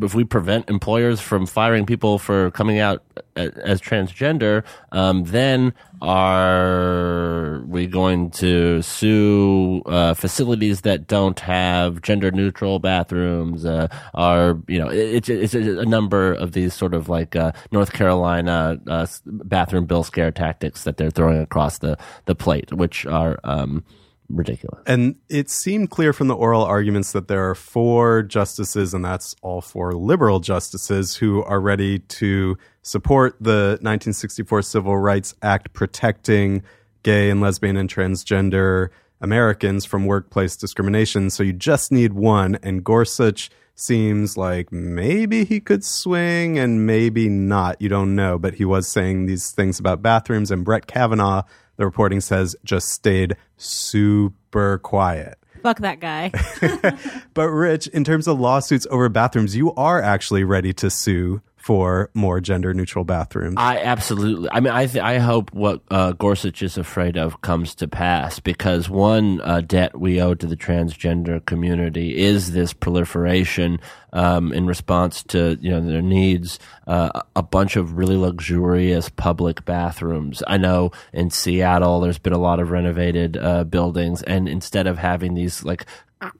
if 0.00 0.14
we 0.14 0.24
prevent 0.24 0.68
employers 0.68 1.20
from 1.20 1.46
firing 1.46 1.86
people 1.86 2.18
for 2.18 2.50
coming 2.50 2.78
out 2.78 3.02
as 3.36 3.80
transgender, 3.80 4.64
um, 4.92 5.24
then 5.24 5.72
are 6.02 7.62
we 7.66 7.86
going 7.86 8.30
to 8.32 8.82
sue 8.82 9.82
uh, 9.86 10.14
facilities 10.14 10.82
that 10.82 11.06
don't 11.06 11.40
have 11.40 12.02
gender 12.02 12.30
neutral 12.30 12.78
bathrooms? 12.78 13.64
Uh, 13.64 13.88
are 14.14 14.58
you 14.68 14.78
know 14.78 14.88
it's 14.88 15.28
it's 15.28 15.54
a 15.54 15.86
number 15.86 16.34
of 16.34 16.52
these 16.52 16.74
sort 16.74 16.92
of 16.92 17.08
like 17.08 17.34
uh, 17.34 17.52
North 17.70 17.92
Carolina 17.92 18.78
uh, 18.86 19.06
bathroom 19.24 19.86
bill 19.86 20.02
scare 20.04 20.32
tactics 20.32 20.84
that 20.84 20.96
they're 20.96 21.10
throwing 21.10 21.40
across 21.40 21.78
the 21.78 21.96
the 22.26 22.34
plate, 22.34 22.72
which 22.72 23.06
are. 23.06 23.38
Um, 23.44 23.84
ridiculous. 24.32 24.82
And 24.86 25.16
it 25.28 25.50
seemed 25.50 25.90
clear 25.90 26.12
from 26.12 26.28
the 26.28 26.34
oral 26.34 26.64
arguments 26.64 27.12
that 27.12 27.28
there 27.28 27.48
are 27.48 27.54
four 27.54 28.22
justices, 28.22 28.94
and 28.94 29.04
that's 29.04 29.36
all 29.42 29.60
four 29.60 29.92
liberal 29.92 30.40
justices, 30.40 31.16
who 31.16 31.42
are 31.42 31.60
ready 31.60 32.00
to 32.00 32.56
support 32.82 33.36
the 33.40 33.78
1964 33.82 34.62
Civil 34.62 34.96
Rights 34.96 35.34
Act 35.42 35.72
protecting 35.72 36.62
gay 37.02 37.30
and 37.30 37.40
lesbian 37.40 37.76
and 37.76 37.92
transgender 37.92 38.88
Americans 39.20 39.84
from 39.84 40.06
workplace 40.06 40.56
discrimination. 40.56 41.30
So 41.30 41.42
you 41.42 41.52
just 41.52 41.92
need 41.92 42.12
one, 42.12 42.58
and 42.62 42.82
Gorsuch 42.82 43.50
seems 43.74 44.36
like 44.36 44.70
maybe 44.70 45.44
he 45.44 45.60
could 45.60 45.84
swing 45.84 46.58
and 46.58 46.86
maybe 46.86 47.28
not. 47.28 47.80
You 47.80 47.88
don't 47.88 48.14
know, 48.14 48.38
but 48.38 48.54
he 48.54 48.64
was 48.64 48.86
saying 48.88 49.26
these 49.26 49.50
things 49.50 49.78
about 49.78 50.02
bathrooms, 50.02 50.50
and 50.50 50.64
Brett 50.64 50.86
Kavanaugh 50.86 51.42
the 51.82 51.86
reporting 51.86 52.20
says 52.20 52.54
just 52.62 52.90
stayed 52.90 53.36
super 53.56 54.78
quiet. 54.78 55.36
Fuck 55.64 55.80
that 55.80 55.98
guy. 55.98 56.30
But 57.34 57.48
Rich, 57.48 57.88
in 57.88 58.04
terms 58.04 58.28
of 58.28 58.38
lawsuits 58.38 58.86
over 58.90 59.08
bathrooms, 59.08 59.56
you 59.56 59.72
are 59.74 60.00
actually 60.00 60.44
ready 60.44 60.72
to 60.74 60.90
sue 60.90 61.40
for 61.62 62.10
more 62.12 62.40
gender 62.40 62.74
neutral 62.74 63.04
bathrooms. 63.04 63.54
I 63.56 63.78
absolutely. 63.78 64.48
I 64.50 64.58
mean, 64.58 64.72
I 64.72 64.86
th- 64.86 65.02
I 65.02 65.18
hope 65.18 65.52
what 65.52 65.80
uh, 65.92 66.10
Gorsuch 66.10 66.60
is 66.60 66.76
afraid 66.76 67.16
of 67.16 67.40
comes 67.40 67.76
to 67.76 67.86
pass 67.86 68.40
because 68.40 68.90
one 68.90 69.40
uh, 69.42 69.60
debt 69.60 69.98
we 69.98 70.20
owe 70.20 70.34
to 70.34 70.46
the 70.46 70.56
transgender 70.56 71.44
community 71.44 72.18
is 72.18 72.50
this 72.50 72.72
proliferation 72.72 73.78
um, 74.12 74.52
in 74.52 74.66
response 74.66 75.22
to 75.24 75.56
you 75.60 75.70
know 75.70 75.80
their 75.80 76.02
needs. 76.02 76.58
Uh, 76.84 77.10
a 77.36 77.44
bunch 77.44 77.76
of 77.76 77.96
really 77.96 78.16
luxurious 78.16 79.08
public 79.08 79.64
bathrooms. 79.64 80.42
I 80.48 80.56
know 80.56 80.90
in 81.12 81.30
Seattle, 81.30 82.00
there's 82.00 82.18
been 82.18 82.32
a 82.32 82.38
lot 82.38 82.58
of 82.58 82.72
renovated 82.72 83.36
uh, 83.36 83.62
buildings, 83.62 84.20
and 84.22 84.48
instead 84.48 84.88
of 84.88 84.98
having 84.98 85.34
these 85.34 85.62
like 85.62 85.86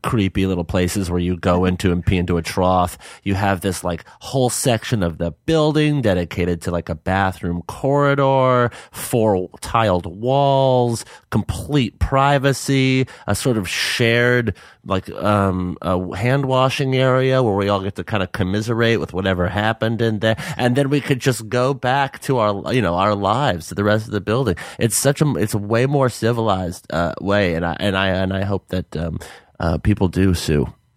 creepy 0.02 0.46
little 0.46 0.64
places 0.64 1.10
where 1.10 1.20
you 1.20 1.36
go 1.36 1.64
into 1.64 1.92
and 1.92 2.04
pee 2.04 2.16
into 2.16 2.36
a 2.36 2.42
trough. 2.42 2.98
You 3.22 3.34
have 3.34 3.60
this 3.60 3.84
like 3.84 4.04
whole 4.20 4.50
section 4.50 5.02
of 5.02 5.18
the 5.18 5.32
building 5.46 6.02
dedicated 6.02 6.62
to 6.62 6.70
like 6.70 6.88
a 6.88 6.94
bathroom 6.94 7.62
corridor, 7.62 8.70
four 8.90 9.50
tiled 9.60 10.06
walls, 10.06 11.04
complete 11.30 11.98
privacy, 11.98 13.06
a 13.26 13.34
sort 13.34 13.56
of 13.56 13.68
shared 13.68 14.54
like 14.84 15.08
um 15.10 15.76
a 15.82 16.16
hand 16.16 16.46
washing 16.46 16.96
area 16.96 17.42
where 17.42 17.54
we 17.54 17.68
all 17.68 17.80
get 17.80 17.94
to 17.94 18.04
kind 18.04 18.22
of 18.22 18.32
commiserate 18.32 18.98
with 18.98 19.12
whatever 19.12 19.48
happened 19.48 20.02
in 20.02 20.18
there 20.18 20.36
and 20.56 20.76
then 20.76 20.90
we 20.90 21.00
could 21.00 21.20
just 21.20 21.48
go 21.48 21.72
back 21.72 22.20
to 22.20 22.38
our 22.38 22.74
you 22.74 22.82
know 22.82 22.94
our 22.94 23.14
lives 23.14 23.68
to 23.68 23.74
the 23.74 23.84
rest 23.84 24.06
of 24.06 24.12
the 24.12 24.20
building 24.20 24.56
it's 24.78 24.96
such 24.96 25.20
a 25.20 25.34
it's 25.36 25.54
a 25.54 25.58
way 25.58 25.86
more 25.86 26.08
civilized 26.08 26.86
uh, 26.92 27.14
way 27.20 27.54
and 27.54 27.64
i 27.64 27.76
and 27.78 27.96
i 27.96 28.08
and 28.08 28.32
i 28.32 28.42
hope 28.42 28.66
that 28.68 28.96
um 28.96 29.18
uh, 29.60 29.78
people 29.78 30.08
do 30.08 30.34
sue 30.34 30.66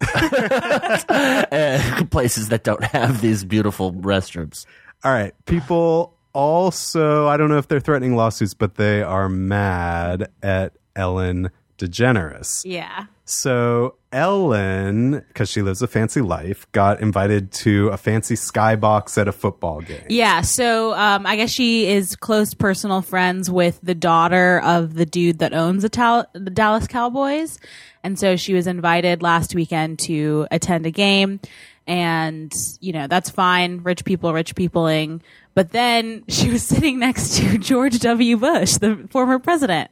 places 2.10 2.48
that 2.50 2.60
don't 2.64 2.84
have 2.84 3.20
these 3.20 3.44
beautiful 3.44 3.92
restrooms. 3.92 4.66
All 5.04 5.12
right. 5.12 5.34
People 5.46 6.14
also, 6.32 7.26
I 7.28 7.36
don't 7.36 7.48
know 7.48 7.58
if 7.58 7.68
they're 7.68 7.80
threatening 7.80 8.16
lawsuits, 8.16 8.54
but 8.54 8.74
they 8.74 9.02
are 9.02 9.28
mad 9.28 10.30
at 10.42 10.74
Ellen 10.94 11.50
DeGeneres. 11.78 12.62
yeah. 12.64 13.06
So 13.24 13.96
Ellen, 14.16 15.22
because 15.28 15.50
she 15.50 15.60
lives 15.60 15.82
a 15.82 15.86
fancy 15.86 16.22
life, 16.22 16.66
got 16.72 17.00
invited 17.00 17.52
to 17.52 17.88
a 17.88 17.98
fancy 17.98 18.34
skybox 18.34 19.18
at 19.18 19.28
a 19.28 19.32
football 19.32 19.82
game. 19.82 20.06
Yeah, 20.08 20.40
so 20.40 20.94
um, 20.94 21.26
I 21.26 21.36
guess 21.36 21.50
she 21.50 21.86
is 21.86 22.16
close 22.16 22.54
personal 22.54 23.02
friends 23.02 23.50
with 23.50 23.78
the 23.82 23.94
daughter 23.94 24.60
of 24.60 24.94
the 24.94 25.04
dude 25.04 25.40
that 25.40 25.52
owns 25.52 25.82
the, 25.82 25.90
Tal- 25.90 26.24
the 26.32 26.48
Dallas 26.48 26.86
Cowboys. 26.86 27.58
And 28.02 28.18
so 28.18 28.36
she 28.36 28.54
was 28.54 28.66
invited 28.66 29.20
last 29.20 29.54
weekend 29.54 29.98
to 30.00 30.46
attend 30.50 30.86
a 30.86 30.90
game. 30.90 31.38
And, 31.86 32.50
you 32.80 32.94
know, 32.94 33.08
that's 33.08 33.28
fine. 33.28 33.82
Rich 33.82 34.06
people, 34.06 34.32
rich 34.32 34.54
peopling. 34.54 35.20
But 35.54 35.72
then 35.72 36.24
she 36.28 36.48
was 36.48 36.62
sitting 36.62 36.98
next 36.98 37.36
to 37.36 37.58
George 37.58 37.98
W. 37.98 38.38
Bush, 38.38 38.78
the 38.78 39.06
former 39.10 39.38
president. 39.38 39.90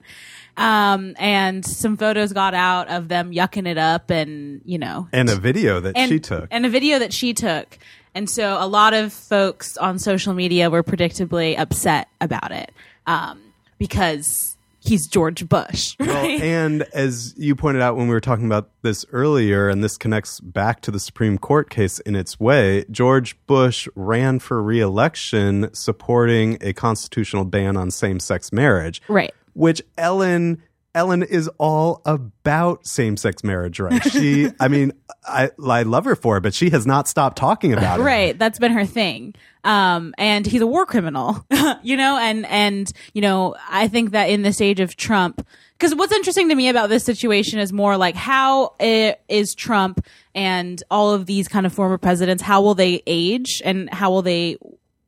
Um, 0.56 1.14
and 1.18 1.64
some 1.64 1.96
photos 1.96 2.32
got 2.32 2.54
out 2.54 2.88
of 2.88 3.08
them 3.08 3.32
yucking 3.32 3.66
it 3.66 3.78
up 3.78 4.10
and, 4.10 4.60
you 4.64 4.78
know, 4.78 5.08
And 5.12 5.28
a 5.28 5.36
video 5.36 5.80
that 5.80 5.96
and, 5.96 6.08
she 6.08 6.20
took. 6.20 6.48
and 6.50 6.64
a 6.64 6.68
video 6.68 6.98
that 6.98 7.12
she 7.12 7.34
took. 7.34 7.78
And 8.14 8.30
so 8.30 8.56
a 8.60 8.66
lot 8.68 8.94
of 8.94 9.12
folks 9.12 9.76
on 9.76 9.98
social 9.98 10.34
media 10.34 10.70
were 10.70 10.84
predictably 10.84 11.58
upset 11.58 12.08
about 12.20 12.52
it 12.52 12.70
um, 13.06 13.40
because 13.78 14.56
he's 14.80 15.08
George 15.08 15.48
Bush. 15.48 15.96
Well, 16.04 16.26
and 16.40 16.82
as 16.92 17.34
you 17.36 17.56
pointed 17.56 17.82
out 17.82 17.96
when 17.96 18.06
we 18.06 18.14
were 18.14 18.20
talking 18.20 18.46
about 18.46 18.68
this 18.82 19.04
earlier, 19.10 19.68
and 19.68 19.82
this 19.82 19.96
connects 19.96 20.38
back 20.38 20.80
to 20.82 20.92
the 20.92 21.00
Supreme 21.00 21.38
Court 21.38 21.70
case 21.70 21.98
in 22.00 22.14
its 22.14 22.38
way, 22.38 22.84
George 22.90 23.36
Bush 23.48 23.88
ran 23.96 24.38
for 24.38 24.62
reelection 24.62 25.70
supporting 25.74 26.58
a 26.60 26.72
constitutional 26.72 27.44
ban 27.44 27.76
on 27.76 27.90
same 27.90 28.20
sex 28.20 28.52
marriage. 28.52 29.02
right. 29.08 29.34
Which 29.54 29.82
Ellen 29.96 30.62
Ellen 30.94 31.24
is 31.24 31.48
all 31.58 32.02
about 32.04 32.86
same 32.86 33.16
sex 33.16 33.42
marriage 33.42 33.80
rights. 33.80 34.10
She, 34.12 34.48
I 34.60 34.68
mean, 34.68 34.92
I, 35.26 35.50
I 35.68 35.82
love 35.82 36.04
her 36.04 36.14
for 36.14 36.36
it, 36.36 36.42
but 36.42 36.54
she 36.54 36.70
has 36.70 36.86
not 36.86 37.08
stopped 37.08 37.36
talking 37.36 37.72
about 37.72 37.98
it. 37.98 38.04
Right. 38.04 38.38
That's 38.38 38.60
been 38.60 38.70
her 38.70 38.86
thing. 38.86 39.34
Um, 39.64 40.14
and 40.18 40.46
he's 40.46 40.60
a 40.60 40.66
war 40.68 40.86
criminal, 40.86 41.44
you 41.82 41.96
know, 41.96 42.16
and, 42.18 42.46
and, 42.46 42.92
you 43.12 43.22
know, 43.22 43.56
I 43.68 43.88
think 43.88 44.12
that 44.12 44.26
in 44.30 44.42
this 44.42 44.60
age 44.60 44.78
of 44.78 44.94
Trump, 44.94 45.44
because 45.76 45.96
what's 45.96 46.12
interesting 46.12 46.50
to 46.50 46.54
me 46.54 46.68
about 46.68 46.90
this 46.90 47.02
situation 47.02 47.58
is 47.58 47.72
more 47.72 47.96
like 47.96 48.14
how 48.14 48.74
i- 48.80 49.16
Trump 49.56 50.06
and 50.34 50.80
all 50.92 51.12
of 51.12 51.26
these 51.26 51.48
kind 51.48 51.66
of 51.66 51.72
former 51.72 51.98
presidents, 51.98 52.40
how 52.42 52.62
will 52.62 52.74
they 52.74 53.02
age 53.06 53.62
and 53.64 53.92
how 53.92 54.10
will 54.12 54.22
they 54.22 54.58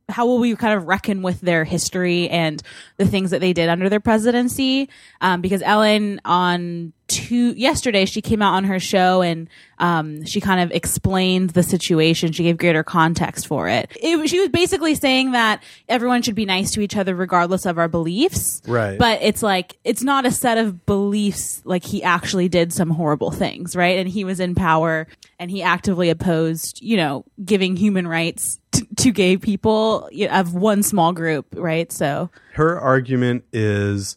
how 0.08 0.26
will 0.26 0.38
we 0.38 0.54
kind 0.54 0.74
of 0.74 0.86
reckon 0.86 1.22
with 1.22 1.40
their 1.40 1.64
history 1.64 2.28
and 2.28 2.62
the 2.96 3.06
things 3.06 3.30
that 3.30 3.40
they 3.40 3.52
did 3.52 3.68
under 3.68 3.88
their 3.88 4.00
presidency? 4.00 4.88
Um, 5.20 5.40
because 5.40 5.62
Ellen 5.62 6.20
on 6.24 6.92
two 7.08 7.52
yesterday 7.56 8.04
she 8.04 8.20
came 8.20 8.42
out 8.42 8.54
on 8.54 8.64
her 8.64 8.80
show 8.80 9.22
and 9.22 9.48
um, 9.78 10.24
she 10.24 10.40
kind 10.40 10.60
of 10.60 10.70
explained 10.72 11.50
the 11.50 11.62
situation. 11.62 12.32
She 12.32 12.44
gave 12.44 12.56
greater 12.56 12.82
context 12.82 13.46
for 13.46 13.68
it. 13.68 13.90
it. 13.96 14.28
She 14.28 14.40
was 14.40 14.48
basically 14.48 14.94
saying 14.94 15.32
that 15.32 15.62
everyone 15.88 16.22
should 16.22 16.34
be 16.34 16.46
nice 16.46 16.72
to 16.72 16.80
each 16.80 16.96
other 16.96 17.14
regardless 17.14 17.66
of 17.66 17.78
our 17.78 17.88
beliefs. 17.88 18.62
Right. 18.66 18.98
But 18.98 19.20
it's 19.22 19.42
like 19.42 19.76
it's 19.84 20.02
not 20.02 20.26
a 20.26 20.30
set 20.30 20.58
of 20.58 20.86
beliefs 20.86 21.62
like 21.64 21.84
he 21.84 22.02
actually 22.02 22.48
did 22.48 22.72
some 22.72 22.90
horrible 22.90 23.30
things, 23.30 23.76
right? 23.76 23.98
And 23.98 24.08
he 24.08 24.24
was 24.24 24.40
in 24.40 24.54
power 24.54 25.06
and 25.38 25.50
he 25.50 25.62
actively 25.62 26.10
opposed, 26.10 26.82
you 26.82 26.96
know, 26.96 27.24
giving 27.44 27.76
human 27.76 28.08
rights 28.08 28.58
to, 28.72 28.86
to 28.96 29.10
gay 29.10 29.36
people 29.36 30.08
of 30.30 30.54
one 30.54 30.82
small 30.82 31.12
group, 31.12 31.46
right? 31.52 31.92
So 31.92 32.30
Her 32.54 32.80
argument 32.80 33.44
is 33.52 34.16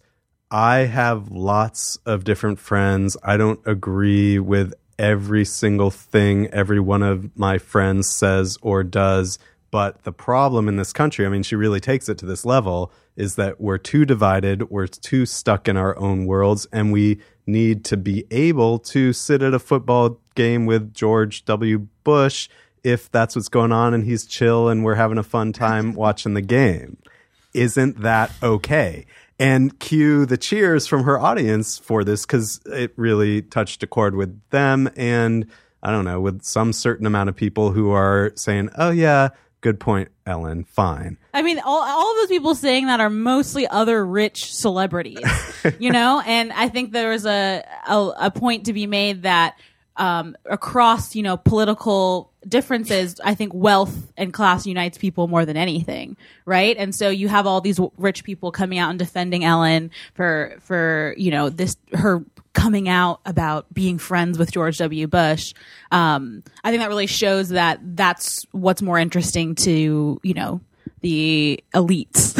I 0.51 0.79
have 0.79 1.29
lots 1.29 1.97
of 2.07 2.23
different 2.23 2.59
friends. 2.59 3.15
I 3.23 3.37
don't 3.37 3.59
agree 3.67 4.39
with 4.39 4.73
every 4.97 5.45
single 5.45 5.91
thing 5.91 6.47
every 6.47 6.79
one 6.79 7.03
of 7.03 7.37
my 7.37 7.59
friends 7.59 8.09
says 8.09 8.57
or 8.61 8.83
does. 8.83 9.37
But 9.69 10.03
the 10.03 10.11
problem 10.11 10.67
in 10.67 10.77
this 10.77 10.91
country, 10.91 11.25
I 11.25 11.29
mean, 11.29 11.43
she 11.43 11.55
really 11.55 11.79
takes 11.79 12.09
it 12.09 12.17
to 12.17 12.25
this 12.25 12.45
level, 12.45 12.91
is 13.15 13.35
that 13.35 13.61
we're 13.61 13.77
too 13.77 14.05
divided, 14.05 14.71
we're 14.71 14.87
too 14.87 15.27
stuck 15.27 15.67
in 15.67 15.77
our 15.77 15.97
own 15.99 16.25
worlds, 16.25 16.65
and 16.71 16.91
we 16.91 17.19
need 17.45 17.85
to 17.85 17.97
be 17.97 18.25
able 18.31 18.79
to 18.79 19.13
sit 19.13 19.43
at 19.43 19.53
a 19.53 19.59
football 19.59 20.19
game 20.33 20.65
with 20.65 20.95
George 20.95 21.45
W. 21.45 21.87
Bush 22.03 22.49
if 22.83 23.11
that's 23.11 23.35
what's 23.35 23.49
going 23.49 23.71
on 23.71 23.93
and 23.93 24.05
he's 24.05 24.25
chill 24.25 24.69
and 24.69 24.83
we're 24.83 24.95
having 24.95 25.17
a 25.17 25.23
fun 25.23 25.51
time 25.51 25.93
watching 25.95 26.33
the 26.33 26.41
game 26.41 26.97
isn't 27.53 28.01
that 28.01 28.31
okay? 28.43 29.05
And 29.39 29.79
cue 29.79 30.25
the 30.25 30.37
cheers 30.37 30.85
from 30.85 31.03
her 31.03 31.17
audience 31.17 31.77
for 31.77 32.03
this 32.03 32.25
because 32.25 32.59
it 32.65 32.91
really 32.97 33.41
touched 33.41 33.81
a 33.83 33.87
chord 33.87 34.15
with 34.15 34.37
them 34.49 34.89
and 34.97 35.47
I 35.81 35.91
don't 35.91 36.05
know, 36.05 36.19
with 36.19 36.43
some 36.43 36.73
certain 36.73 37.05
amount 37.05 37.29
of 37.29 37.35
people 37.35 37.71
who 37.71 37.91
are 37.91 38.33
saying, 38.35 38.69
oh, 38.77 38.89
yeah, 38.89 39.29
good 39.61 39.79
point, 39.79 40.09
Ellen, 40.25 40.65
fine. 40.65 41.17
I 41.33 41.41
mean, 41.41 41.59
all, 41.59 41.81
all 41.81 42.11
of 42.11 42.17
those 42.17 42.27
people 42.27 42.55
saying 42.55 42.87
that 42.87 42.99
are 42.99 43.09
mostly 43.09 43.67
other 43.67 44.05
rich 44.05 44.53
celebrities, 44.53 45.23
you 45.79 45.91
know? 45.91 46.21
And 46.25 46.51
I 46.51 46.69
think 46.69 46.91
there 46.91 47.09
was 47.09 47.25
a, 47.25 47.63
a, 47.87 48.11
a 48.19 48.31
point 48.31 48.65
to 48.65 48.73
be 48.73 48.87
made 48.87 49.23
that 49.23 49.57
um, 49.99 50.35
across, 50.45 51.13
you 51.13 51.21
know, 51.21 51.37
political 51.37 52.31
differences, 52.47 53.19
I 53.23 53.35
think 53.35 53.53
wealth 53.53 54.11
and 54.15 54.33
class 54.33 54.65
unites 54.65 54.97
people 54.97 55.27
more 55.27 55.45
than 55.45 55.57
anything, 55.57 56.15
right? 56.45 56.75
And 56.77 56.95
so 56.95 57.09
you 57.09 57.27
have 57.27 57.45
all 57.45 57.59
these 57.59 57.75
w- 57.75 57.91
rich 57.97 58.23
people 58.23 58.51
coming 58.51 58.79
out 58.79 58.89
and 58.89 58.97
defending 58.97 59.43
Ellen 59.43 59.91
for, 60.13 60.55
for, 60.61 61.13
you 61.17 61.31
know, 61.31 61.49
this, 61.49 61.75
her 61.93 62.23
coming 62.53 62.87
out 62.87 63.19
about 63.25 63.71
being 63.73 63.97
friends 63.97 64.39
with 64.39 64.51
George 64.51 64.77
W. 64.77 65.05
Bush. 65.05 65.53
Um, 65.91 66.43
I 66.63 66.71
think 66.71 66.81
that 66.81 66.87
really 66.89 67.07
shows 67.07 67.49
that 67.49 67.79
that's 67.83 68.45
what's 68.51 68.81
more 68.81 68.97
interesting 68.97 69.55
to, 69.55 70.19
you 70.23 70.33
know, 70.33 70.61
the 71.01 71.63
elites. 71.73 72.37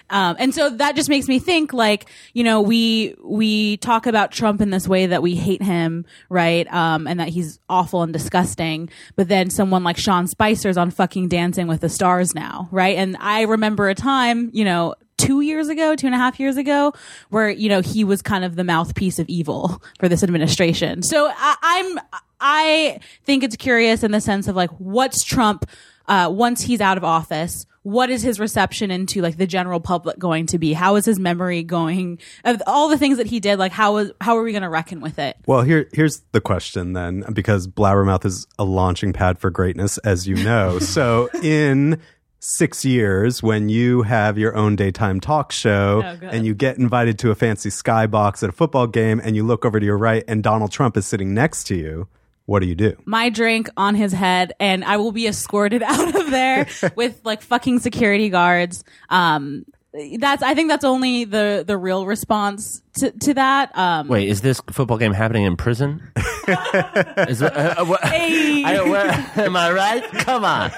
um, 0.10 0.36
and 0.38 0.54
so 0.54 0.70
that 0.70 0.96
just 0.96 1.08
makes 1.08 1.28
me 1.28 1.38
think 1.38 1.72
like, 1.72 2.08
you 2.32 2.44
know, 2.44 2.60
we, 2.60 3.14
we 3.22 3.76
talk 3.78 4.06
about 4.06 4.32
Trump 4.32 4.60
in 4.60 4.70
this 4.70 4.88
way 4.88 5.06
that 5.06 5.22
we 5.22 5.34
hate 5.34 5.62
him, 5.62 6.04
right? 6.28 6.72
Um, 6.72 7.06
and 7.06 7.20
that 7.20 7.28
he's 7.28 7.58
awful 7.68 8.02
and 8.02 8.12
disgusting. 8.12 8.88
But 9.16 9.28
then 9.28 9.50
someone 9.50 9.84
like 9.84 9.96
Sean 9.96 10.26
Spicer's 10.26 10.76
on 10.76 10.90
fucking 10.90 11.28
Dancing 11.28 11.66
with 11.66 11.80
the 11.80 11.88
Stars 11.88 12.34
now, 12.34 12.68
right? 12.70 12.96
And 12.96 13.16
I 13.20 13.42
remember 13.42 13.88
a 13.88 13.94
time, 13.94 14.50
you 14.52 14.64
know, 14.64 14.94
two 15.22 15.40
years 15.40 15.68
ago, 15.68 15.94
two 15.94 16.06
and 16.06 16.14
a 16.14 16.18
half 16.18 16.40
years 16.40 16.56
ago, 16.56 16.92
where, 17.30 17.48
you 17.48 17.68
know, 17.68 17.80
he 17.80 18.02
was 18.02 18.22
kind 18.22 18.44
of 18.44 18.56
the 18.56 18.64
mouthpiece 18.64 19.18
of 19.18 19.28
evil 19.28 19.80
for 20.00 20.08
this 20.08 20.22
administration. 20.22 21.02
So 21.02 21.32
I, 21.34 21.56
I'm, 21.62 22.22
I 22.40 22.98
think 23.24 23.44
it's 23.44 23.56
curious 23.56 24.02
in 24.02 24.10
the 24.10 24.20
sense 24.20 24.48
of 24.48 24.56
like, 24.56 24.70
what's 24.78 25.22
Trump, 25.22 25.68
uh, 26.08 26.28
once 26.32 26.62
he's 26.62 26.80
out 26.80 26.96
of 26.96 27.04
office? 27.04 27.66
What 27.82 28.10
is 28.10 28.22
his 28.22 28.38
reception 28.38 28.90
into 28.90 29.20
like 29.22 29.36
the 29.36 29.46
general 29.46 29.80
public 29.80 30.18
going 30.18 30.46
to 30.46 30.58
be? 30.58 30.72
How 30.72 30.96
is 30.96 31.04
his 31.04 31.18
memory 31.18 31.62
going 31.62 32.18
of 32.44 32.62
all 32.66 32.88
the 32.88 32.98
things 32.98 33.18
that 33.18 33.26
he 33.26 33.40
did? 33.40 33.58
Like, 33.58 33.72
how 33.72 33.96
is, 33.96 34.12
how 34.20 34.36
are 34.36 34.42
we 34.42 34.52
going 34.52 34.62
to 34.62 34.68
reckon 34.68 35.00
with 35.00 35.18
it? 35.18 35.36
Well, 35.46 35.62
here 35.62 35.88
here's 35.92 36.20
the 36.32 36.40
question 36.40 36.92
then, 36.92 37.24
because 37.32 37.66
Blabbermouth 37.66 38.24
is 38.24 38.46
a 38.58 38.64
launching 38.64 39.12
pad 39.12 39.38
for 39.38 39.50
greatness, 39.50 39.98
as 39.98 40.28
you 40.28 40.36
know. 40.36 40.78
so 40.80 41.28
in 41.42 42.00
six 42.38 42.84
years, 42.84 43.42
when 43.42 43.68
you 43.68 44.02
have 44.02 44.36
your 44.36 44.56
own 44.56 44.74
daytime 44.74 45.20
talk 45.20 45.52
show 45.52 46.02
Oh, 46.04 46.26
and 46.26 46.44
you 46.44 46.54
get 46.54 46.76
invited 46.76 47.18
to 47.20 47.30
a 47.30 47.34
fancy 47.36 47.68
skybox 47.68 48.42
at 48.42 48.48
a 48.48 48.52
football 48.52 48.88
game 48.88 49.20
and 49.22 49.36
you 49.36 49.44
look 49.44 49.64
over 49.64 49.78
to 49.78 49.86
your 49.86 49.96
right 49.98 50.24
and 50.26 50.42
Donald 50.42 50.72
Trump 50.72 50.96
is 50.96 51.06
sitting 51.06 51.34
next 51.34 51.64
to 51.64 51.76
you, 51.76 52.08
what 52.52 52.60
do 52.60 52.68
you 52.68 52.74
do? 52.74 52.94
my 53.06 53.30
drink 53.30 53.70
on 53.78 53.94
his 53.94 54.12
head 54.12 54.52
and 54.60 54.84
I 54.84 54.98
will 54.98 55.10
be 55.10 55.26
escorted 55.26 55.82
out 55.86 56.14
of 56.14 56.30
there 56.30 56.68
with 56.94 57.18
like 57.24 57.40
fucking 57.40 57.78
security 57.78 58.28
guards. 58.28 58.84
Um, 59.08 59.64
that's, 60.18 60.42
I 60.42 60.54
think 60.54 60.68
that's 60.68 60.84
only 60.84 61.24
the, 61.24 61.64
the 61.66 61.78
real 61.78 62.04
response 62.04 62.81
to, 62.94 63.10
to 63.10 63.34
that. 63.34 63.76
Um, 63.76 64.08
Wait, 64.08 64.28
is 64.28 64.40
this 64.40 64.60
football 64.70 64.98
game 64.98 65.12
happening 65.12 65.44
in 65.44 65.56
prison? 65.56 66.02
is 67.28 67.40
it, 67.42 67.54
uh, 67.56 67.74
uh, 67.78 67.84
what- 67.84 68.02
Hey. 68.04 68.64
I, 68.72 68.80
where, 68.82 69.30
am 69.46 69.56
I 69.56 69.72
right? 69.72 70.04
Come 70.24 70.44
on, 70.44 70.70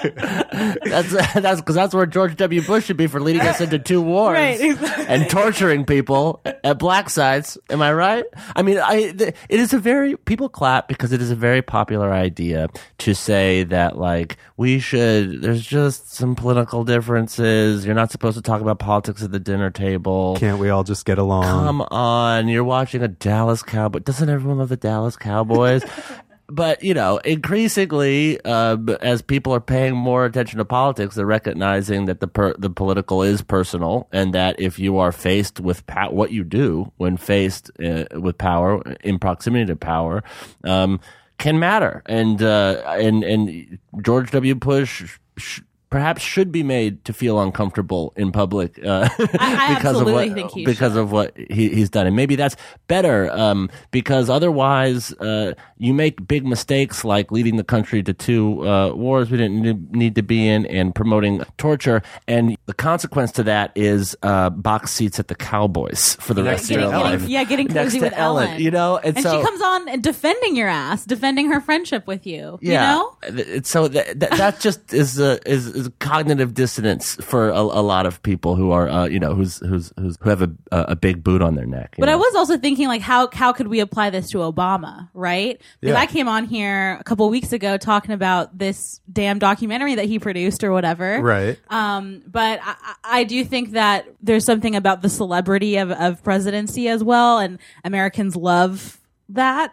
that's 0.85 1.12
that's 1.35 1.61
because 1.61 1.74
that's 1.74 1.94
where 1.94 2.07
George 2.07 2.37
W. 2.37 2.62
Bush 2.62 2.87
should 2.87 2.96
be 2.96 3.07
for 3.07 3.20
leading 3.20 3.42
us 3.42 3.61
into 3.61 3.79
two 3.79 4.00
wars 4.00 4.35
Right, 4.38 4.59
exactly. 4.61 5.07
and 5.07 5.29
torturing 5.29 5.85
people 5.85 6.40
at 6.64 6.79
black 6.79 7.11
sites. 7.11 7.59
Am 7.70 7.83
I 7.83 7.92
right? 7.92 8.24
I 8.57 8.62
mean, 8.62 8.79
I 8.79 9.11
th- 9.12 9.35
it 9.48 9.61
is 9.61 9.72
a 9.74 9.79
very 9.79 10.16
people 10.16 10.48
clap 10.48 10.88
because 10.88 11.12
it 11.12 11.20
is 11.20 11.31
a 11.31 11.35
very 11.37 11.61
popular 11.62 12.11
idea 12.12 12.68
to 12.98 13.14
say 13.14 13.64
that 13.64 13.98
like 13.98 14.38
we 14.57 14.79
should. 14.79 15.42
There's 15.42 15.64
just 15.64 16.12
some 16.14 16.35
political 16.35 16.85
differences. 16.85 17.85
You're 17.85 17.94
not 17.94 18.11
supposed 18.11 18.37
to 18.37 18.42
talk 18.42 18.61
about 18.62 18.79
politics 18.79 19.22
at 19.22 19.31
the 19.33 19.40
dinner 19.40 19.70
table. 19.70 20.37
Can't 20.38 20.59
we 20.59 20.70
all 20.70 20.85
just 20.85 21.05
get 21.05 21.18
along? 21.18 21.44
Come 21.44 21.87
on, 22.05 22.49
you're 22.49 22.64
watching 22.64 23.03
a 23.03 23.09
Dallas 23.09 23.62
Cowboy. 23.62 24.01
Doesn't 24.01 24.29
everyone 24.29 24.59
love 24.59 24.69
the 24.69 24.77
Dallas 24.77 25.17
Cowboys? 25.17 25.83
but 26.49 26.83
you 26.83 26.93
know, 26.93 27.17
increasingly, 27.19 28.38
uh, 28.45 28.77
as 29.01 29.23
people 29.23 29.55
are 29.55 29.61
paying 29.61 29.97
more 29.97 30.25
attention 30.27 30.59
to 30.59 30.64
politics, 30.64 31.14
they're 31.14 31.27
recognizing 31.27 32.05
that 32.05 32.21
the 32.21 32.29
per- 32.29 32.55
the 32.59 32.71
political 32.71 33.23
is 33.23 33.43
personal, 33.43 34.09
and 34.12 34.35
that 34.35 34.61
if 34.61 34.79
you 34.79 34.99
are 34.99 35.12
faced 35.12 35.61
with 35.61 35.87
pa- 35.87 36.11
what 36.11 36.31
you 36.31 36.45
do 36.45 36.93
when 36.99 37.17
faced 37.17 37.71
uh, 37.83 38.05
with 38.12 38.37
power 38.38 38.83
in 39.03 39.19
proximity 39.19 39.67
to 39.67 39.77
power. 39.77 40.23
Um, 40.62 41.01
can 41.38 41.59
matter, 41.59 42.03
and 42.07 42.40
uh, 42.43 42.83
and 42.87 43.25
and 43.25 43.79
George 44.03 44.31
W. 44.31 44.55
Bush 44.55 45.19
sh- 45.37 45.61
perhaps 45.95 46.23
should 46.23 46.51
be 46.51 46.65
made 46.65 47.05
to 47.05 47.13
feel 47.13 47.41
uncomfortable 47.41 48.13
in 48.17 48.33
public 48.33 48.85
uh, 48.85 49.09
I 49.39 49.75
because 49.79 50.01
of 50.01 50.11
what 50.11 50.53
because 50.65 50.97
of 50.97 51.13
what 51.13 51.37
he, 51.37 51.69
he's 51.69 51.89
done, 51.89 52.09
and 52.09 52.17
maybe 52.17 52.35
that's 52.35 52.57
better 52.89 53.31
um, 53.31 53.71
because 53.93 54.29
otherwise 54.29 55.13
uh, 55.21 55.55
you 55.79 55.95
make 55.95 56.27
big 56.27 56.45
mistakes 56.45 57.05
like 57.05 57.31
leading 57.31 57.59
the 57.59 57.63
country 57.63 58.03
to 58.03 58.13
two 58.13 58.67
uh, 58.69 58.93
wars 58.93 59.31
we 59.31 59.39
didn't 59.39 59.93
need- 59.93 60.17
to 60.17 60.23
be 60.23 60.49
in 60.49 60.67
and 60.67 60.95
promoting 60.95 61.43
torture, 61.59 62.03
and 62.27 62.57
the 62.67 62.75
consequence 62.75 63.31
to 63.33 63.45
that 63.45 63.71
is 63.77 64.17
uh, 64.25 64.51
box 64.51 64.91
seats 64.91 65.21
at 65.21 65.29
the 65.29 65.35
Cowboys 65.37 66.17
for 66.21 66.35
the 66.35 66.43
rest 66.43 66.65
of 66.65 66.71
Getting, 66.71 66.91
your 66.91 66.99
life. 67.01 67.23
yeah, 67.29 67.45
getting 67.45 67.69
cozy 67.79 67.99
to 68.01 68.07
with 68.07 68.15
Ellen, 68.15 68.61
you 68.61 68.71
know, 68.73 68.97
and, 68.99 69.17
and 69.17 69.23
so 69.25 69.39
she 69.39 69.45
comes 69.45 69.63
on 69.63 69.89
and 69.89 70.03
defending 70.03 70.57
your 70.57 70.69
ass, 70.69 71.05
defending 71.05 71.51
her 71.53 71.61
friendship 71.61 72.07
with 72.09 72.27
you. 72.27 72.59
yeah. 72.61 73.01
You 73.31 73.33
know, 73.47 73.61
So 73.63 73.87
that 73.89 74.19
that, 74.21 74.31
that 74.33 74.61
just 74.61 74.93
is, 74.93 75.21
uh, 75.21 75.39
is 75.47 75.67
is 75.69 75.84
is 75.84 75.84
cognitive 75.99 76.55
dissonance 76.55 77.14
for 77.16 77.49
a, 77.49 77.61
a 77.61 77.83
lot 77.83 78.07
of 78.07 78.23
people 78.23 78.57
who 78.57 78.70
are, 78.70 78.88
uh, 78.88 79.07
you 79.07 79.18
know, 79.18 79.35
who's 79.35 79.59
who's, 79.59 79.92
who's 79.99 80.16
who 80.20 80.31
have 80.31 80.42
a 80.42 80.51
a 80.70 80.97
big 80.97 81.23
boot 81.25 81.42
on 81.42 81.55
their 81.55 81.66
neck. 81.66 81.94
But 81.99 82.09
I 82.09 82.16
was 82.16 82.35
also 82.35 82.57
thinking, 82.59 82.88
like, 82.88 83.03
how 83.03 83.29
how 83.33 83.53
could 83.53 83.68
we 83.68 83.81
apply 83.81 84.11
this 84.11 84.29
to 84.31 84.38
Obama, 84.38 85.09
right? 85.14 85.61
Because 85.81 85.94
Yeah. 85.94 86.01
I 86.01 86.07
came 86.07 86.29
on 86.29 86.44
here 86.47 86.97
a 87.01 87.05
couple 87.05 87.29
weeks 87.31 87.53
ago 87.53 87.77
talking 87.77 88.12
about 88.12 88.57
this 88.59 89.01
damn 89.12 89.38
documentary 89.38 89.94
that 89.97 90.07
he 90.07 90.18
produced 90.18 90.64
or 90.64 90.73
whatever, 90.73 91.20
Right. 91.20 91.59
Um, 91.68 92.23
but 92.27 92.61
I, 92.62 92.75
I 92.85 93.20
I 93.20 93.25
do 93.25 93.44
think 93.44 93.73
that 93.73 94.07
there's 94.23 94.44
something 94.44 94.75
about 94.77 95.03
the 95.03 95.09
celebrity 95.09 95.77
of, 95.77 95.90
of 95.92 96.23
presidency 96.23 96.88
as 96.88 97.03
well, 97.05 97.38
and 97.38 97.59
Americans 97.85 98.35
love 98.37 99.01
that. 99.31 99.71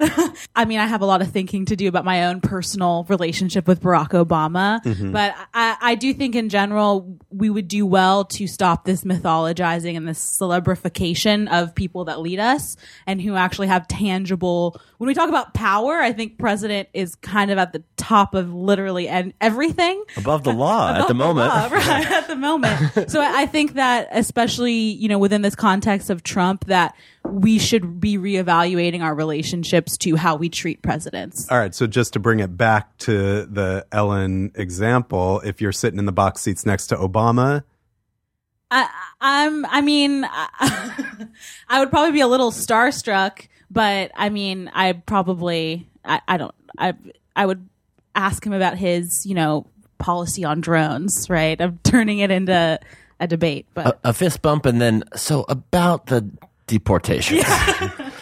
I 0.56 0.66
mean, 0.66 0.80
I 0.80 0.86
have 0.86 1.02
a 1.02 1.06
lot 1.06 1.22
of 1.22 1.30
thinking 1.30 1.66
to 1.66 1.76
do 1.76 1.88
about 1.88 2.06
my 2.06 2.26
own 2.26 2.40
personal 2.42 3.06
relationship 3.10 3.68
with 3.68 3.82
Barack 3.82 4.10
Obama, 4.10 4.82
mm-hmm. 4.84 5.12
but 5.12 5.36
I, 5.54 5.78
I 5.82 5.96
do 5.96 6.14
think 6.14 6.36
in 6.36 6.50
general 6.50 7.20
we 7.30 7.50
would 7.50 7.68
do 7.68 7.86
well 7.86 8.24
to 8.26 8.48
stop 8.48 8.86
this 8.86 9.04
mythologizing 9.04 9.98
and 9.98 10.08
this 10.08 10.20
celebrification 10.20 11.52
of 11.52 11.76
people 11.76 12.06
that 12.06 12.22
lead 12.22 12.40
us 12.40 12.78
and 13.06 13.22
who 13.22 13.36
actually 13.36 13.68
have 13.68 13.88
tangible. 13.88 14.80
When 14.98 15.08
we 15.08 15.14
talk 15.14 15.28
about 15.28 15.54
power, 15.54 15.96
I 15.96 16.14
think 16.14 16.38
president 16.38 16.88
is 16.94 17.16
kind 17.16 17.52
of 17.52 17.58
at 17.58 17.74
the 17.74 17.84
top 17.98 18.34
of 18.34 18.54
literally 18.54 19.10
and 19.10 19.34
everything 19.42 20.04
above 20.16 20.44
the 20.44 20.54
law 20.54 20.92
at 20.92 21.08
the 21.08 21.14
above 21.14 21.18
moment. 21.18 21.48
law, 21.50 21.68
right 21.72 22.12
at 22.12 22.28
the 22.28 22.36
moment. 22.36 23.12
So 23.12 23.20
I 23.20 23.42
I 23.42 23.48
think 23.48 23.74
that 23.74 24.08
especially 24.12 24.74
you 24.74 25.10
know 25.10 25.18
within 25.18 25.42
this 25.42 25.56
context 25.56 26.12
of 26.12 26.22
Trump, 26.22 26.66
that 26.66 26.96
we 27.24 27.60
should 27.60 28.00
be 28.00 28.18
reevaluating 28.18 29.02
our 29.02 29.14
relationships 29.14 29.98
to 29.98 30.16
how 30.16 30.36
we 30.36 30.50
treat 30.50 30.82
presidents. 30.82 31.50
All 31.50 31.58
right, 31.58 31.74
so 31.74 31.88
just 31.88 32.14
to 32.14 32.20
bring 32.20 32.40
it 32.40 32.58
back 32.58 32.98
to 33.00 33.46
the 33.46 33.86
Ellen 33.92 34.52
example, 34.56 35.40
if 35.42 35.62
you're 35.62 35.72
sitting 35.72 36.00
in 36.00 36.06
the 36.06 36.12
box 36.12 36.42
seats 36.42 36.66
next 36.66 36.88
to 36.88 36.96
Obama, 36.96 37.64
I, 38.72 38.90
I'm. 39.20 39.66
I 39.66 39.82
mean, 39.82 40.26
I, 40.26 41.28
I 41.70 41.80
would 41.80 41.90
probably 41.90 42.14
be 42.14 42.22
a 42.22 42.28
little 42.28 42.52
starstruck, 42.52 43.48
but 43.70 44.12
I 44.16 44.30
mean, 44.30 44.72
I 44.74 44.94
probably. 44.94 45.90
I, 46.06 46.22
I 46.28 46.38
don't. 46.38 46.56
I. 46.78 46.94
I 47.36 47.46
would 47.46 47.68
ask 48.16 48.46
him 48.46 48.54
about 48.54 48.78
his, 48.78 49.26
you 49.26 49.36
know, 49.36 49.68
policy 49.98 50.46
on 50.46 50.62
drones. 50.62 51.30
Right. 51.30 51.60
I'm 51.62 51.80
turning 51.84 52.20
it 52.20 52.32
into 52.32 52.80
a 53.20 53.28
debate, 53.28 53.68
but. 53.74 54.00
a 54.06 54.14
fist 54.14 54.42
bump, 54.42 54.66
and 54.66 54.80
then 54.80 55.04
so 55.16 55.46
about 55.50 56.06
the 56.06 56.30
deportation. 56.72 57.38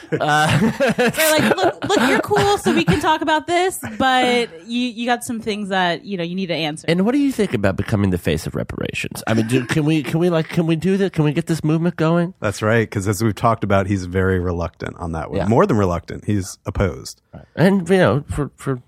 They're 0.09 0.19
like, 0.19 1.55
look, 1.55 1.83
look, 1.87 2.09
you're 2.09 2.19
cool, 2.21 2.57
so 2.57 2.73
we 2.73 2.83
can 2.83 2.99
talk 2.99 3.21
about 3.21 3.45
this, 3.45 3.79
but 3.99 4.67
you 4.67 4.81
you 4.81 5.05
got 5.05 5.23
some 5.23 5.39
things 5.39 5.69
that 5.69 6.03
you 6.03 6.17
know 6.17 6.23
you 6.23 6.33
need 6.33 6.47
to 6.47 6.55
answer. 6.55 6.85
And 6.87 7.05
what 7.05 7.11
do 7.11 7.19
you 7.19 7.31
think 7.31 7.53
about 7.53 7.75
becoming 7.75 8.09
the 8.09 8.17
face 8.17 8.47
of 8.47 8.55
reparations? 8.55 9.23
I 9.27 9.35
mean, 9.35 9.47
do, 9.47 9.65
can 9.67 9.85
we 9.85 10.01
can 10.01 10.19
we 10.19 10.31
like 10.31 10.49
can 10.49 10.65
we 10.65 10.75
do 10.75 10.97
that? 10.97 11.13
Can 11.13 11.25
we 11.25 11.31
get 11.31 11.45
this 11.45 11.63
movement 11.63 11.95
going? 11.95 12.33
that's 12.39 12.63
right, 12.63 12.89
because 12.89 13.07
as 13.07 13.23
we've 13.23 13.35
talked 13.35 13.63
about, 13.63 13.85
he's 13.85 14.05
very 14.05 14.39
reluctant 14.39 14.97
on 14.97 15.11
that 15.11 15.29
one. 15.29 15.37
Yeah. 15.37 15.47
More 15.47 15.67
than 15.67 15.77
reluctant, 15.77 16.25
he's 16.25 16.57
opposed. 16.65 17.21
And 17.55 17.87
you 17.87 17.97
know, 17.97 18.23
for 18.29 18.49
for 18.55 18.81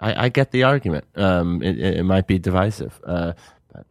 I, 0.00 0.24
I 0.24 0.28
get 0.28 0.50
the 0.50 0.64
argument. 0.64 1.04
Um, 1.14 1.62
it, 1.62 1.78
it, 1.78 1.98
it 1.98 2.02
might 2.02 2.26
be 2.26 2.40
divisive. 2.40 3.00
Uh, 3.04 3.34
but 3.72 3.86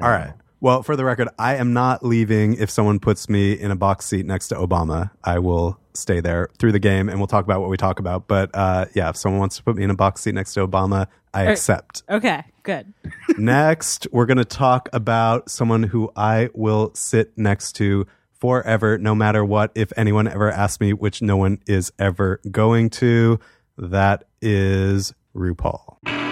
All 0.00 0.10
right. 0.10 0.34
Well, 0.60 0.82
for 0.82 0.96
the 0.96 1.04
record, 1.04 1.28
I 1.38 1.56
am 1.56 1.72
not 1.72 2.04
leaving 2.04 2.54
if 2.54 2.68
someone 2.68 2.98
puts 2.98 3.28
me 3.28 3.52
in 3.52 3.70
a 3.70 3.76
box 3.76 4.06
seat 4.06 4.26
next 4.26 4.48
to 4.48 4.56
Obama. 4.56 5.10
I 5.22 5.38
will 5.38 5.78
stay 5.94 6.20
there 6.20 6.48
through 6.58 6.72
the 6.72 6.80
game 6.80 7.08
and 7.08 7.18
we'll 7.20 7.28
talk 7.28 7.44
about 7.44 7.60
what 7.60 7.70
we 7.70 7.76
talk 7.76 8.00
about. 8.00 8.26
But 8.26 8.50
uh, 8.54 8.86
yeah, 8.94 9.08
if 9.10 9.16
someone 9.16 9.38
wants 9.38 9.56
to 9.58 9.62
put 9.62 9.76
me 9.76 9.84
in 9.84 9.90
a 9.90 9.94
box 9.94 10.22
seat 10.22 10.34
next 10.34 10.54
to 10.54 10.66
Obama, 10.66 11.06
I 11.32 11.44
accept. 11.44 12.02
okay, 12.08 12.42
good. 12.62 12.92
Next, 13.38 14.08
we're 14.10 14.26
going 14.26 14.38
to 14.38 14.44
talk 14.44 14.88
about 14.92 15.50
someone 15.50 15.84
who 15.84 16.10
I 16.16 16.48
will 16.54 16.90
sit 16.94 17.36
next 17.36 17.74
to 17.74 18.06
forever, 18.32 18.98
no 18.98 19.14
matter 19.14 19.44
what. 19.44 19.70
If 19.74 19.92
anyone 19.96 20.26
ever 20.26 20.50
asks 20.50 20.80
me, 20.80 20.92
which 20.92 21.20
no 21.20 21.36
one 21.36 21.60
is 21.66 21.92
ever 21.98 22.40
going 22.50 22.90
to, 22.90 23.38
that 23.76 24.24
is 24.40 25.12
RuPaul. 25.36 26.27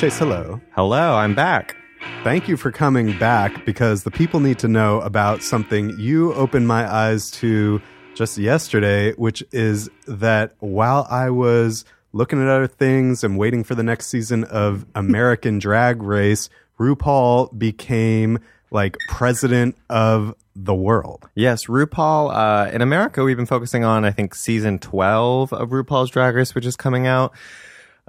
Chase, 0.00 0.18
hello. 0.18 0.58
Hello, 0.74 1.14
I'm 1.14 1.34
back. 1.34 1.76
Thank 2.24 2.48
you 2.48 2.56
for 2.56 2.72
coming 2.72 3.18
back 3.18 3.66
because 3.66 4.02
the 4.02 4.10
people 4.10 4.40
need 4.40 4.58
to 4.60 4.66
know 4.66 4.98
about 5.02 5.42
something 5.42 5.94
you 5.98 6.32
opened 6.32 6.66
my 6.66 6.90
eyes 6.90 7.30
to 7.32 7.82
just 8.14 8.38
yesterday, 8.38 9.12
which 9.16 9.44
is 9.52 9.90
that 10.06 10.54
while 10.60 11.06
I 11.10 11.28
was 11.28 11.84
looking 12.14 12.40
at 12.40 12.48
other 12.48 12.66
things 12.66 13.22
and 13.22 13.36
waiting 13.36 13.62
for 13.62 13.74
the 13.74 13.82
next 13.82 14.06
season 14.06 14.44
of 14.44 14.86
American 14.94 15.58
Drag 15.58 16.02
Race, 16.02 16.48
RuPaul 16.78 17.58
became 17.58 18.38
like 18.70 18.96
president 19.10 19.76
of 19.90 20.34
the 20.56 20.74
world. 20.74 21.28
Yes, 21.34 21.66
RuPaul. 21.66 22.34
Uh, 22.34 22.70
in 22.70 22.80
America, 22.80 23.22
we've 23.22 23.36
been 23.36 23.44
focusing 23.44 23.84
on, 23.84 24.06
I 24.06 24.12
think, 24.12 24.34
season 24.34 24.78
12 24.78 25.52
of 25.52 25.68
RuPaul's 25.68 26.08
Drag 26.08 26.34
Race, 26.34 26.54
which 26.54 26.64
is 26.64 26.74
coming 26.74 27.06
out. 27.06 27.34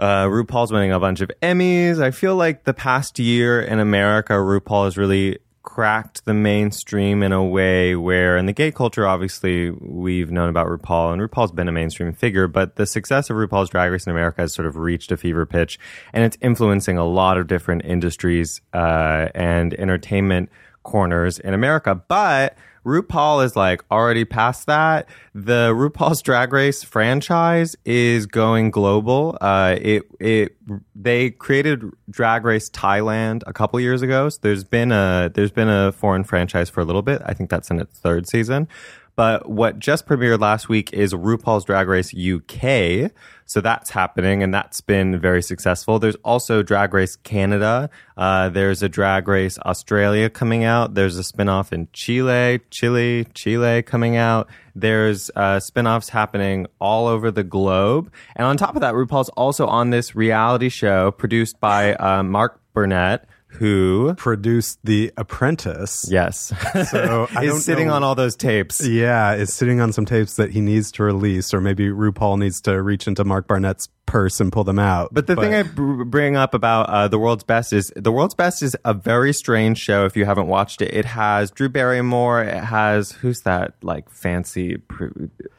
Uh, 0.02 0.26
RuPaul's 0.26 0.72
winning 0.72 0.92
a 0.92 1.00
bunch 1.00 1.22
of 1.22 1.30
Emmys. 1.44 2.02
I 2.02 2.10
feel 2.10 2.36
like 2.36 2.64
the 2.64 2.74
past 2.74 3.20
year 3.20 3.62
in 3.62 3.80
America, 3.80 4.34
RuPaul 4.34 4.86
has 4.86 4.98
really 4.98 5.38
cracked 5.62 6.26
the 6.26 6.34
mainstream 6.34 7.22
in 7.22 7.32
a 7.32 7.44
way 7.44 7.96
where, 7.96 8.36
in 8.36 8.48
the 8.48 8.52
gay 8.52 8.72
culture, 8.72 9.06
obviously, 9.06 9.70
we've 9.70 10.32
known 10.32 10.50
about 10.50 10.66
RuPaul, 10.66 11.14
and 11.14 11.22
RuPaul's 11.22 11.52
been 11.52 11.68
a 11.68 11.72
mainstream 11.72 12.14
figure, 12.14 12.48
but 12.48 12.78
the 12.78 12.88
success 12.88 13.30
of 13.30 13.38
RuPaul's 13.38 13.70
Drag 13.70 13.92
Race 13.92 14.08
in 14.08 14.12
America 14.12 14.42
has 14.42 14.56
sort 14.56 14.68
of 14.68 14.76
reached 14.76 15.12
a 15.12 15.18
fever 15.18 15.46
pitch, 15.46 15.78
and 16.14 16.24
it's 16.24 16.38
influencing 16.42 16.98
a 16.98 17.06
lot 17.06 17.38
of 17.38 17.46
different 17.46 17.86
industries 17.86 18.60
uh, 18.74 19.28
and 19.36 19.76
entertainment 19.76 20.50
corners 20.82 21.38
in 21.38 21.54
America. 21.54 21.94
But 21.94 22.58
RuPaul 22.86 23.46
is 23.46 23.56
like 23.56 23.84
already 23.92 24.26
past 24.26 24.66
that. 24.66 25.08
The 25.36 25.72
RuPaul's 25.74 26.22
Drag 26.22 26.52
Race 26.52 26.84
franchise 26.84 27.76
is 27.86 28.26
going 28.26 28.72
global. 28.72 29.38
Uh, 29.40 29.78
it 29.80 30.04
it 30.20 30.56
they 30.96 31.32
created 31.32 31.84
Drag 32.10 32.44
Race 32.44 32.70
Thailand 32.70 33.44
a 33.46 33.54
couple 33.54 33.80
years 33.80 34.02
ago. 34.02 34.30
So 34.30 34.40
there's 34.42 34.64
been 34.64 34.92
a 34.92 35.32
there's 35.34 35.52
been 35.52 35.70
a 35.70 35.92
foreign 35.92 36.24
franchise 36.24 36.70
for 36.70 36.82
a 36.82 36.86
little 36.86 37.02
bit. 37.02 37.22
I 37.26 37.34
think 37.34 37.50
that's 37.50 37.70
in 37.70 37.80
its 37.80 38.00
third 38.00 38.28
season. 38.28 38.68
But 39.16 39.50
what 39.50 39.80
just 39.80 40.06
premiered 40.06 40.40
last 40.40 40.70
week 40.70 40.94
is 40.94 41.14
RuPaul's 41.14 41.66
Drag 41.66 41.88
Race 41.88 42.14
UK. 42.14 43.12
So 43.46 43.60
that's 43.60 43.90
happening 43.90 44.44
and 44.44 44.54
that's 44.54 44.80
been 44.80 45.20
very 45.20 45.42
successful. 45.42 46.00
There's 46.00 46.16
also 46.24 46.64
Drag 46.64 46.94
Race 46.94 47.18
Canada. 47.18 47.90
Uh, 48.16 48.48
there's 48.48 48.82
a 48.82 48.88
Drag 48.88 49.28
Race 49.28 49.60
Australia 49.60 50.30
coming 50.30 50.64
out. 50.64 50.94
There's 50.94 51.20
a 51.20 51.22
spinoff 51.22 51.74
in 51.74 51.90
Chile, 51.92 52.62
Chile, 52.70 53.26
Chile 53.34 53.82
coming 53.82 54.16
out. 54.16 54.48
There's 54.74 55.30
uh, 55.36 55.58
spinoffs 55.58 56.10
happening 56.10 56.66
all 56.80 57.08
over 57.08 57.30
the 57.30 57.44
globe. 57.44 58.10
And 58.38 58.48
on 58.48 58.56
top 58.56 58.76
of 58.76 58.82
that, 58.82 58.94
RuPaul's 58.94 59.30
also 59.30 59.68
on 59.68 59.90
this 59.90 60.16
reality 60.16 60.70
show 60.70 61.12
produced 61.12 61.60
by 61.60 61.96
uh, 61.96 62.24
Mark 62.24 62.62
Burnett, 62.74 63.28
who, 63.52 64.14
Produced 64.16 64.80
The 64.84 65.12
Apprentice. 65.18 66.06
yes, 66.10 66.54
So 66.90 67.28
I 67.36 67.44
is 67.46 67.64
sitting 67.66 67.88
know- 67.88 67.94
on 67.94 68.04
all 68.04 68.16
those 68.16 68.36
tapes. 68.36 68.86
Yeah, 68.86 69.34
is 69.36 69.54
sitting 69.54 69.80
on 69.82 69.92
some 69.94 70.06
tapes 70.06 70.36
that 70.36 70.52
he 70.52 70.62
needs 70.62 70.92
to 70.94 71.04
release, 71.04 71.54
or 71.54 71.62
maybe 71.62 71.88
RuPaul 71.90 72.38
needs 72.40 72.62
to 72.62 72.82
reach 72.82 73.08
into 73.08 73.24
Mark 73.24 73.48
Burnett's 73.48 73.88
purse 74.06 74.42
and 74.42 74.52
pull 74.52 74.64
them 74.66 74.80
out. 74.80 75.10
But 75.14 75.28
the 75.28 75.36
thing 75.38 75.54
I 75.54 75.64
bring 75.64 76.36
up 76.36 76.54
about 76.54 76.90
uh, 76.90 77.08
the 77.08 77.18
world's 77.18 77.44
best 77.46 77.72
is 77.72 77.94
the 77.96 78.12
world's 78.12 78.36
best 78.36 78.62
is 78.62 78.76
a 78.84 78.94
very 78.94 79.32
strange 79.34 79.78
show. 79.78 80.06
If 80.06 80.18
you 80.18 80.26
haven't 80.26 80.48
watched 80.48 80.82
it, 80.82 80.94
it 80.94 81.06
has 81.06 81.50
Drew 81.52 81.70
Barrymore. 81.70 82.44
It 82.44 82.62
has 82.64 83.12
who's 83.14 83.42
that 83.42 83.76
like 83.82 84.10
fancy 84.10 84.78
pr- 84.78 85.08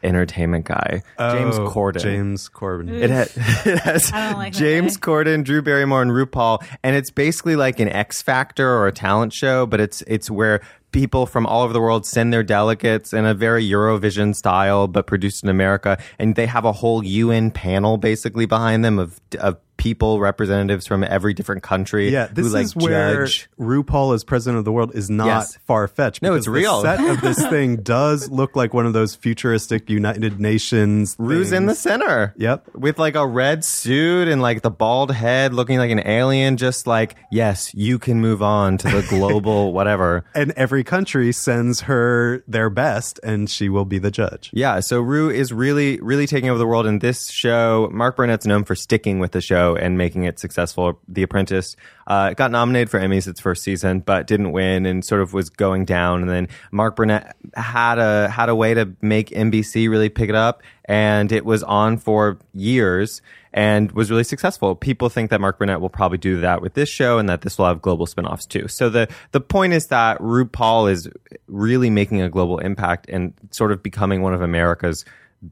entertainment 0.02 0.66
guy, 0.66 1.02
James 1.18 1.58
Oh, 1.58 1.68
Corden. 1.68 2.00
James 2.02 2.48
Corden. 2.48 2.90
It, 2.90 3.10
ha- 3.10 3.62
it 3.70 3.78
has 3.80 4.12
like 4.12 4.52
James 4.52 4.96
guy. 4.96 5.06
Corden, 5.12 5.44
Drew 5.44 5.62
Barrymore, 5.62 6.02
and 6.02 6.10
RuPaul, 6.10 6.62
and 6.82 6.94
it's 6.94 7.10
basically 7.10 7.56
like 7.56 7.80
an 7.80 7.88
X 7.88 8.20
Factor 8.22 8.68
or 8.68 8.86
a 8.86 8.92
talent 8.92 9.32
show, 9.32 9.64
but 9.66 9.80
it's 9.80 10.02
it's 10.02 10.30
where 10.30 10.60
people 10.92 11.26
from 11.26 11.46
all 11.46 11.62
over 11.62 11.72
the 11.72 11.80
world 11.80 12.06
send 12.06 12.32
their 12.32 12.42
delegates 12.42 13.12
in 13.12 13.24
a 13.24 13.34
very 13.34 13.68
Eurovision 13.68 14.34
style, 14.34 14.86
but 14.86 15.06
produced 15.06 15.42
in 15.42 15.48
America, 15.48 15.98
and 16.18 16.36
they 16.36 16.46
have 16.46 16.64
a 16.64 16.72
whole 16.72 17.02
UN 17.02 17.50
panel 17.50 17.96
basically 17.96 18.46
behind 18.46 18.84
them 18.84 18.98
of 18.98 19.20
of 19.40 19.56
people 19.82 20.20
representatives 20.20 20.86
from 20.86 21.02
every 21.02 21.34
different 21.34 21.64
country. 21.64 22.08
Yeah, 22.10 22.28
this 22.32 22.46
who, 22.46 22.52
like, 22.52 22.64
is 22.66 22.76
where 22.76 23.24
judge. 23.26 23.48
RuPaul 23.58 24.14
as 24.14 24.22
president 24.22 24.58
of 24.60 24.64
the 24.64 24.70
world 24.70 24.92
is 24.94 25.10
not 25.10 25.26
Yes. 25.26 25.58
far 25.66 25.88
fetched. 25.88 26.22
No, 26.22 26.34
it's 26.34 26.46
real. 26.46 26.82
The 26.82 26.96
set 26.96 27.10
of 27.10 27.20
this 27.20 27.44
thing 27.50 27.78
does 27.78 28.30
look 28.30 28.54
like 28.54 28.72
one 28.72 28.86
of 28.86 28.92
those 28.92 29.16
futuristic 29.16 29.90
United 29.90 30.38
Nations. 30.38 31.16
Ru's 31.18 31.50
in 31.50 31.66
the 31.66 31.74
center. 31.74 32.32
Yep. 32.36 32.76
With 32.76 33.00
like 33.00 33.16
a 33.16 33.26
red 33.26 33.64
suit 33.64 34.28
and 34.28 34.40
like 34.40 34.62
the 34.62 34.70
bald 34.70 35.10
head 35.10 35.52
looking 35.52 35.78
like 35.78 35.90
an 35.90 36.06
alien, 36.06 36.56
just 36.58 36.86
like, 36.86 37.16
yes, 37.32 37.74
you 37.74 37.98
can 37.98 38.20
move 38.20 38.40
on 38.40 38.78
to 38.78 38.88
the 38.88 39.02
global 39.08 39.72
whatever. 39.72 40.24
and 40.32 40.52
every 40.52 40.84
country 40.84 41.32
sends 41.32 41.80
her 41.82 42.44
their 42.46 42.70
best, 42.70 43.18
and 43.24 43.50
she 43.50 43.68
will 43.68 43.84
be 43.84 43.98
the 43.98 44.12
judge. 44.12 44.48
Yeah, 44.52 44.78
so 44.78 45.00
Rue 45.00 45.28
is 45.28 45.52
really, 45.52 45.98
really 46.00 46.28
taking 46.28 46.50
over 46.50 46.58
the 46.60 46.66
world 46.68 46.86
in 46.86 47.00
this 47.00 47.30
show. 47.30 47.90
Mark 47.92 48.16
Burnett's 48.16 48.46
known 48.46 48.62
for 48.62 48.76
sticking 48.76 49.18
with 49.18 49.32
the 49.32 49.40
show 49.40 49.71
and 49.74 49.98
making 49.98 50.24
it 50.24 50.38
successful. 50.38 51.00
The 51.08 51.22
Apprentice 51.22 51.76
uh, 52.06 52.34
got 52.34 52.50
nominated 52.50 52.90
for 52.90 53.00
Emmys 53.00 53.28
its 53.28 53.40
first 53.40 53.62
season, 53.62 54.00
but 54.00 54.26
didn't 54.26 54.52
win, 54.52 54.86
and 54.86 55.04
sort 55.04 55.20
of 55.20 55.32
was 55.32 55.50
going 55.50 55.84
down. 55.84 56.22
And 56.22 56.30
then 56.30 56.48
Mark 56.70 56.96
Burnett 56.96 57.36
had 57.54 57.98
a 57.98 58.28
had 58.28 58.48
a 58.48 58.54
way 58.54 58.74
to 58.74 58.92
make 59.00 59.30
NBC 59.30 59.88
really 59.88 60.08
pick 60.08 60.28
it 60.28 60.34
up, 60.34 60.62
and 60.84 61.32
it 61.32 61.44
was 61.44 61.62
on 61.62 61.98
for 61.98 62.38
years 62.52 63.22
and 63.52 63.92
was 63.92 64.10
really 64.10 64.24
successful. 64.24 64.74
People 64.74 65.08
think 65.08 65.30
that 65.30 65.40
Mark 65.40 65.58
Burnett 65.58 65.80
will 65.80 65.90
probably 65.90 66.18
do 66.18 66.40
that 66.40 66.62
with 66.62 66.74
this 66.74 66.88
show 66.88 67.18
and 67.18 67.28
that 67.28 67.42
this 67.42 67.58
will 67.58 67.66
have 67.66 67.82
global 67.82 68.06
spin-offs 68.06 68.46
too. 68.46 68.66
So 68.68 68.88
the 68.88 69.08
the 69.32 69.40
point 69.40 69.74
is 69.74 69.88
that 69.88 70.18
RuPaul 70.18 70.90
is 70.90 71.08
really 71.48 71.90
making 71.90 72.22
a 72.22 72.30
global 72.30 72.58
impact 72.58 73.08
and 73.08 73.34
sort 73.50 73.72
of 73.72 73.82
becoming 73.82 74.22
one 74.22 74.34
of 74.34 74.42
America's 74.42 75.04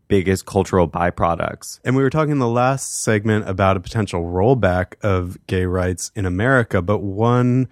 biggest 0.08 0.46
cultural 0.46 0.88
byproducts. 0.88 1.80
And 1.84 1.96
we 1.96 2.02
were 2.02 2.10
talking 2.10 2.32
in 2.32 2.38
the 2.38 2.48
last 2.48 3.02
segment 3.02 3.48
about 3.48 3.76
a 3.76 3.80
potential 3.80 4.22
rollback 4.22 4.94
of 5.02 5.38
gay 5.46 5.64
rights 5.64 6.12
in 6.14 6.26
America, 6.26 6.80
but 6.82 6.98
one, 6.98 7.68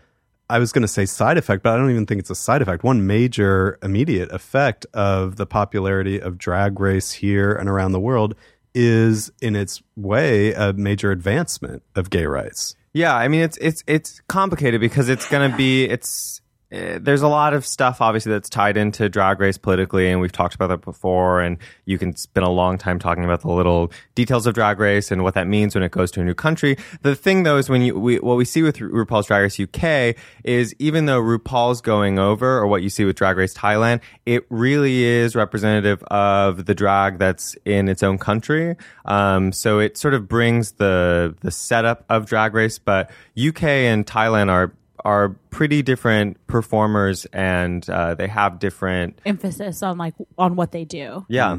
I 0.51 0.59
was 0.59 0.73
going 0.73 0.83
to 0.83 0.89
say 0.89 1.07
side 1.07 1.39
effect, 1.39 1.63
but 1.63 1.75
I 1.75 1.77
don't 1.77 1.91
even 1.91 2.07
think 2.07 2.21
it's 2.21 2.31
a 2.31 2.35
side 2.35 2.63
effect. 2.63 2.83
One 2.83 3.07
major 3.07 3.79
immediate 3.83 4.33
effect 4.33 4.87
of 4.95 5.37
the 5.37 5.47
popularity 5.47 6.21
of 6.21 6.39
drag 6.39 6.81
race 6.81 7.13
here 7.13 7.53
and 7.53 7.69
around 7.69 7.93
the 7.93 8.01
world 8.01 8.35
is, 8.75 9.31
in 9.41 9.57
its 9.57 9.83
way, 9.97 10.53
a 10.55 10.73
major 10.73 11.11
advancement 11.11 11.83
of 11.95 12.11
gay 12.11 12.27
rights. 12.27 12.75
Yeah, 12.93 13.15
I 13.15 13.29
mean 13.29 13.43
it's 13.43 13.57
it's 13.59 13.85
it's 13.87 14.21
complicated 14.29 14.81
because 14.81 15.09
it's 15.09 15.29
going 15.29 15.51
to 15.51 15.57
be 15.57 15.85
it's 15.85 16.41
there's 16.71 17.23
a 17.23 17.29
lot 17.29 17.55
of 17.55 17.65
stuff 17.65 18.03
obviously 18.03 18.31
that's 18.31 18.51
tied 18.51 18.77
into 18.77 19.09
drag 19.09 19.41
race 19.41 19.57
politically 19.57 20.11
and 20.11 20.21
we've 20.21 20.33
talked 20.33 20.55
about 20.55 20.67
that 20.67 20.83
before 20.83 21.41
and 21.41 21.57
you 21.87 21.97
can 21.97 22.15
spend 22.15 22.45
a 22.45 22.51
long 22.51 22.77
time 22.77 22.99
talking 22.99 23.25
about 23.25 23.41
the 23.41 23.49
little 23.49 23.91
details 24.15 24.47
of 24.47 24.53
drag 24.53 24.79
race 24.79 25.11
and 25.11 25.23
what 25.23 25.33
that 25.33 25.47
means 25.47 25.75
when 25.75 25.83
it 25.83 25.91
goes 25.91 26.11
to 26.11 26.21
a 26.21 26.25
new 26.25 26.35
country. 26.35 26.77
The 27.01 27.17
thing 27.17 27.45
though 27.45 27.57
is 27.57 27.71
when 27.71 27.81
you 27.81 27.99
we, 27.99 28.19
what 28.19 28.37
we 28.37 28.45
see 28.45 28.63
with 28.63 28.77
RuPaul's 28.77 29.27
Drag 29.27 29.43
Race 29.43 29.59
UK 29.59 30.15
is 30.45 30.75
even 30.79 31.07
though 31.07 31.21
RuPaul's 31.21 31.81
going 31.81 32.19
over 32.19 32.59
or 32.59 32.67
what 32.67 32.83
you 32.83 32.91
see 32.91 33.05
with 33.07 33.17
Drag 33.17 33.39
Race 33.39 33.55
Thailand 33.55 34.01
it 34.27 34.45
really 34.51 35.05
is 35.05 35.35
representative 35.35 36.03
of 36.05 36.67
the 36.67 36.75
drag 36.75 37.19
that's 37.19 37.57
in 37.65 37.89
its 37.89 38.03
own 38.03 38.19
country. 38.19 38.77
Um, 39.07 39.53
so 39.53 39.79
it 39.79 39.97
sort 39.97 40.13
of 40.13 40.29
brings 40.29 40.73
the 40.73 41.35
the 41.41 41.51
setup 41.51 42.05
of 42.11 42.27
Drag 42.27 42.53
Race 42.53 42.79
but 42.79 43.11
UK 43.39 43.65
and 43.65 44.07
Thailand 44.07 44.51
are 44.51 44.75
are 45.05 45.31
pretty 45.51 45.83
different 45.83 46.45
performers 46.47 47.27
and 47.33 47.89
uh, 47.91 48.15
they 48.15 48.29
have 48.29 48.59
different 48.59 49.19
Emphasis 49.27 49.83
on 49.83 49.99
like 49.99 50.15
on 50.37 50.57
what 50.57 50.73
they 50.73 50.85
do. 50.85 51.25
yeah 51.29 51.59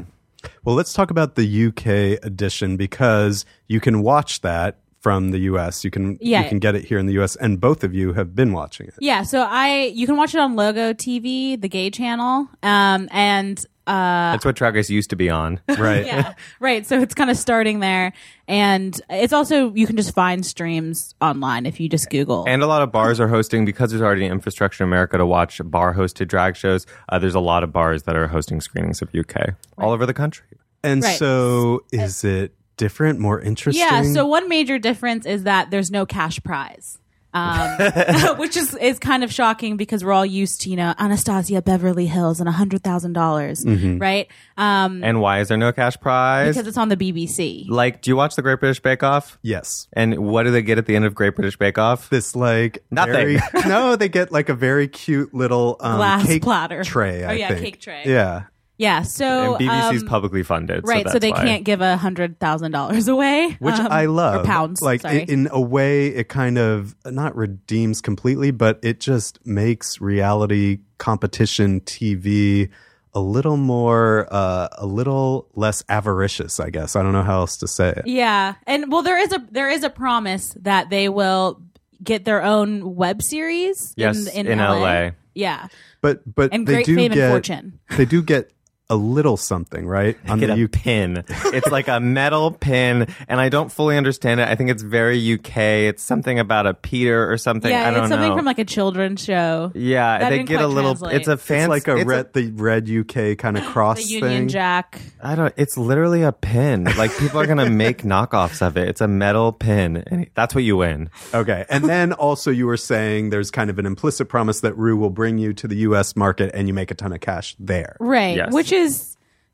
Well, 0.64 0.74
let's 0.74 0.92
talk 0.92 1.10
about 1.10 1.34
the 1.34 1.66
UK 1.66 2.18
edition 2.24 2.76
because 2.76 3.44
you 3.68 3.80
can 3.80 4.02
watch 4.02 4.40
that 4.40 4.78
from 5.00 5.30
the 5.30 5.38
US. 5.50 5.82
You 5.84 5.90
can 5.90 6.18
Yeah. 6.20 6.42
you 6.42 6.48
can 6.48 6.58
get 6.58 6.74
it 6.74 6.84
here 6.84 6.98
in 6.98 7.06
the 7.06 7.14
US 7.22 7.34
and 7.36 7.58
both 7.60 7.82
of 7.84 7.94
you 7.94 8.12
have 8.12 8.34
been 8.34 8.52
watching 8.52 8.86
it. 8.88 8.94
Yeah, 9.00 9.22
so 9.22 9.40
I 9.40 9.92
you 9.94 10.06
can 10.06 10.16
watch 10.16 10.34
it 10.34 10.40
on 10.40 10.56
Logo 10.56 10.92
TV, 10.92 11.58
the 11.60 11.68
gay 11.68 11.90
channel, 11.90 12.48
um, 12.62 13.08
and 13.10 13.64
uh, 13.86 14.32
that's 14.32 14.44
what 14.44 14.54
Drag 14.56 14.74
Race 14.74 14.90
used 14.90 15.10
to 15.10 15.16
be 15.16 15.30
on 15.30 15.60
Right. 15.68 16.06
yeah, 16.06 16.34
right. 16.60 16.86
So 16.86 17.00
it's 17.00 17.14
kind 17.14 17.30
of 17.30 17.36
starting 17.36 17.80
there, 17.80 18.12
and 18.46 18.98
it's 19.08 19.32
also 19.32 19.72
you 19.74 19.86
can 19.86 19.96
just 19.96 20.14
find 20.14 20.44
streams 20.44 21.14
online 21.20 21.66
if 21.66 21.80
you 21.80 21.88
just 21.88 22.08
Google. 22.10 22.44
And 22.46 22.62
a 22.62 22.66
lot 22.66 22.82
of 22.82 22.92
bars 22.92 23.18
are 23.20 23.28
hosting 23.28 23.64
because 23.64 23.90
there's 23.90 24.02
already 24.02 24.26
infrastructure 24.26 24.84
in 24.84 24.88
America 24.90 25.18
to 25.18 25.26
watch 25.26 25.60
bar 25.64 25.94
hosted 25.94 26.28
drag 26.28 26.56
shows. 26.56 26.86
Uh, 27.08 27.18
there's 27.18 27.34
a 27.34 27.40
lot 27.40 27.64
of 27.64 27.72
bars 27.72 28.04
that 28.04 28.16
are 28.16 28.28
hosting 28.28 28.60
screenings 28.60 29.02
of 29.02 29.08
UK 29.14 29.54
all 29.78 29.92
over 29.92 30.06
the 30.06 30.14
country. 30.14 30.46
And 30.84 31.02
Right. 31.02 31.18
so 31.18 31.84
is 31.92 32.22
it 32.24 32.54
different, 32.76 33.18
more 33.18 33.40
interesting? 33.40 33.84
Yeah. 33.86 34.02
So 34.02 34.26
one 34.26 34.48
major 34.48 34.78
difference 34.78 35.26
is 35.26 35.42
that 35.44 35.70
there's 35.70 35.90
no 35.90 36.06
cash 36.06 36.42
prize. 36.42 36.98
Um, 37.32 37.78
which 38.38 38.56
is, 38.56 38.74
is 38.76 38.98
kind 38.98 39.22
of 39.22 39.32
shocking 39.32 39.76
because 39.76 40.04
we're 40.04 40.12
all 40.12 40.26
used 40.26 40.62
to, 40.62 40.70
you 40.70 40.76
know, 40.76 40.94
Anastasia 40.98 41.62
Beverly 41.62 42.06
Hills 42.06 42.40
and 42.40 42.48
a 42.48 42.52
hundred 42.52 42.82
thousand 42.82 43.12
dollars, 43.12 43.64
right? 43.66 44.28
Um, 44.56 45.02
And 45.04 45.20
why 45.20 45.40
is 45.40 45.48
there 45.48 45.56
no 45.56 45.72
cash 45.72 45.96
prize? 46.00 46.54
because 46.56 46.66
it's 46.68 46.76
on 46.76 46.88
the 46.88 46.96
BBC. 46.96 47.68
like, 47.68 48.02
do 48.02 48.10
you 48.10 48.16
watch 48.16 48.36
the 48.36 48.42
Great 48.42 48.60
British 48.60 48.80
Bake 48.80 49.02
Off? 49.02 49.38
yes. 49.42 49.86
And 49.92 50.18
what 50.18 50.42
do 50.44 50.50
they 50.50 50.62
get 50.62 50.78
at 50.78 50.86
the 50.86 50.96
end 50.96 51.04
of 51.04 51.14
Great 51.14 51.34
British 51.36 51.56
Bake 51.56 51.78
Off? 51.78 52.10
This 52.10 52.34
like 52.34 52.82
Nothing. 52.90 53.12
very- 53.12 53.40
no, 53.66 53.96
they 53.96 54.08
get 54.08 54.32
like 54.32 54.48
a 54.48 54.54
very 54.54 54.88
cute 54.88 55.32
little 55.32 55.76
um, 55.80 55.96
Glass 55.96 56.26
cake 56.26 56.42
platter. 56.42 56.82
tray. 56.84 57.24
Oh, 57.24 57.30
yeah, 57.32 57.48
think. 57.48 57.60
cake 57.60 57.80
tray. 57.80 58.02
Yeah, 58.06 58.44
Yeah. 58.80 59.02
So 59.02 59.56
and 59.56 59.68
BBC's 59.68 60.02
um, 60.02 60.08
publicly 60.08 60.42
funded, 60.42 60.88
right. 60.88 61.06
So, 61.06 61.12
that's 61.12 61.20
they 61.20 61.32
why. 61.32 61.44
can't 61.44 61.64
give 61.64 61.82
a 61.82 61.98
hundred 61.98 62.40
thousand 62.40 62.72
dollars 62.72 63.08
away, 63.08 63.56
which 63.58 63.74
um, 63.74 63.88
I 63.90 64.06
love. 64.06 64.40
or 64.40 64.44
pounds. 64.46 64.80
Like 64.80 65.04
in, 65.04 65.28
in 65.28 65.48
a 65.50 65.60
way, 65.60 66.06
it 66.08 66.30
kind 66.30 66.56
of 66.56 66.96
not 67.04 67.36
redeems 67.36 68.00
completely, 68.00 68.52
but 68.52 68.80
it 68.82 68.98
just 68.98 69.44
makes 69.46 70.00
reality 70.00 70.78
competition 70.96 71.80
TV 71.82 72.70
a 73.12 73.20
little 73.20 73.58
more, 73.58 74.26
uh, 74.30 74.68
a 74.78 74.86
little 74.86 75.48
less 75.54 75.84
avaricious. 75.90 76.58
I 76.58 76.70
guess 76.70 76.96
I 76.96 77.02
don't 77.02 77.12
know 77.12 77.22
how 77.22 77.40
else 77.40 77.58
to 77.58 77.68
say 77.68 77.90
it. 77.90 78.06
Yeah, 78.06 78.54
and 78.66 78.90
well, 78.90 79.02
there 79.02 79.18
is 79.18 79.30
a 79.32 79.46
there 79.50 79.68
is 79.68 79.82
a 79.84 79.90
promise 79.90 80.56
that 80.60 80.88
they 80.88 81.10
will 81.10 81.60
get 82.02 82.24
their 82.24 82.42
own 82.42 82.94
web 82.94 83.20
series. 83.20 83.92
Yes, 83.96 84.26
in, 84.26 84.46
in 84.46 84.58
LA. 84.58 85.10
Yeah, 85.34 85.68
But 86.00 86.22
but 86.34 86.52
And 86.52 86.66
they 86.66 86.74
great 86.74 86.86
do 86.86 86.96
fame 86.96 87.12
and 87.12 87.14
get 87.14 87.30
fortune. 87.30 87.78
they 87.96 88.04
do 88.04 88.22
get 88.22 88.50
a 88.90 88.96
little 88.96 89.36
something 89.38 89.86
right 89.86 90.16
on 90.28 90.38
get 90.40 90.54
the 90.54 90.64
a 90.64 90.68
pin. 90.68 91.24
It's 91.28 91.70
like 91.70 91.88
a 91.88 91.98
metal 92.00 92.50
pin, 92.50 93.06
and 93.28 93.40
I 93.40 93.48
don't 93.48 93.72
fully 93.72 93.96
understand 93.96 94.40
it. 94.40 94.48
I 94.48 94.54
think 94.56 94.68
it's 94.70 94.82
very 94.82 95.34
UK. 95.34 95.56
It's 95.88 96.02
something 96.02 96.38
about 96.38 96.66
a 96.66 96.74
Peter 96.74 97.30
or 97.32 97.38
something. 97.38 97.70
yeah, 97.70 97.88
I 97.88 97.90
don't 97.92 98.00
it's 98.04 98.08
something 98.10 98.28
know. 98.30 98.36
from 98.36 98.44
like 98.44 98.58
a 98.58 98.64
children's 98.64 99.24
show. 99.24 99.72
yeah, 99.74 100.18
That 100.18 100.30
they 100.30 100.42
get 100.42 100.60
a 100.60 100.66
little. 100.66 100.94
translate. 100.96 101.14
It's 101.16 101.28
a 101.28 101.32
It's 101.32 101.68
like 101.68 101.88
a 101.88 101.96
it's 101.96 102.04
red 102.06 102.32
the 102.34 102.50
red 102.50 102.90
UK 102.90 103.38
kind 103.38 103.56
of 103.56 103.64
cross 103.64 103.98
The 103.98 104.14
Union 104.14 104.30
thing. 104.30 104.48
Jack. 104.48 105.00
I 105.22 105.34
don't. 105.36 105.54
It's 105.56 105.78
literally 105.78 106.22
a 106.22 106.32
pin. 106.32 106.84
Like 106.84 107.16
people 107.16 107.40
are 107.40 107.46
gonna 107.46 107.70
make 107.86 108.02
knockoffs 108.02 108.60
of 108.66 108.76
it. 108.76 108.88
It's 108.88 109.00
a 109.00 109.08
metal 109.08 109.52
pin, 109.52 110.02
and 110.08 110.26
that's 110.34 110.54
what 110.54 110.64
you 110.64 110.76
win. 110.76 111.10
Okay. 111.32 111.64
And 111.70 111.84
then 111.84 112.12
also 112.12 112.50
you 112.50 112.66
were 112.66 112.76
saying 112.76 113.30
there's 113.30 113.50
kind 113.50 113.70
of 113.70 113.78
an 113.78 113.86
implicit 113.86 114.28
promise 114.28 114.60
that 114.60 114.76
Ru 114.76 114.96
will 114.96 115.10
bring 115.10 115.38
you 115.38 115.52
to 115.54 115.68
the 115.68 115.76
US 115.88 116.16
market 116.16 116.50
and 116.54 116.66
you 116.66 116.74
make 116.74 116.90
a 116.90 116.94
ton 116.94 117.12
of 117.12 117.20
cash 117.20 117.54
there. 117.60 117.96
Right. 118.00 118.36
Yes. 118.36 118.52
Which 118.52 118.72
is, 118.72 118.79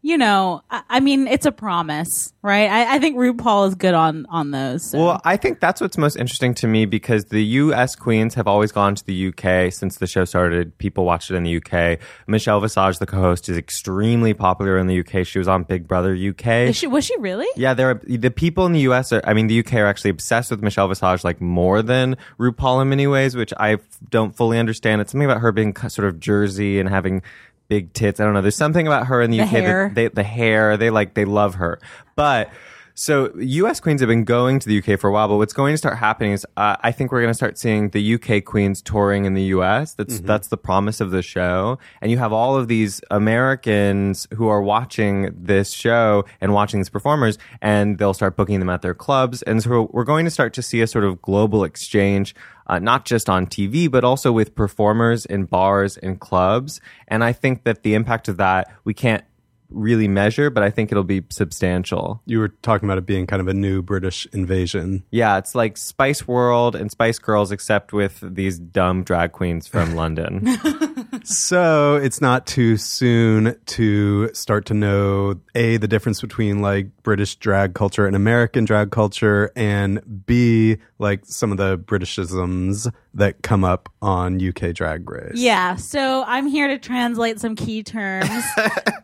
you 0.06 0.16
know, 0.16 0.62
I, 0.70 0.82
I 0.88 1.00
mean, 1.00 1.26
it's 1.26 1.46
a 1.46 1.50
promise, 1.50 2.32
right? 2.40 2.70
I, 2.70 2.94
I 2.94 2.98
think 3.00 3.16
RuPaul 3.16 3.66
is 3.66 3.74
good 3.74 3.92
on 3.92 4.24
on 4.28 4.52
those. 4.52 4.90
so. 4.90 4.98
Well, 5.00 5.20
I 5.24 5.36
think 5.36 5.58
that's 5.58 5.80
what's 5.80 5.98
most 5.98 6.14
interesting 6.14 6.54
to 6.54 6.68
me 6.68 6.86
because 6.86 7.24
the 7.24 7.42
U.S. 7.44 7.96
queens 7.96 8.34
have 8.34 8.46
always 8.46 8.70
gone 8.70 8.94
to 8.94 9.04
the 9.04 9.12
U.K. 9.14 9.70
since 9.70 9.96
the 9.96 10.06
show 10.06 10.24
started. 10.24 10.78
People 10.78 11.04
watched 11.04 11.32
it 11.32 11.34
in 11.34 11.42
the 11.42 11.50
U.K. 11.50 11.98
Michelle 12.28 12.60
Visage, 12.60 13.00
the 13.00 13.06
co-host, 13.06 13.48
is 13.48 13.56
extremely 13.56 14.32
popular 14.32 14.78
in 14.78 14.86
the 14.86 14.94
U.K. 14.94 15.24
She 15.24 15.40
was 15.40 15.48
on 15.48 15.64
Big 15.64 15.88
Brother 15.88 16.14
U.K. 16.14 16.68
Is 16.68 16.76
she, 16.76 16.86
was 16.86 17.04
she 17.04 17.18
really? 17.18 17.48
Yeah, 17.56 17.74
there 17.74 17.90
are 17.90 18.00
the 18.04 18.30
people 18.30 18.64
in 18.64 18.74
the 18.74 18.80
U.S. 18.82 19.12
Are, 19.12 19.20
I 19.24 19.34
mean, 19.34 19.48
the 19.48 19.54
U.K. 19.54 19.80
are 19.80 19.86
actually 19.86 20.10
obsessed 20.10 20.52
with 20.52 20.62
Michelle 20.62 20.86
Visage 20.86 21.24
like 21.24 21.40
more 21.40 21.82
than 21.82 22.16
RuPaul 22.38 22.80
in 22.80 22.90
many 22.90 23.08
ways, 23.08 23.34
which 23.34 23.52
I 23.56 23.72
f- 23.72 23.80
don't 24.08 24.36
fully 24.36 24.60
understand. 24.60 25.00
It's 25.00 25.10
something 25.10 25.28
about 25.28 25.40
her 25.40 25.50
being 25.50 25.74
sort 25.74 26.06
of 26.06 26.20
Jersey 26.20 26.78
and 26.78 26.88
having 26.88 27.22
big 27.68 27.92
tits. 27.92 28.20
I 28.20 28.24
don't 28.24 28.34
know. 28.34 28.42
There's 28.42 28.56
something 28.56 28.86
about 28.86 29.06
her 29.08 29.20
in 29.22 29.30
the, 29.30 29.38
The 29.38 29.44
UK 29.44 29.50
hair. 29.50 29.88
that 29.88 29.94
they, 29.94 30.08
the 30.08 30.22
hair. 30.22 30.76
They 30.76 30.90
like 30.90 31.14
they 31.14 31.24
love 31.24 31.56
her, 31.56 31.80
but. 32.14 32.50
So 32.98 33.30
U.S. 33.38 33.78
queens 33.78 34.00
have 34.00 34.08
been 34.08 34.24
going 34.24 34.58
to 34.58 34.66
the 34.66 34.72
U.K. 34.76 34.96
for 34.96 35.08
a 35.10 35.12
while, 35.12 35.28
but 35.28 35.36
what's 35.36 35.52
going 35.52 35.74
to 35.74 35.76
start 35.76 35.98
happening 35.98 36.32
is 36.32 36.46
uh, 36.56 36.76
I 36.80 36.92
think 36.92 37.12
we're 37.12 37.20
going 37.20 37.28
to 37.30 37.34
start 37.34 37.58
seeing 37.58 37.90
the 37.90 38.00
U.K. 38.00 38.40
queens 38.40 38.80
touring 38.80 39.26
in 39.26 39.34
the 39.34 39.42
U.S. 39.42 39.92
That's 39.92 40.20
that's 40.20 40.48
the 40.48 40.56
promise 40.56 40.98
of 41.02 41.10
the 41.10 41.20
show, 41.20 41.78
and 42.00 42.10
you 42.10 42.16
have 42.16 42.32
all 42.32 42.56
of 42.56 42.68
these 42.68 43.02
Americans 43.10 44.26
who 44.34 44.48
are 44.48 44.62
watching 44.62 45.30
this 45.36 45.72
show 45.72 46.24
and 46.40 46.54
watching 46.54 46.80
these 46.80 46.88
performers, 46.88 47.36
and 47.60 47.98
they'll 47.98 48.14
start 48.14 48.34
booking 48.34 48.60
them 48.60 48.70
at 48.70 48.80
their 48.80 48.94
clubs, 48.94 49.42
and 49.42 49.62
so 49.62 49.90
we're 49.92 50.04
going 50.04 50.24
to 50.24 50.30
start 50.30 50.54
to 50.54 50.62
see 50.62 50.80
a 50.80 50.86
sort 50.86 51.04
of 51.04 51.20
global 51.20 51.64
exchange. 51.64 52.34
Uh, 52.66 52.78
not 52.78 53.04
just 53.04 53.30
on 53.30 53.46
TV, 53.46 53.88
but 53.90 54.02
also 54.02 54.32
with 54.32 54.54
performers 54.54 55.24
in 55.24 55.44
bars 55.44 55.96
and 55.96 56.18
clubs. 56.18 56.80
And 57.06 57.22
I 57.22 57.32
think 57.32 57.64
that 57.64 57.84
the 57.84 57.94
impact 57.94 58.28
of 58.28 58.38
that, 58.38 58.72
we 58.84 58.92
can't 58.92 59.22
really 59.70 60.08
measure, 60.08 60.50
but 60.50 60.62
I 60.62 60.70
think 60.70 60.92
it'll 60.92 61.04
be 61.04 61.24
substantial. 61.30 62.22
You 62.26 62.38
were 62.38 62.48
talking 62.48 62.88
about 62.88 62.98
it 62.98 63.06
being 63.06 63.26
kind 63.26 63.40
of 63.40 63.48
a 63.48 63.54
new 63.54 63.82
British 63.82 64.26
invasion. 64.32 65.04
Yeah, 65.10 65.38
it's 65.38 65.54
like 65.54 65.76
Spice 65.76 66.26
World 66.26 66.76
and 66.76 66.90
Spice 66.90 67.18
Girls, 67.18 67.52
except 67.52 67.92
with 67.92 68.20
these 68.22 68.58
dumb 68.58 69.02
drag 69.02 69.32
queens 69.32 69.66
from 69.66 69.94
London. 69.96 70.46
So 71.28 71.96
it's 71.96 72.20
not 72.20 72.46
too 72.46 72.76
soon 72.76 73.56
to 73.66 74.32
start 74.32 74.66
to 74.66 74.74
know 74.74 75.40
A, 75.56 75.76
the 75.76 75.88
difference 75.88 76.20
between 76.20 76.62
like 76.62 76.86
British 77.02 77.34
drag 77.36 77.74
culture 77.74 78.06
and 78.06 78.14
American 78.14 78.64
drag 78.64 78.92
culture, 78.92 79.50
and 79.56 80.24
B, 80.26 80.76
like 81.00 81.24
some 81.24 81.50
of 81.50 81.58
the 81.58 81.78
Britishisms 81.78 82.92
that 83.14 83.42
come 83.42 83.64
up 83.64 83.88
on 84.00 84.40
UK 84.40 84.72
drag 84.72 85.08
race. 85.10 85.32
Yeah, 85.34 85.74
so 85.76 86.22
I'm 86.26 86.46
here 86.46 86.68
to 86.68 86.78
translate 86.78 87.40
some 87.40 87.56
key 87.56 87.82
terms. 87.82 88.28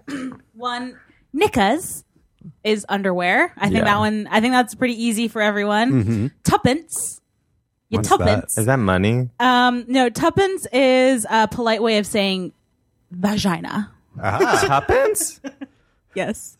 one, 0.55 0.97
knickers 1.33 2.05
is 2.63 2.87
underwear. 2.89 3.53
I 3.57 3.63
think 3.67 3.79
Yeah. 3.79 3.85
that 3.85 3.99
one. 3.99 4.29
I 4.31 4.41
think 4.41 4.53
that's 4.53 4.75
pretty 4.75 5.03
easy 5.03 5.27
for 5.29 5.43
everyone. 5.43 5.91
Mm-hmm. 5.93 6.27
Tuppence. 6.45 7.21
You 7.93 7.99
What's 7.99 8.09
tuppence. 8.09 8.57
Is 8.57 8.67
that 8.67 8.79
money? 8.79 9.29
Um, 9.39 9.85
no, 9.87 10.09
tuppence 10.09 10.67
is 10.73 11.27
a 11.29 11.47
polite 11.47 11.83
way 11.83 11.99
of 11.99 12.07
saying 12.07 12.53
vagina. 13.11 13.93
Tuppence? 14.19 15.41
Yes. 16.15 16.59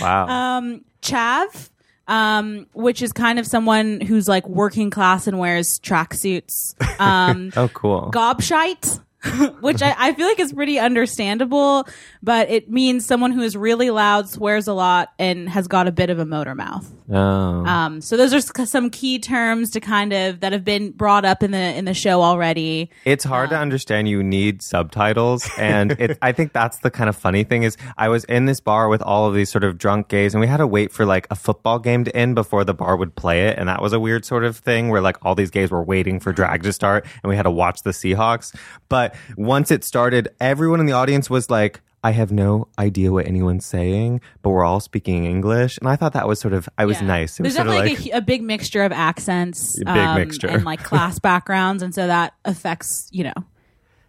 Wow. 0.00 0.80
Chav, 1.02 1.70
um, 2.08 2.66
which 2.72 3.00
is 3.00 3.12
kind 3.12 3.38
of 3.38 3.46
someone 3.46 4.00
who's 4.00 4.26
like 4.26 4.48
working 4.48 4.90
class 4.90 5.28
and 5.28 5.38
wears 5.38 5.78
tracksuits. 5.78 6.74
Um, 7.00 7.52
oh, 7.56 7.68
cool. 7.68 8.10
gobshite, 8.12 9.00
which 9.60 9.82
I, 9.82 9.94
I 9.96 10.12
feel 10.14 10.26
like 10.26 10.40
is 10.40 10.52
pretty 10.52 10.80
understandable, 10.80 11.86
but 12.24 12.50
it 12.50 12.68
means 12.68 13.06
someone 13.06 13.30
who 13.30 13.42
is 13.42 13.56
really 13.56 13.90
loud, 13.90 14.28
swears 14.28 14.66
a 14.66 14.74
lot, 14.74 15.12
and 15.16 15.48
has 15.48 15.68
got 15.68 15.86
a 15.86 15.92
bit 15.92 16.10
of 16.10 16.18
a 16.18 16.26
motor 16.26 16.56
mouth. 16.56 16.90
Oh. 17.10 17.64
Um, 17.64 18.00
so 18.00 18.16
those 18.16 18.34
are 18.34 18.40
some 18.66 18.90
key 18.90 19.18
terms 19.18 19.70
to 19.70 19.80
kind 19.80 20.12
of 20.12 20.40
that 20.40 20.52
have 20.52 20.64
been 20.64 20.90
brought 20.90 21.24
up 21.24 21.42
in 21.42 21.52
the 21.52 21.58
in 21.58 21.84
the 21.84 21.94
show 21.94 22.22
already. 22.22 22.90
It's 23.04 23.24
hard 23.24 23.50
to 23.50 23.58
understand. 23.58 24.08
You 24.08 24.22
need 24.22 24.62
subtitles, 24.62 25.48
and 25.56 25.92
it, 25.92 26.18
I 26.22 26.32
think 26.32 26.52
that's 26.52 26.78
the 26.78 26.90
kind 26.90 27.08
of 27.08 27.16
funny 27.16 27.44
thing 27.44 27.62
is 27.62 27.76
I 27.96 28.08
was 28.08 28.24
in 28.24 28.46
this 28.46 28.60
bar 28.60 28.88
with 28.88 29.02
all 29.02 29.26
of 29.26 29.34
these 29.34 29.50
sort 29.50 29.64
of 29.64 29.78
drunk 29.78 30.08
gays, 30.08 30.34
and 30.34 30.40
we 30.40 30.46
had 30.46 30.56
to 30.56 30.66
wait 30.66 30.92
for 30.92 31.06
like 31.06 31.26
a 31.30 31.36
football 31.36 31.78
game 31.78 32.04
to 32.04 32.16
end 32.16 32.34
before 32.34 32.64
the 32.64 32.74
bar 32.74 32.96
would 32.96 33.14
play 33.14 33.46
it, 33.48 33.58
and 33.58 33.68
that 33.68 33.80
was 33.80 33.92
a 33.92 34.00
weird 34.00 34.24
sort 34.24 34.44
of 34.44 34.56
thing 34.56 34.88
where 34.88 35.00
like 35.00 35.16
all 35.24 35.34
these 35.34 35.50
gays 35.50 35.70
were 35.70 35.84
waiting 35.84 36.18
for 36.18 36.32
drag 36.32 36.62
to 36.64 36.72
start, 36.72 37.06
and 37.22 37.30
we 37.30 37.36
had 37.36 37.44
to 37.44 37.50
watch 37.50 37.82
the 37.82 37.90
Seahawks. 37.90 38.54
But 38.88 39.14
once 39.36 39.70
it 39.70 39.84
started, 39.84 40.28
everyone 40.40 40.80
in 40.80 40.86
the 40.86 40.92
audience 40.92 41.30
was 41.30 41.50
like. 41.50 41.80
I 42.06 42.12
have 42.12 42.30
no 42.30 42.68
idea 42.78 43.10
what 43.10 43.26
anyone's 43.26 43.66
saying, 43.66 44.20
but 44.42 44.50
we're 44.50 44.62
all 44.64 44.78
speaking 44.78 45.24
English, 45.24 45.76
and 45.78 45.88
I 45.88 45.96
thought 45.96 46.12
that 46.12 46.28
was 46.28 46.38
sort 46.38 46.54
of 46.54 46.68
I 46.78 46.84
was 46.84 47.00
Yeah. 47.00 47.06
nice. 47.08 47.40
It 47.40 47.42
was 47.42 47.56
There's 47.56 47.66
of 47.66 47.72
definitely 47.72 47.96
like 47.96 48.04
like 48.04 48.14
a, 48.14 48.18
a 48.18 48.20
big 48.20 48.42
mixture 48.42 48.84
of 48.84 48.92
accents, 48.92 49.76
big 49.76 49.88
um, 49.88 50.14
mixture. 50.16 50.46
and 50.46 50.64
like 50.64 50.84
class 50.84 51.18
backgrounds, 51.30 51.82
and 51.82 51.92
so 51.92 52.06
that 52.06 52.34
affects 52.44 53.08
you 53.10 53.24
know 53.24 53.34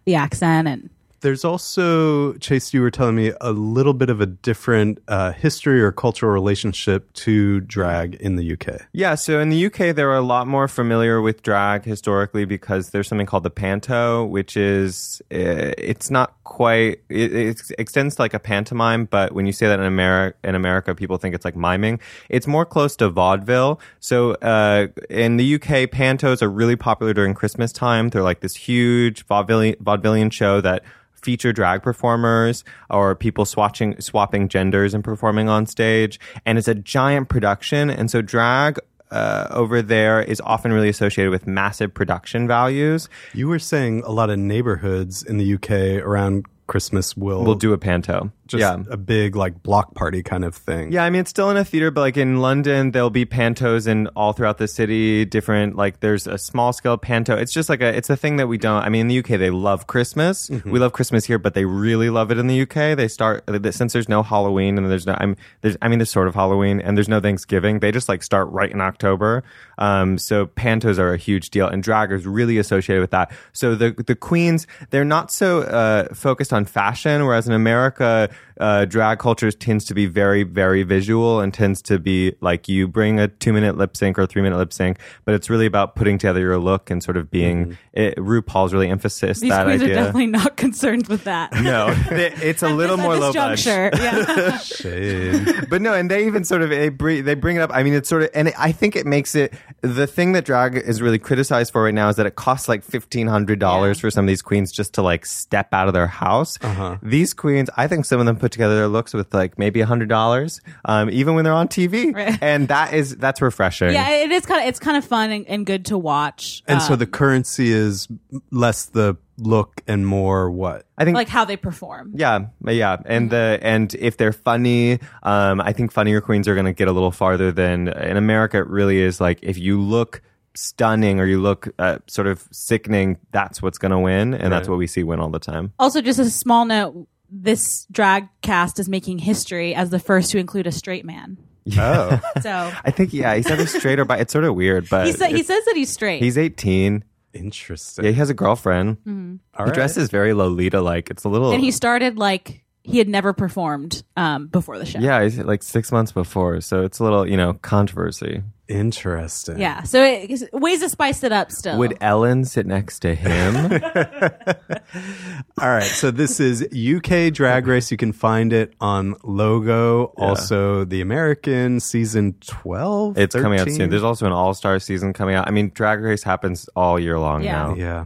the 0.04 0.14
accent 0.14 0.68
and 0.68 0.90
There's 1.20 1.44
also, 1.44 2.34
Chase, 2.34 2.72
you 2.72 2.80
were 2.80 2.90
telling 2.90 3.16
me 3.16 3.32
a 3.40 3.52
little 3.52 3.94
bit 3.94 4.08
of 4.08 4.20
a 4.20 4.26
different 4.26 5.02
uh, 5.08 5.32
history 5.32 5.80
or 5.82 5.90
cultural 5.90 6.32
relationship 6.32 7.12
to 7.14 7.60
drag 7.60 8.14
in 8.16 8.36
the 8.36 8.52
UK. 8.52 8.82
Yeah, 8.92 9.16
so 9.16 9.40
in 9.40 9.48
the 9.48 9.66
UK, 9.66 9.96
they're 9.96 10.14
a 10.14 10.20
lot 10.20 10.46
more 10.46 10.68
familiar 10.68 11.20
with 11.20 11.42
drag 11.42 11.84
historically 11.84 12.44
because 12.44 12.90
there's 12.90 13.08
something 13.08 13.26
called 13.26 13.42
the 13.42 13.50
panto, 13.50 14.24
which 14.26 14.56
is 14.56 15.20
uh, 15.32 15.74
it's 15.76 16.10
not 16.10 16.34
quite 16.44 17.00
it, 17.08 17.32
it 17.32 17.62
extends 17.78 18.16
to 18.16 18.22
like 18.22 18.34
a 18.34 18.38
pantomime, 18.38 19.04
but 19.04 19.32
when 19.32 19.44
you 19.46 19.52
say 19.52 19.66
that 19.66 19.78
in 19.80 19.86
America, 19.86 20.36
in 20.44 20.54
America, 20.54 20.94
people 20.94 21.18
think 21.18 21.34
it's 21.34 21.44
like 21.44 21.56
miming. 21.56 22.00
It's 22.28 22.46
more 22.46 22.64
close 22.64 22.96
to 22.96 23.10
vaudeville. 23.10 23.80
So 24.00 24.32
uh, 24.34 24.86
in 25.10 25.36
the 25.36 25.56
UK, 25.56 25.90
pantos 25.90 26.42
are 26.42 26.48
really 26.48 26.76
popular 26.76 27.12
during 27.12 27.34
Christmas 27.34 27.72
time. 27.72 28.08
They're 28.08 28.22
like 28.22 28.40
this 28.40 28.54
huge 28.54 29.26
vaudevillian, 29.26 29.76
vaudevillian 29.78 30.32
show 30.32 30.60
that 30.60 30.84
feature 31.22 31.52
drag 31.52 31.82
performers 31.82 32.64
or 32.90 33.14
people 33.14 33.44
swatching, 33.44 34.02
swapping 34.02 34.48
genders 34.48 34.94
and 34.94 35.04
performing 35.04 35.48
on 35.48 35.66
stage. 35.66 36.18
And 36.44 36.58
it's 36.58 36.68
a 36.68 36.74
giant 36.74 37.28
production. 37.28 37.90
And 37.90 38.10
so 38.10 38.22
drag 38.22 38.78
uh, 39.10 39.48
over 39.50 39.82
there 39.82 40.22
is 40.22 40.40
often 40.42 40.72
really 40.72 40.88
associated 40.88 41.30
with 41.30 41.46
massive 41.46 41.92
production 41.94 42.46
values. 42.46 43.08
You 43.34 43.48
were 43.48 43.58
saying 43.58 44.02
a 44.04 44.10
lot 44.10 44.30
of 44.30 44.38
neighborhoods 44.38 45.22
in 45.22 45.38
the 45.38 45.54
UK 45.54 46.04
around 46.04 46.46
Christmas 46.66 47.16
will, 47.16 47.44
We'll 47.44 47.54
do 47.54 47.72
a 47.72 47.78
panto. 47.78 48.30
Just 48.48 48.60
yeah. 48.60 48.82
a 48.90 48.96
big 48.96 49.36
like 49.36 49.62
block 49.62 49.94
party 49.94 50.22
kind 50.22 50.44
of 50.44 50.54
thing. 50.54 50.92
Yeah, 50.92 51.04
I 51.04 51.10
mean 51.10 51.20
it's 51.20 51.30
still 51.30 51.50
in 51.50 51.56
a 51.56 51.64
theater, 51.64 51.90
but 51.90 52.00
like 52.00 52.16
in 52.16 52.40
London, 52.40 52.90
there'll 52.90 53.10
be 53.10 53.26
pantos 53.26 53.86
in 53.86 54.08
all 54.08 54.32
throughout 54.32 54.58
the 54.58 54.68
city. 54.68 55.24
Different 55.24 55.76
like 55.76 56.00
there's 56.00 56.26
a 56.26 56.38
small 56.38 56.72
scale 56.72 56.96
panto. 56.96 57.36
It's 57.36 57.52
just 57.52 57.68
like 57.68 57.80
a 57.80 57.94
it's 57.94 58.10
a 58.10 58.16
thing 58.16 58.36
that 58.36 58.48
we 58.48 58.58
don't. 58.58 58.82
I 58.82 58.88
mean, 58.88 59.02
in 59.02 59.08
the 59.08 59.18
UK, 59.18 59.38
they 59.38 59.50
love 59.50 59.86
Christmas. 59.86 60.50
We 60.64 60.78
love 60.78 60.92
Christmas 60.92 61.24
here, 61.24 61.38
but 61.38 61.54
they 61.54 61.64
really 61.64 62.10
love 62.10 62.30
it 62.30 62.38
in 62.38 62.46
the 62.46 62.62
UK. 62.62 62.96
They 62.96 63.08
start 63.08 63.44
since 63.70 63.92
there's 63.92 64.08
no 64.08 64.22
Halloween 64.22 64.76
and 64.76 64.90
there's 64.90 65.06
no 65.06 65.16
I'm 65.18 65.36
there's 65.60 65.76
I 65.80 65.88
mean 65.88 65.98
there's 65.98 66.10
sort 66.10 66.28
of 66.28 66.34
Halloween 66.34 66.80
and 66.80 66.96
there's 66.96 67.08
no 67.08 67.20
Thanksgiving. 67.20 67.80
They 67.80 67.92
just 67.92 68.08
like 68.08 68.22
start 68.22 68.48
right 68.50 68.70
in 68.70 68.80
October. 68.80 69.44
Um, 69.78 70.18
so 70.18 70.46
pantos 70.46 70.98
are 70.98 71.12
a 71.12 71.16
huge 71.16 71.50
deal, 71.50 71.68
and 71.68 71.82
drag 71.82 72.12
is 72.12 72.26
really 72.26 72.58
associated 72.58 73.00
with 73.00 73.10
that. 73.10 73.30
So 73.52 73.74
the 73.74 73.92
the 74.06 74.14
queens 74.14 74.66
they're 74.90 75.04
not 75.04 75.30
so 75.30 75.62
uh, 75.62 76.14
focused 76.14 76.52
on 76.52 76.64
fashion, 76.64 77.24
whereas 77.24 77.46
in 77.46 77.52
America, 77.52 78.30
uh, 78.60 78.84
drag 78.86 79.18
culture 79.20 79.50
tends 79.52 79.84
to 79.84 79.94
be 79.94 80.06
very 80.06 80.42
very 80.42 80.82
visual 80.82 81.40
and 81.40 81.54
tends 81.54 81.80
to 81.82 81.98
be 81.98 82.34
like 82.40 82.68
you 82.68 82.88
bring 82.88 83.20
a 83.20 83.28
two 83.28 83.52
minute 83.52 83.76
lip 83.78 83.96
sync 83.96 84.18
or 84.18 84.26
three 84.26 84.42
minute 84.42 84.56
lip 84.58 84.72
sync, 84.72 84.98
but 85.24 85.34
it's 85.34 85.48
really 85.48 85.66
about 85.66 85.94
putting 85.94 86.18
together 86.18 86.40
your 86.40 86.58
look 86.58 86.90
and 86.90 87.02
sort 87.02 87.16
of 87.16 87.30
being. 87.30 87.78
It, 87.92 88.16
RuPaul's 88.16 88.72
really 88.72 88.88
emphasis 88.88 89.40
these 89.40 89.50
that 89.50 89.64
queens 89.64 89.82
idea. 89.82 89.94
are 89.94 89.98
definitely 90.04 90.26
not 90.26 90.56
concerned 90.56 91.08
with 91.08 91.24
that. 91.24 91.52
no, 91.52 91.92
they- 92.10 92.32
it's 92.34 92.62
a 92.62 92.68
little 92.68 92.96
more 92.96 93.16
low 93.16 93.32
budget. 93.32 93.62
juncture, 93.64 93.90
yeah. 94.02 94.58
Shade. 94.58 95.66
but 95.68 95.82
no, 95.82 95.94
and 95.94 96.10
they 96.10 96.26
even 96.26 96.44
sort 96.44 96.62
of 96.62 96.70
they 96.70 96.88
bring, 96.88 97.24
they 97.24 97.34
bring 97.34 97.56
it 97.56 97.60
up. 97.60 97.70
I 97.72 97.82
mean, 97.82 97.94
it's 97.94 98.08
sort 98.08 98.22
of, 98.22 98.30
and 98.34 98.52
I 98.58 98.72
think 98.72 98.96
it 98.96 99.06
makes 99.06 99.34
it 99.34 99.52
the 99.80 100.06
thing 100.06 100.32
that 100.32 100.44
drag 100.44 100.76
is 100.76 101.00
really 101.02 101.18
criticized 101.18 101.72
for 101.72 101.82
right 101.84 101.94
now 101.94 102.08
is 102.08 102.16
that 102.16 102.26
it 102.26 102.36
costs 102.36 102.68
like 102.68 102.82
fifteen 102.84 103.26
hundred 103.26 103.58
dollars 103.58 103.98
Yeah. 103.98 104.02
for 104.02 104.10
some 104.10 104.24
of 104.24 104.28
these 104.28 104.42
queens 104.42 104.70
just 104.72 104.94
to 104.94 105.02
like 105.02 105.26
step 105.26 105.72
out 105.72 105.88
of 105.88 105.94
their 105.94 106.06
house. 106.06 106.58
These 107.02 107.34
queens, 107.34 107.68
I 107.76 107.86
think 107.88 108.04
some 108.04 108.20
of 108.20 108.26
them 108.28 108.36
put 108.36 108.52
together 108.52 108.76
their 108.76 108.88
looks 108.88 109.12
with 109.12 109.34
like 109.34 109.58
maybe 109.58 109.80
a 109.80 109.86
hundred 109.86 110.08
dollars, 110.08 110.60
um, 110.84 111.10
even 111.10 111.34
when 111.34 111.44
they're 111.44 111.52
on 111.52 111.68
TV, 111.68 112.14
Right. 112.14 112.38
and 112.42 112.68
that 112.68 112.94
is 112.94 113.16
that's 113.16 113.42
refreshing. 113.42 113.92
yeah, 113.92 114.08
it 114.10 114.30
is 114.30 114.46
kind 114.46 114.62
of 114.62 114.68
it's 114.68 114.78
kind 114.78 114.96
of 114.96 115.04
fun 115.04 115.30
and, 115.30 115.46
and 115.48 115.66
good 115.66 115.86
to 115.86 115.98
watch. 115.98 116.62
And 116.68 116.80
so 116.80 116.92
Um, 116.92 116.98
the 117.00 117.06
currency 117.06 117.72
is 117.72 118.06
less 118.50 118.84
the 118.86 119.16
look 119.38 119.82
and 119.86 120.06
more 120.06 120.50
what? 120.50 120.84
I 120.96 121.04
think 121.04 121.14
like 121.14 121.28
how 121.28 121.44
they 121.44 121.56
perform. 121.56 122.12
Yeah, 122.14 122.46
yeah, 122.66 122.96
and 123.06 123.30
the 123.30 123.58
and 123.62 123.94
if 123.94 124.16
they're 124.16 124.32
funny, 124.32 124.98
um, 125.22 125.60
I 125.60 125.72
think 125.72 125.92
funnier 125.92 126.20
queens 126.20 126.46
are 126.48 126.54
going 126.54 126.66
to 126.66 126.72
get 126.72 126.88
a 126.88 126.92
little 126.92 127.12
farther 127.12 127.52
than 127.52 127.88
in 127.88 128.16
America. 128.16 128.58
It 128.58 128.66
really 128.68 128.98
is 129.00 129.20
like 129.20 129.38
if 129.42 129.58
you 129.58 129.80
look 129.80 130.22
stunning 130.54 131.20
or 131.20 131.24
you 131.26 131.40
look 131.40 131.68
uh, 131.78 131.98
sort 132.08 132.26
of 132.26 132.46
sickening, 132.50 133.16
that's 133.30 133.62
what's 133.62 133.78
going 133.78 133.92
to 133.92 133.98
win, 134.00 134.34
and 134.34 134.52
that's 134.52 134.66
what 134.68 134.76
we 134.76 134.88
see 134.88 135.04
win 135.04 135.20
all 135.20 135.30
the 135.30 135.38
time. 135.38 135.72
Also, 135.78 136.00
just 136.00 136.18
a 136.18 136.24
small 136.30 136.64
note: 136.64 137.06
this 137.30 137.86
drag 137.90 138.28
cast 138.42 138.78
is 138.78 138.88
making 138.88 139.18
history 139.18 139.74
as 139.74 139.90
the 139.90 139.98
first 139.98 140.30
to 140.32 140.38
include 140.38 140.66
a 140.66 140.72
straight 140.72 141.04
man. 141.04 141.38
Oh. 141.78 142.20
So 142.42 142.50
I 142.84 142.90
think 142.90 143.12
yeah, 143.12 143.34
he's 143.34 143.50
either 143.50 143.66
straight 143.66 143.98
or 143.98 144.04
bi. 144.04 144.18
It's 144.18 144.32
sort 144.32 144.44
of 144.44 144.54
weird, 144.54 144.88
but 144.88 145.06
he 145.06 145.12
said 145.12 145.32
he 145.32 145.42
says 145.42 145.64
that 145.66 145.76
he's 145.76 145.92
straight. 145.92 146.22
he's 146.22 146.38
eighteen. 146.38 147.04
Interesting. 147.34 148.04
Yeah, 148.06 148.10
he 148.12 148.16
has 148.16 148.30
a 148.30 148.34
girlfriend. 148.34 148.96
All 149.06 149.12
He 149.12 149.38
right. 149.64 149.74
dresses 149.74 150.10
very 150.10 150.32
Lolita 150.32 150.80
like. 150.80 151.10
It's 151.10 151.24
a 151.24 151.28
little. 151.28 151.52
and 151.52 151.60
he 151.62 151.70
started 151.70 152.16
like 152.18 152.64
he 152.84 152.96
had 152.98 153.08
never 153.08 153.34
performed 153.34 154.02
um, 154.16 154.46
before 154.46 154.78
the 154.78 154.86
show. 154.86 154.98
yeah, 154.98 155.22
he's 155.22 155.38
like 155.38 155.62
six 155.62 155.92
months 155.92 156.10
before, 156.10 156.60
so 156.62 156.82
it's 156.84 157.00
a 157.00 157.04
little 157.04 157.28
you 157.28 157.36
know 157.36 157.52
controversy. 157.54 158.42
Interesting. 158.68 159.58
Yeah. 159.58 159.82
So 159.84 160.02
it, 160.04 160.50
ways 160.52 160.80
to 160.80 160.90
spice 160.90 161.22
it 161.22 161.32
up 161.32 161.50
still. 161.50 161.78
Would 161.78 161.96
Ellen 162.02 162.44
sit 162.44 162.66
next 162.66 162.98
to 163.00 163.14
him? 163.14 163.54
All 165.60 165.68
right. 165.68 165.82
So 165.82 166.10
this 166.10 166.38
is 166.38 166.62
UK 166.62 167.32
Drag 167.32 167.66
Race. 167.66 167.90
You 167.90 167.96
can 167.96 168.12
find 168.12 168.52
it 168.52 168.74
on 168.80 169.14
Logo. 169.24 170.12
Also, 170.18 170.84
the 170.84 171.00
American 171.00 171.80
season 171.80 172.34
12. 172.46 173.16
It's 173.18 173.34
coming 173.34 173.58
out 173.58 173.70
soon. 173.70 173.88
There's 173.90 174.04
also 174.04 174.26
an 174.26 174.32
All 174.32 174.52
Star 174.54 174.78
season 174.78 175.12
coming 175.14 175.34
out. 175.34 175.48
I 175.48 175.50
mean, 175.50 175.70
Drag 175.74 176.00
Race 176.00 176.22
happens 176.22 176.68
all 176.76 177.00
year 177.00 177.18
long 177.18 177.42
Yeah. 177.42 177.52
now. 177.52 177.74
Yeah. 177.74 178.04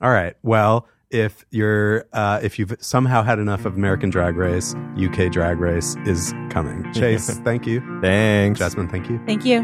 All 0.00 0.10
right. 0.10 0.34
Well, 0.42 0.88
if 1.14 1.46
you're 1.52 2.06
uh, 2.12 2.40
if 2.42 2.58
you've 2.58 2.76
somehow 2.80 3.22
had 3.22 3.38
enough 3.38 3.64
of 3.64 3.76
American 3.76 4.10
Drag 4.10 4.36
Race, 4.36 4.74
UK 5.00 5.30
Drag 5.30 5.60
Race 5.60 5.96
is 6.04 6.34
coming. 6.50 6.92
Chase, 6.92 7.38
thank 7.40 7.66
you. 7.66 7.80
Thanks. 8.02 8.60
Jasmyne, 8.60 8.90
thank 8.90 9.08
you. 9.08 9.20
Thank 9.24 9.44
you. 9.44 9.60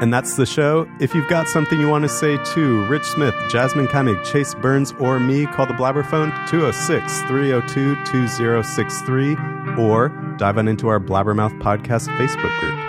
And 0.00 0.14
that's 0.14 0.36
the 0.36 0.46
show. 0.46 0.88
If 0.98 1.14
you've 1.14 1.28
got 1.28 1.46
something 1.46 1.78
you 1.78 1.88
want 1.88 2.04
to 2.04 2.08
say 2.08 2.42
to 2.54 2.86
Rich 2.86 3.04
Smith, 3.04 3.34
Jasmyne 3.50 3.88
Keimig, 3.88 4.24
Chase 4.24 4.54
Burns, 4.54 4.92
or 4.92 5.20
me, 5.20 5.44
call 5.46 5.66
the 5.66 5.74
Blabberphone 5.74 6.30
206 6.48 7.20
302 7.22 7.96
2063 8.06 9.36
or 9.76 10.08
dive 10.38 10.56
on 10.56 10.68
into 10.68 10.88
our 10.88 11.00
Blabbermouth 11.00 11.58
Podcast 11.60 12.08
Facebook 12.16 12.58
group. 12.60 12.79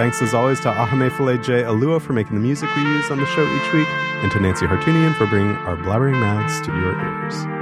Thanks 0.00 0.22
as 0.22 0.32
always 0.32 0.60
to 0.60 0.68
Ahamefule 0.70 1.44
J. 1.44 1.64
Oluo 1.64 2.00
for 2.00 2.14
making 2.14 2.34
the 2.34 2.40
music 2.40 2.74
we 2.74 2.80
use 2.80 3.10
on 3.10 3.18
the 3.18 3.26
show 3.26 3.42
each 3.42 3.72
week, 3.74 3.86
and 4.22 4.32
to 4.32 4.40
Nancy 4.40 4.64
Hartunian 4.64 5.14
for 5.14 5.26
bringing 5.26 5.54
our 5.56 5.76
blabbering 5.76 6.18
mouths 6.18 6.58
to 6.62 6.72
your 6.72 6.98
ears. 6.98 7.59